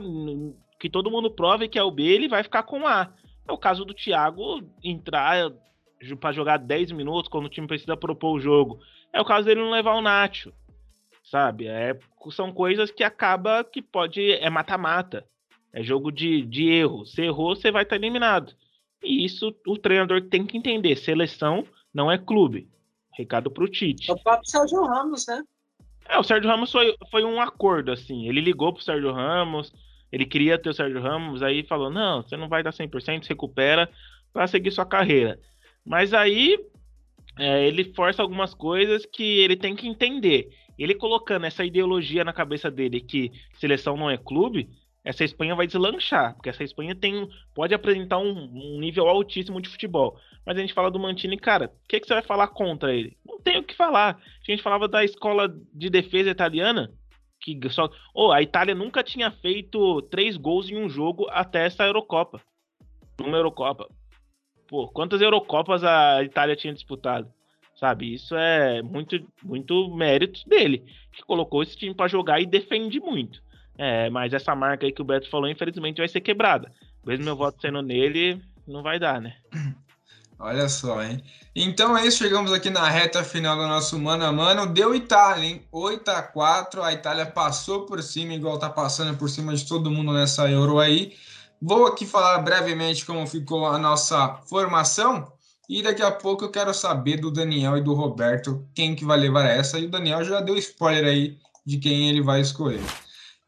que 0.80 0.90
todo 0.90 1.12
mundo 1.12 1.30
prove 1.30 1.68
que 1.68 1.78
é 1.78 1.84
o 1.84 1.92
B, 1.92 2.04
ele 2.04 2.28
vai 2.28 2.42
ficar 2.42 2.64
com 2.64 2.88
A. 2.88 3.14
É 3.48 3.52
o 3.52 3.58
caso 3.58 3.86
do 3.86 3.94
Thiago 3.94 4.62
entrar 4.84 5.52
para 6.20 6.32
jogar 6.32 6.58
10 6.58 6.92
minutos 6.92 7.30
quando 7.30 7.46
o 7.46 7.50
time 7.50 7.68
precisa 7.68 7.98
propor 7.98 8.36
o 8.36 8.40
jogo. 8.40 8.80
É 9.14 9.22
o 9.22 9.26
caso 9.26 9.46
dele 9.46 9.62
não 9.62 9.72
levar 9.72 9.96
o 9.96 10.02
Nacho 10.02 10.54
sabe? 11.30 11.68
É, 11.68 11.98
são 12.32 12.52
coisas 12.52 12.92
que 12.92 13.04
acaba 13.04 13.64
que 13.64 13.82
pode. 13.82 14.32
É 14.32 14.50
mata-mata. 14.50 15.26
É 15.72 15.84
jogo 15.84 16.12
de, 16.12 16.42
de 16.42 16.70
erro. 16.70 17.06
Se 17.06 17.22
errou, 17.22 17.56
você 17.56 17.72
vai 17.72 17.84
estar 17.84 17.96
eliminado. 17.96 18.54
E 19.04 19.24
isso 19.26 19.56
o 19.68 19.78
treinador 19.78 20.22
tem 20.24 20.46
que 20.46 20.58
entender. 20.58 20.96
Seleção 20.96 21.66
não 21.94 22.12
é 22.12 22.18
clube. 22.18 22.68
Recado 23.14 23.52
pro 23.52 23.70
Tite. 23.70 24.10
É 24.10 24.14
o 24.14 24.18
próprio 24.18 24.50
Sérgio 24.50 24.84
Ramos, 24.84 25.28
né? 25.28 25.44
É, 26.08 26.18
o 26.18 26.24
Sérgio 26.24 26.50
Ramos 26.50 26.72
foi, 26.72 26.96
foi 27.12 27.24
um 27.24 27.42
acordo, 27.42 27.92
assim. 27.92 28.28
Ele 28.28 28.42
ligou 28.42 28.74
pro 28.74 28.84
Sérgio 28.84 29.12
Ramos, 29.12 29.74
ele 30.12 30.26
queria 30.26 30.58
ter 30.58 30.70
o 30.70 30.74
Sérgio 30.74 31.02
Ramos, 31.02 31.42
aí 31.44 31.64
falou: 31.64 31.90
não, 31.90 32.22
você 32.22 32.38
não 32.38 32.48
vai 32.50 32.64
dar 32.64 32.72
100%, 32.72 33.24
se 33.24 33.30
recupera 33.30 33.90
para 34.34 34.48
seguir 34.48 34.72
sua 34.72 34.86
carreira. 34.86 35.40
Mas 35.86 36.14
aí 36.14 36.58
é, 37.38 37.68
ele 37.68 37.94
força 37.94 38.22
algumas 38.22 38.54
coisas 38.54 39.06
que 39.06 39.40
ele 39.40 39.56
tem 39.56 39.76
que 39.76 39.88
entender 39.88 40.50
ele 40.78 40.94
colocando 40.94 41.46
essa 41.46 41.66
ideologia 41.66 42.24
na 42.24 42.32
cabeça 42.32 42.70
dele 42.70 43.02
que 43.02 43.32
seleção 43.54 43.98
não 43.98 44.10
é 44.10 44.18
clube, 44.18 44.70
essa 45.04 45.24
Espanha 45.24 45.56
vai 45.56 45.66
deslanchar, 45.66 46.36
porque 46.36 46.50
essa 46.50 46.64
Espanha 46.64 46.94
tem 46.94 47.28
pode 47.56 47.74
apresentar 47.74 48.18
um, 48.20 48.50
um 48.54 48.80
nível 48.80 49.08
altíssimo 49.08 49.62
de 49.62 49.70
futebol. 49.70 50.20
Mas 50.46 50.58
a 50.58 50.62
gente 50.62 50.74
fala 50.74 50.92
do 50.92 51.00
Mantini, 51.00 51.38
cara, 51.38 51.68
o 51.68 51.88
que, 51.88 52.00
que 52.00 52.08
você 52.08 52.14
vai 52.14 52.24
falar 52.24 52.50
contra 52.50 52.94
ele? 52.94 53.18
Não 53.26 53.40
tem 53.40 53.58
o 53.58 53.64
que 53.64 53.76
falar. 53.76 54.20
A 54.46 54.52
gente 54.52 54.62
falava 54.62 54.88
da 54.88 55.04
escola 55.04 55.54
de 55.74 55.90
defesa 55.90 56.30
italiana, 56.30 56.92
que 57.56 57.70
só. 57.70 57.90
Oh, 58.14 58.32
a 58.32 58.42
Itália 58.42 58.76
nunca 58.76 59.04
tinha 59.04 59.32
feito 59.32 60.02
três 60.04 60.38
gols 60.38 60.70
em 60.70 60.78
um 60.78 60.90
jogo 60.90 61.28
até 61.30 61.66
essa 61.66 61.86
Eurocopa. 61.86 62.42
Uma 63.20 63.38
Eurocopa. 63.38 63.88
Pô, 64.68 64.88
quantas 64.88 65.22
Eurocopas 65.22 65.84
a 65.84 66.24
Itália 66.24 66.56
tinha 66.56 66.74
disputado? 66.74 67.32
Sabe? 67.76 68.14
Isso 68.14 68.36
é 68.36 68.82
muito, 68.82 69.20
muito 69.44 69.94
mérito 69.96 70.48
dele, 70.48 70.84
que 71.14 71.24
colocou 71.24 71.62
esse 71.62 71.78
time 71.78 71.94
para 71.94 72.08
jogar 72.08 72.42
e 72.42 72.46
defende 72.46 73.00
muito. 73.00 73.42
É, 73.78 74.10
mas 74.10 74.34
essa 74.34 74.56
marca 74.56 74.86
aí 74.86 74.92
que 74.92 75.02
o 75.02 75.06
Beto 75.06 75.30
falou, 75.30 75.48
infelizmente, 75.48 76.00
vai 76.00 76.08
ser 76.08 76.22
quebrada. 76.22 76.72
Mesmo 77.06 77.26
meu 77.26 77.36
voto 77.36 77.62
sendo 77.62 77.82
nele, 77.82 78.42
não 78.68 78.82
vai 78.82 79.00
dar, 79.00 79.22
né? 79.22 79.38
Olha 80.40 80.70
só, 80.70 81.04
hein? 81.04 81.24
Então 81.56 81.98
é 81.98 82.06
isso, 82.06 82.20
chegamos 82.20 82.54
aqui 82.54 82.70
na 82.70 82.88
reta 82.88 83.24
final 83.24 83.58
do 83.58 83.68
nosso 83.68 83.98
mano 83.98 84.24
a 84.24 84.32
mano. 84.32 84.68
Deu 84.68 84.94
Itália, 84.94 85.50
hein? 85.50 85.68
8 85.72 86.08
a 86.10 86.22
4 86.22 86.84
a 86.84 86.94
Itália 86.94 87.26
passou 87.26 87.88
por 87.88 88.04
cima, 88.04 88.34
igual 88.34 88.60
tá 88.60 88.70
passando 88.70 89.18
por 89.18 89.30
cima 89.30 89.56
de 89.56 89.68
todo 89.68 89.90
mundo 89.90 90.14
nessa 90.14 90.50
Euro 90.50 90.78
aí. 90.78 91.16
Vou 91.60 91.88
aqui 91.88 92.06
falar 92.06 92.38
brevemente 92.40 93.04
como 93.04 93.26
ficou 93.26 93.66
a 93.66 93.80
nossa 93.80 94.36
formação 94.48 95.32
e 95.68 95.82
daqui 95.82 96.04
a 96.04 96.12
pouco 96.12 96.46
eu 96.46 96.52
quero 96.52 96.72
saber 96.72 97.18
do 97.18 97.32
Daniel 97.32 97.76
e 97.76 97.82
do 97.82 97.96
Roberto 97.96 98.64
quem 98.76 98.96
que 98.96 99.04
vai 99.04 99.18
levar 99.18 99.46
essa. 99.46 99.80
E 99.80 99.86
o 99.86 99.90
Daniel 99.90 100.24
já 100.24 100.40
deu 100.40 100.56
spoiler 100.56 101.06
aí 101.06 101.38
de 101.66 101.78
quem 101.78 102.10
ele 102.10 102.22
vai 102.22 102.42
escolher. 102.42 102.84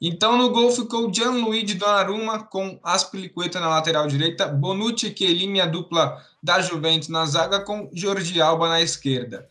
Então 0.02 0.38
no 0.38 0.50
gol 0.50 0.72
ficou 0.72 1.14
Gianluigi 1.14 1.76
Donnarumma 1.76 2.44
com 2.44 2.80
Aspilicueta 2.84 3.60
na 3.60 3.70
lateral 3.70 4.08
direita, 4.08 4.48
Bonucci 4.48 5.14
Chiellini 5.16 5.62
a 5.62 5.66
dupla 5.66 6.20
da 6.42 6.62
Juventus 6.62 7.10
na 7.10 7.26
zaga 7.26 7.62
com 7.62 7.90
Jordi 7.94 8.42
Alba 8.42 8.70
na 8.70 8.82
esquerda. 8.82 9.48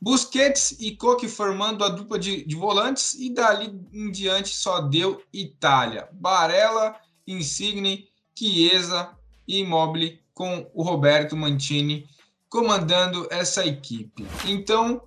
Busquets 0.00 0.76
e 0.80 0.96
Koke 0.96 1.28
formando 1.28 1.84
a 1.84 1.88
dupla 1.88 2.18
de, 2.18 2.44
de, 2.44 2.56
volantes 2.56 3.14
e 3.14 3.34
dali 3.34 3.78
em 3.92 4.10
diante 4.10 4.48
só 4.48 4.80
deu 4.80 5.22
Itália. 5.32 6.08
Barella, 6.12 6.96
Insigne, 7.26 8.08
Chiesa 8.34 9.10
e 9.46 9.58
Immobile 9.58 10.22
com 10.32 10.70
o 10.72 10.82
Roberto 10.82 11.36
Mantini 11.36 12.08
comandando 12.48 13.28
essa 13.30 13.66
equipe. 13.66 14.26
Então, 14.46 15.02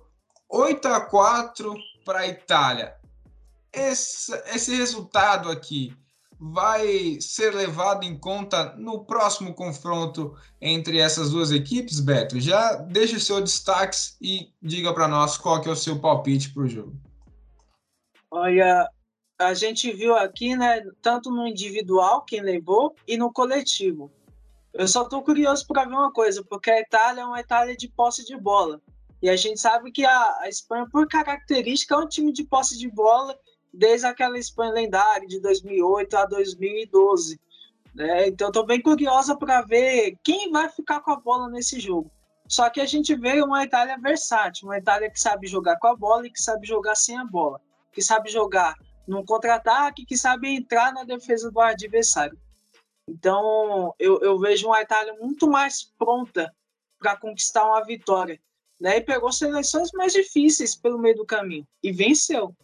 8 0.48 0.86
a 0.86 1.00
4 1.00 1.74
para 2.04 2.20
a 2.20 2.28
Itália 2.28 2.94
esse 3.74 4.74
resultado 4.74 5.50
aqui 5.50 5.94
vai 6.52 7.18
ser 7.22 7.54
levado 7.54 8.04
em 8.04 8.18
conta 8.18 8.74
no 8.76 9.02
próximo 9.02 9.54
confronto 9.54 10.36
entre 10.60 10.98
essas 10.98 11.30
duas 11.30 11.50
equipes, 11.50 12.00
Beto? 12.00 12.38
Já 12.38 12.74
deixe 12.74 13.18
seu 13.18 13.40
destaque 13.40 13.96
e 14.20 14.52
diga 14.60 14.92
para 14.92 15.08
nós 15.08 15.38
qual 15.38 15.62
que 15.62 15.70
é 15.70 15.72
o 15.72 15.76
seu 15.76 15.98
palpite 15.98 16.52
para 16.52 16.64
o 16.64 16.68
jogo. 16.68 16.92
Olha, 18.30 18.86
a 19.38 19.54
gente 19.54 19.90
viu 19.92 20.14
aqui, 20.14 20.54
né, 20.54 20.82
tanto 21.00 21.30
no 21.30 21.46
individual 21.46 22.26
quem 22.26 22.42
levou 22.42 22.94
e 23.08 23.16
no 23.16 23.32
coletivo. 23.32 24.12
Eu 24.74 24.86
só 24.86 25.04
estou 25.04 25.22
curioso 25.22 25.66
para 25.66 25.86
ver 25.86 25.94
uma 25.94 26.12
coisa, 26.12 26.44
porque 26.44 26.70
a 26.70 26.80
Itália 26.80 27.22
é 27.22 27.24
uma 27.24 27.40
Itália 27.40 27.74
de 27.74 27.88
posse 27.88 28.22
de 28.22 28.36
bola. 28.36 28.82
E 29.22 29.30
a 29.30 29.36
gente 29.36 29.58
sabe 29.58 29.90
que 29.90 30.04
a, 30.04 30.40
a 30.40 30.48
Espanha, 30.50 30.86
por 30.92 31.08
característica, 31.08 31.94
é 31.94 31.98
um 31.98 32.06
time 32.06 32.32
de 32.32 32.44
posse 32.44 32.78
de 32.78 32.90
bola 32.90 33.34
desde 33.74 34.06
aquela 34.06 34.38
Espanha 34.38 34.72
lendária 34.72 35.26
de 35.26 35.40
2008 35.40 36.16
a 36.16 36.26
2012. 36.26 37.40
Né? 37.94 38.28
Então, 38.28 38.48
estou 38.48 38.64
bem 38.64 38.80
curiosa 38.80 39.36
para 39.36 39.62
ver 39.62 40.16
quem 40.22 40.50
vai 40.50 40.68
ficar 40.68 41.00
com 41.00 41.10
a 41.10 41.20
bola 41.20 41.48
nesse 41.48 41.78
jogo. 41.80 42.10
Só 42.46 42.68
que 42.68 42.80
a 42.80 42.86
gente 42.86 43.14
vê 43.14 43.42
uma 43.42 43.64
Itália 43.64 43.98
versátil, 43.98 44.68
uma 44.68 44.78
Itália 44.78 45.10
que 45.10 45.18
sabe 45.18 45.46
jogar 45.46 45.78
com 45.78 45.88
a 45.88 45.96
bola 45.96 46.26
e 46.26 46.30
que 46.30 46.42
sabe 46.42 46.66
jogar 46.66 46.94
sem 46.94 47.16
a 47.16 47.24
bola, 47.24 47.60
que 47.92 48.02
sabe 48.02 48.30
jogar 48.30 48.74
num 49.06 49.24
contra-ataque, 49.24 50.04
que 50.04 50.16
sabe 50.16 50.54
entrar 50.54 50.92
na 50.92 51.04
defesa 51.04 51.50
do 51.50 51.60
adversário. 51.60 52.38
Então, 53.08 53.94
eu, 53.98 54.20
eu 54.20 54.38
vejo 54.38 54.66
uma 54.66 54.80
Itália 54.80 55.14
muito 55.14 55.48
mais 55.48 55.84
pronta 55.98 56.54
para 56.98 57.16
conquistar 57.16 57.64
uma 57.64 57.84
vitória. 57.84 58.40
Né? 58.80 58.98
E 58.98 59.00
pegou 59.00 59.32
seleções 59.32 59.90
mais 59.92 60.12
difíceis 60.12 60.74
pelo 60.74 60.98
meio 60.98 61.16
do 61.16 61.26
caminho 61.26 61.66
e 61.82 61.92
venceu. 61.92 62.54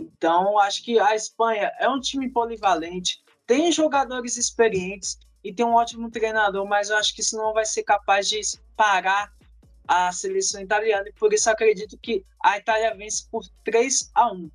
Então, 0.00 0.58
acho 0.58 0.82
que 0.82 0.98
a 0.98 1.14
Espanha 1.14 1.72
é 1.78 1.88
um 1.88 2.00
time 2.00 2.30
polivalente, 2.30 3.22
tem 3.46 3.70
jogadores 3.70 4.36
experientes 4.36 5.18
e 5.42 5.52
tem 5.52 5.64
um 5.64 5.74
ótimo 5.74 6.10
treinador, 6.10 6.66
mas 6.66 6.90
eu 6.90 6.96
acho 6.96 7.14
que 7.14 7.20
isso 7.20 7.36
não 7.36 7.52
vai 7.52 7.64
ser 7.64 7.82
capaz 7.82 8.28
de 8.28 8.40
parar 8.76 9.32
a 9.86 10.10
seleção 10.10 10.60
italiana 10.60 11.08
e 11.08 11.12
por 11.12 11.32
isso 11.32 11.48
acredito 11.48 11.96
que 11.98 12.24
a 12.42 12.58
Itália 12.58 12.94
vence 12.96 13.26
por 13.30 13.44
3 13.64 14.10
a 14.14 14.32
1. 14.32 14.50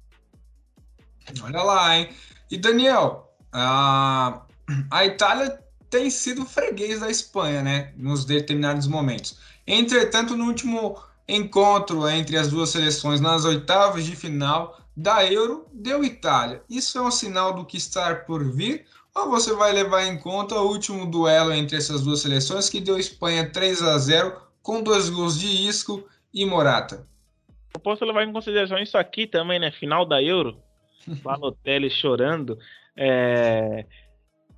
Olha 1.43 1.63
lá, 1.63 1.97
hein? 1.97 2.09
E 2.49 2.57
Daniel, 2.57 3.33
a, 3.51 4.41
a 4.89 5.05
Itália 5.05 5.63
tem 5.89 6.09
sido 6.09 6.45
freguês 6.45 6.99
da 6.99 7.09
Espanha, 7.09 7.61
né? 7.61 7.93
Nos 7.95 8.25
determinados 8.25 8.87
momentos. 8.87 9.39
Entretanto, 9.65 10.35
no 10.35 10.45
último 10.45 11.01
encontro 11.27 12.07
entre 12.09 12.37
as 12.37 12.49
duas 12.49 12.69
seleções 12.69 13.21
nas 13.21 13.45
oitavas 13.45 14.03
de 14.03 14.15
final, 14.15 14.80
da 14.95 15.25
Euro 15.25 15.65
deu 15.71 16.03
Itália. 16.03 16.61
Isso 16.69 16.97
é 16.97 17.01
um 17.01 17.11
sinal 17.11 17.53
do 17.53 17.65
que 17.65 17.77
está 17.77 18.13
por 18.15 18.43
vir? 18.43 18.85
Ou 19.15 19.29
você 19.29 19.53
vai 19.53 19.73
levar 19.73 20.05
em 20.05 20.17
conta 20.17 20.55
o 20.55 20.67
último 20.69 21.09
duelo 21.09 21.53
entre 21.53 21.77
essas 21.77 22.01
duas 22.01 22.21
seleções 22.21 22.69
que 22.69 22.79
deu 22.79 22.97
Espanha 22.97 23.49
3 23.49 23.81
a 23.81 23.97
0 23.97 24.41
com 24.61 24.81
dois 24.81 25.09
gols 25.09 25.39
de 25.39 25.47
Isco 25.47 26.07
e 26.33 26.45
Morata? 26.45 27.05
Eu 27.73 27.79
posso 27.79 28.05
levar 28.05 28.23
em 28.23 28.33
consideração 28.33 28.77
isso 28.77 28.97
aqui 28.97 29.27
também, 29.27 29.59
né? 29.59 29.71
Final 29.71 30.05
da 30.05 30.21
Euro. 30.21 30.57
Balotelli 31.23 31.89
chorando. 31.89 32.57
É... 32.95 33.85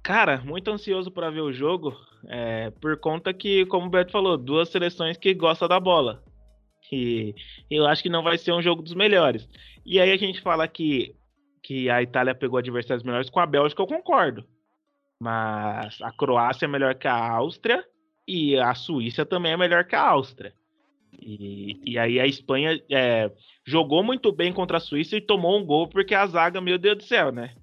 Cara, 0.02 0.42
muito 0.44 0.70
ansioso 0.70 1.10
para 1.10 1.32
ver 1.32 1.42
o 1.42 1.54
jogo, 1.54 1.96
é... 2.28 2.70
por 2.82 2.98
conta 2.98 3.34
que, 3.34 3.66
como 3.68 3.88
o 3.88 3.90
Beto 3.90 4.12
falou, 4.12 4.38
duas 4.38 4.70
seleções 4.70 5.18
que 5.18 5.34
gostam 5.34 5.68
da 5.68 5.80
bola. 5.80 6.24
E 6.92 7.34
eu 7.70 7.88
acho 7.88 8.04
que 8.04 8.10
não 8.10 8.22
vai 8.22 8.38
ser 8.38 8.52
um 8.52 8.62
jogo 8.62 8.84
dos 8.84 8.94
melhores. 8.94 9.48
E 9.86 10.00
aí 10.00 10.12
a 10.12 10.18
gente 10.18 10.42
fala 10.42 10.68
que, 10.68 11.16
que 11.62 11.90
a 11.90 12.02
Itália 12.02 12.34
pegou 12.34 12.58
adversários 12.58 13.04
melhores 13.04 13.30
com 13.30 13.40
a 13.40 13.46
Bélgica, 13.46 13.82
eu 13.82 13.88
concordo. 13.88 14.46
Mas 15.20 16.02
a 16.02 16.12
Croácia 16.12 16.66
é 16.66 16.68
melhor 16.68 16.96
que 16.96 17.08
a 17.08 17.32
Áustria 17.32 17.84
e 18.28 18.58
a 18.58 18.74
Suíça 18.74 19.26
também 19.26 19.52
é 19.52 19.58
melhor 19.58 19.86
que 19.86 19.96
a 19.96 20.02
Áustria. 20.02 20.54
E, 21.22 21.80
e 21.86 21.98
aí 21.98 22.20
a 22.20 22.26
Espanha 22.26 22.82
é, 22.90 23.32
jogou 23.66 24.04
muito 24.04 24.32
bem 24.32 24.52
contra 24.52 24.78
a 24.78 24.82
Suíça 24.82 25.16
e 25.16 25.22
tomou 25.22 25.58
um 25.60 25.66
gol 25.66 25.88
porque 25.88 26.16
a 26.16 26.26
zaga, 26.26 26.60
meu 26.60 26.78
Deus 26.78 26.98
do 26.98 27.04
céu, 27.04 27.32
né? 27.32 27.56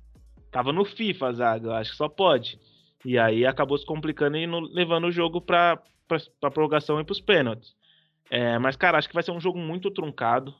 Tava 0.50 0.72
no 0.72 0.84
FIFA 0.84 1.28
a 1.28 1.32
zaga, 1.32 1.68
eu 1.68 1.74
acho 1.74 1.90
que 1.90 1.96
só 1.96 2.08
pode. 2.08 2.58
E 3.04 3.18
aí 3.18 3.46
acabou 3.46 3.78
se 3.78 3.86
complicando 3.86 4.36
e 4.36 4.46
no, 4.46 4.60
levando 4.60 5.06
o 5.06 5.12
jogo 5.12 5.40
para 5.40 5.80
a 6.42 6.50
prorrogação 6.50 7.00
e 7.00 7.04
para 7.04 7.12
os 7.12 7.20
pênaltis. 7.20 7.74
É, 8.30 8.58
mas, 8.58 8.76
cara, 8.76 8.98
acho 8.98 9.08
que 9.08 9.14
vai 9.14 9.22
ser 9.22 9.32
um 9.32 9.40
jogo 9.40 9.58
muito 9.58 9.90
truncado. 9.90 10.54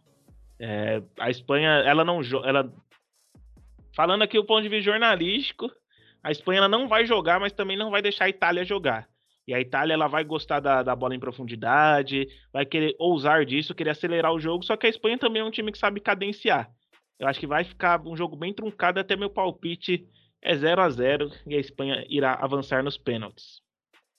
É, 0.61 1.02
a 1.18 1.30
Espanha, 1.30 1.70
ela 1.86 2.04
não 2.04 2.20
ela 2.44 2.70
Falando 3.94 4.22
aqui 4.22 4.38
o 4.38 4.44
ponto 4.44 4.62
de 4.62 4.68
vista 4.68 4.90
jornalístico, 4.90 5.70
a 6.22 6.30
Espanha 6.30 6.58
ela 6.58 6.68
não 6.68 6.86
vai 6.86 7.06
jogar, 7.06 7.40
mas 7.40 7.52
também 7.52 7.76
não 7.76 7.90
vai 7.90 8.00
deixar 8.00 8.26
a 8.26 8.28
Itália 8.28 8.64
jogar. 8.64 9.08
E 9.48 9.54
a 9.54 9.61
Itália 9.61 9.94
ela 9.94 10.06
vai 10.06 10.22
gostar 10.22 10.61
da, 10.61 10.82
da 10.82 10.94
bola 10.94 11.14
em 11.14 11.20
profundidade, 11.20 12.28
vai 12.52 12.64
querer 12.64 12.94
ousar 12.98 13.44
disso, 13.44 13.74
querer 13.74 13.90
acelerar 13.90 14.32
o 14.32 14.38
jogo, 14.38 14.64
só 14.64 14.76
que 14.76 14.86
a 14.86 14.90
Espanha 14.90 15.18
também 15.18 15.42
é 15.42 15.44
um 15.44 15.50
time 15.50 15.72
que 15.72 15.78
sabe 15.78 16.00
cadenciar. 16.00 16.70
Eu 17.18 17.26
acho 17.26 17.40
que 17.40 17.46
vai 17.46 17.64
ficar 17.64 18.00
um 18.06 18.16
jogo 18.16 18.36
bem 18.36 18.54
truncado, 18.54 19.00
até 19.00 19.16
meu 19.16 19.28
palpite 19.28 20.06
é 20.40 20.54
0 20.54 20.80
a 20.80 20.88
0 20.88 21.32
e 21.46 21.56
a 21.56 21.61
Espanha 21.61 22.04
irá 22.08 22.34
avançar 22.34 22.82
nos 22.82 22.96
pênaltis. 22.96 23.61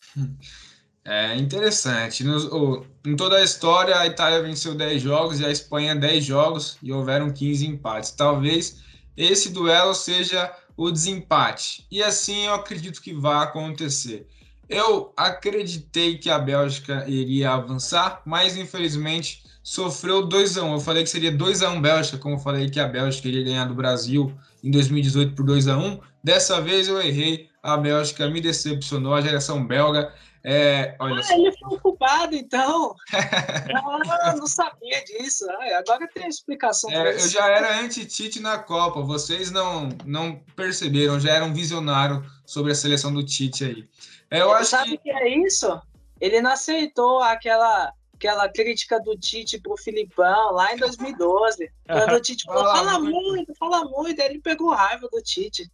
É 1.04 1.36
interessante. 1.36 2.24
No, 2.24 2.86
em 3.06 3.16
toda 3.16 3.38
a 3.38 3.44
história, 3.44 3.98
a 3.98 4.06
Itália 4.06 4.42
venceu 4.42 4.76
10 4.76 5.02
jogos 5.02 5.40
e 5.40 5.46
a 5.46 5.50
Espanha 5.50 5.96
10 5.96 6.24
jogos 6.24 6.78
e 6.82 6.94
houveram 6.94 7.32
15 7.32 7.66
empates. 7.66 8.12
Talvez 8.12 8.82
esse 9.18 9.50
duelo 9.50 9.94
seja 9.94 10.54
o 10.78 10.92
desempate. 10.92 11.86
E 11.92 12.02
assim 12.04 12.46
eu 12.46 12.54
acredito 12.54 13.02
que 13.02 13.14
vai 13.14 13.44
acontecer. 13.44 14.28
Eu 14.70 15.12
acreditei 15.18 16.18
que 16.18 16.30
a 16.30 16.40
Bélgica 16.40 17.04
iria 17.08 17.52
avançar, 17.52 18.22
mas 18.26 18.56
infelizmente 18.56 19.44
sofreu 19.62 20.26
2 20.26 20.58
a 20.58 20.64
1 20.64 20.74
Eu 20.74 20.80
falei 20.80 21.04
que 21.04 21.10
seria 21.10 21.32
2 21.32 21.62
a 21.62 21.70
1 21.72 21.82
Bélgica, 21.82 22.18
como 22.18 22.36
eu 22.36 22.40
falei 22.40 22.70
que 22.70 22.80
a 22.80 22.88
Bélgica 22.88 23.28
iria 23.28 23.44
ganhar 23.44 23.66
do 23.66 23.76
Brasil 23.76 24.34
em 24.64 24.72
2018 24.72 25.36
por 25.36 25.46
2 25.46 25.68
a 25.68 25.78
1 25.78 26.00
Dessa 26.24 26.62
vez 26.62 26.88
eu 26.88 27.02
errei. 27.02 27.50
A 27.62 27.78
Bélgica 27.78 28.28
me 28.30 28.42
decepcionou, 28.42 29.14
a 29.14 29.22
geração 29.22 29.66
belga. 29.66 30.14
É, 30.44 30.96
olha 31.00 31.22
ah, 31.24 31.34
ele 31.34 31.52
foi 31.58 31.80
culpado, 31.80 32.36
então. 32.36 32.96
não, 33.72 34.36
não 34.38 34.48
sabia 34.48 35.04
disso. 35.06 35.46
agora 35.78 36.08
tem 36.14 36.28
explicação. 36.28 36.90
É, 36.90 37.14
eu 37.14 37.30
já 37.30 37.48
era 37.48 37.80
anti-Tite 37.80 38.40
na 38.40 38.58
Copa. 38.58 39.02
Vocês 39.02 39.52
não, 39.52 39.90
não 40.04 40.36
perceberam, 40.56 41.20
já 41.20 41.34
eram 41.34 41.54
visionário 41.54 42.26
sobre 42.46 42.72
a 42.72 42.76
seleção 42.76 43.14
do 43.14 43.24
Tite 43.24 43.66
aí. 43.66 43.90
É, 44.32 44.42
eu 44.42 44.52
acho 44.52 44.72
sabe 44.72 44.96
o 44.96 44.98
que... 44.98 45.04
que 45.04 45.12
é 45.12 45.46
isso? 45.46 45.80
Ele 46.20 46.42
não 46.42 46.52
aceitou 46.52 47.22
aquela 47.22 47.94
aquela 48.16 48.48
crítica 48.48 49.00
do 49.00 49.18
Tite 49.18 49.60
pro 49.60 49.76
Filipão 49.76 50.52
lá 50.54 50.72
em 50.74 50.78
2012. 50.78 51.72
Quando 51.88 52.14
o 52.14 52.22
Tite 52.22 52.46
falou, 52.46 52.64
fala 52.64 53.00
muito, 53.00 53.56
fala 53.56 53.84
muito, 53.86 54.22
aí 54.22 54.28
ele 54.28 54.40
pegou 54.40 54.70
raiva 54.70 55.08
do 55.12 55.22
Tite. 55.22 55.70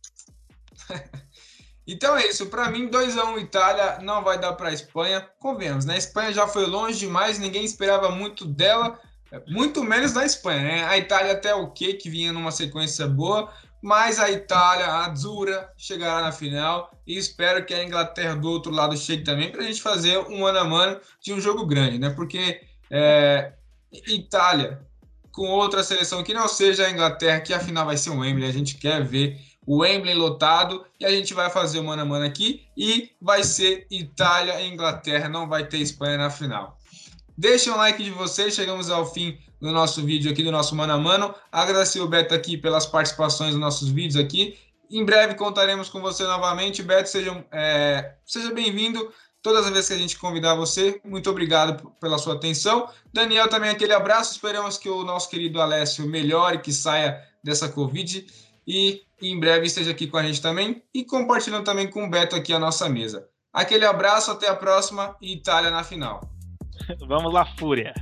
Então 1.87 2.17
é 2.17 2.27
isso, 2.27 2.47
para 2.47 2.69
mim 2.69 2.87
2 2.87 3.17
a 3.17 3.23
1 3.25 3.33
um, 3.33 3.39
Itália 3.39 3.99
não 4.01 4.21
vai 4.21 4.37
dar 4.37 4.53
para 4.53 4.69
a 4.69 4.73
Espanha. 4.73 5.25
Convenhamos, 5.39 5.85
né? 5.85 5.93
A 5.93 5.97
Espanha 5.97 6.33
já 6.33 6.45
foi 6.45 6.65
longe 6.65 6.99
demais, 6.99 7.39
ninguém 7.39 7.63
esperava 7.63 8.09
muito 8.09 8.43
dela, 8.43 8.99
muito 9.47 9.81
menos 9.83 10.11
da 10.11 10.25
Espanha, 10.25 10.61
né? 10.61 10.83
A 10.83 10.97
Itália 10.97 11.31
até 11.31 11.55
o 11.55 11.71
que 11.71 11.93
que 11.93 12.09
vinha 12.09 12.33
numa 12.33 12.51
sequência 12.51 13.07
boa, 13.07 13.49
mas 13.81 14.19
a 14.19 14.29
Itália, 14.29 14.85
a 14.85 15.07
Dura, 15.07 15.71
chegará 15.77 16.21
na 16.21 16.31
final 16.33 16.91
e 17.07 17.17
espero 17.17 17.65
que 17.65 17.73
a 17.73 17.81
Inglaterra 17.81 18.35
do 18.35 18.49
outro 18.49 18.71
lado 18.71 18.97
chegue 18.97 19.23
também 19.23 19.49
para 19.49 19.61
a 19.61 19.65
gente 19.65 19.81
fazer 19.81 20.17
um 20.17 20.41
mano 20.41 20.59
a 20.59 20.65
mano 20.65 20.99
de 21.21 21.31
um 21.31 21.39
jogo 21.39 21.65
grande, 21.65 21.97
né? 21.97 22.09
Porque 22.09 22.59
é, 22.91 23.53
Itália 24.07 24.85
com 25.37 25.49
outra 25.49 25.83
seleção 25.83 26.23
que 26.23 26.33
não 26.33 26.47
seja 26.47 26.87
a 26.87 26.89
Inglaterra, 26.89 27.39
que 27.39 27.53
a 27.53 27.59
final 27.59 27.85
vai 27.85 27.95
ser 27.95 28.09
um 28.09 28.21
Wembley, 28.21 28.49
a 28.49 28.51
gente 28.51 28.75
quer 28.75 29.05
ver 29.05 29.39
o 29.67 29.79
Wembley 29.79 30.15
lotado 30.15 30.85
e 30.97 31.05
a 31.05 31.11
gente 31.11 31.33
vai 31.33 31.49
fazer 31.49 31.79
o 31.79 31.83
mano 31.83 32.01
a 32.01 32.05
mano 32.05 32.25
aqui 32.25 32.65
e 32.75 33.11
vai 33.21 33.43
ser 33.43 33.85
Itália 33.91 34.61
e 34.61 34.71
Inglaterra, 34.71 35.27
não 35.27 35.47
vai 35.47 35.67
ter 35.67 35.79
Espanha 35.79 36.17
na 36.17 36.29
final. 36.29 36.79
Deixem 37.37 37.71
um 37.71 37.75
like 37.75 38.01
de 38.01 38.09
vocês, 38.09 38.55
chegamos 38.55 38.89
ao 38.89 39.05
fim 39.05 39.37
do 39.59 39.69
nosso 39.71 40.01
vídeo 40.03 40.31
aqui, 40.31 40.41
do 40.41 40.53
nosso 40.53 40.73
mano 40.73 40.93
a 40.93 40.97
mano. 40.97 41.35
Agradecer 41.51 41.99
o 41.99 42.07
Beto 42.07 42.33
aqui 42.33 42.57
pelas 42.57 42.85
participações 42.85 43.51
nos 43.51 43.59
nossos 43.59 43.89
vídeos 43.89 44.15
aqui. 44.15 44.57
Em 44.89 45.03
breve 45.03 45.35
contaremos 45.35 45.89
com 45.89 45.99
você 45.99 46.23
novamente. 46.23 46.81
Beto, 46.81 47.09
seja, 47.09 47.45
é, 47.51 48.13
seja 48.25 48.53
bem-vindo 48.53 49.11
todas 49.41 49.65
as 49.65 49.71
vezes 49.71 49.89
que 49.89 49.93
a 49.93 49.97
gente 49.97 50.17
convidar 50.17 50.55
você. 50.55 51.01
Muito 51.03 51.29
obrigado 51.29 51.91
pela 51.99 52.17
sua 52.17 52.35
atenção. 52.35 52.89
Daniel, 53.13 53.49
também 53.49 53.69
aquele 53.69 53.93
abraço. 53.93 54.31
Esperamos 54.31 54.77
que 54.77 54.89
o 54.89 55.03
nosso 55.03 55.29
querido 55.29 55.61
Alessio 55.61 56.07
melhore, 56.07 56.59
que 56.59 56.71
saia 56.71 57.21
dessa 57.43 57.67
Covid 57.69 58.25
e 58.67 59.01
em 59.21 59.39
breve 59.39 59.65
esteja 59.65 59.91
aqui 59.91 60.07
com 60.07 60.17
a 60.17 60.23
gente 60.23 60.41
também 60.41 60.83
e 60.93 61.05
compartilhando 61.05 61.63
também 61.63 61.89
com 61.89 62.05
o 62.05 62.09
Beto 62.09 62.35
aqui 62.35 62.51
a 62.53 62.59
nossa 62.59 62.89
mesa. 62.89 63.27
Aquele 63.53 63.85
abraço, 63.85 64.29
até 64.29 64.49
a 64.49 64.55
próxima 64.55 65.15
e 65.21 65.33
Itália 65.33 65.71
na 65.71 65.83
final. 65.83 66.21
Vamos 67.07 67.33
lá, 67.33 67.45
Fúria! 67.57 67.93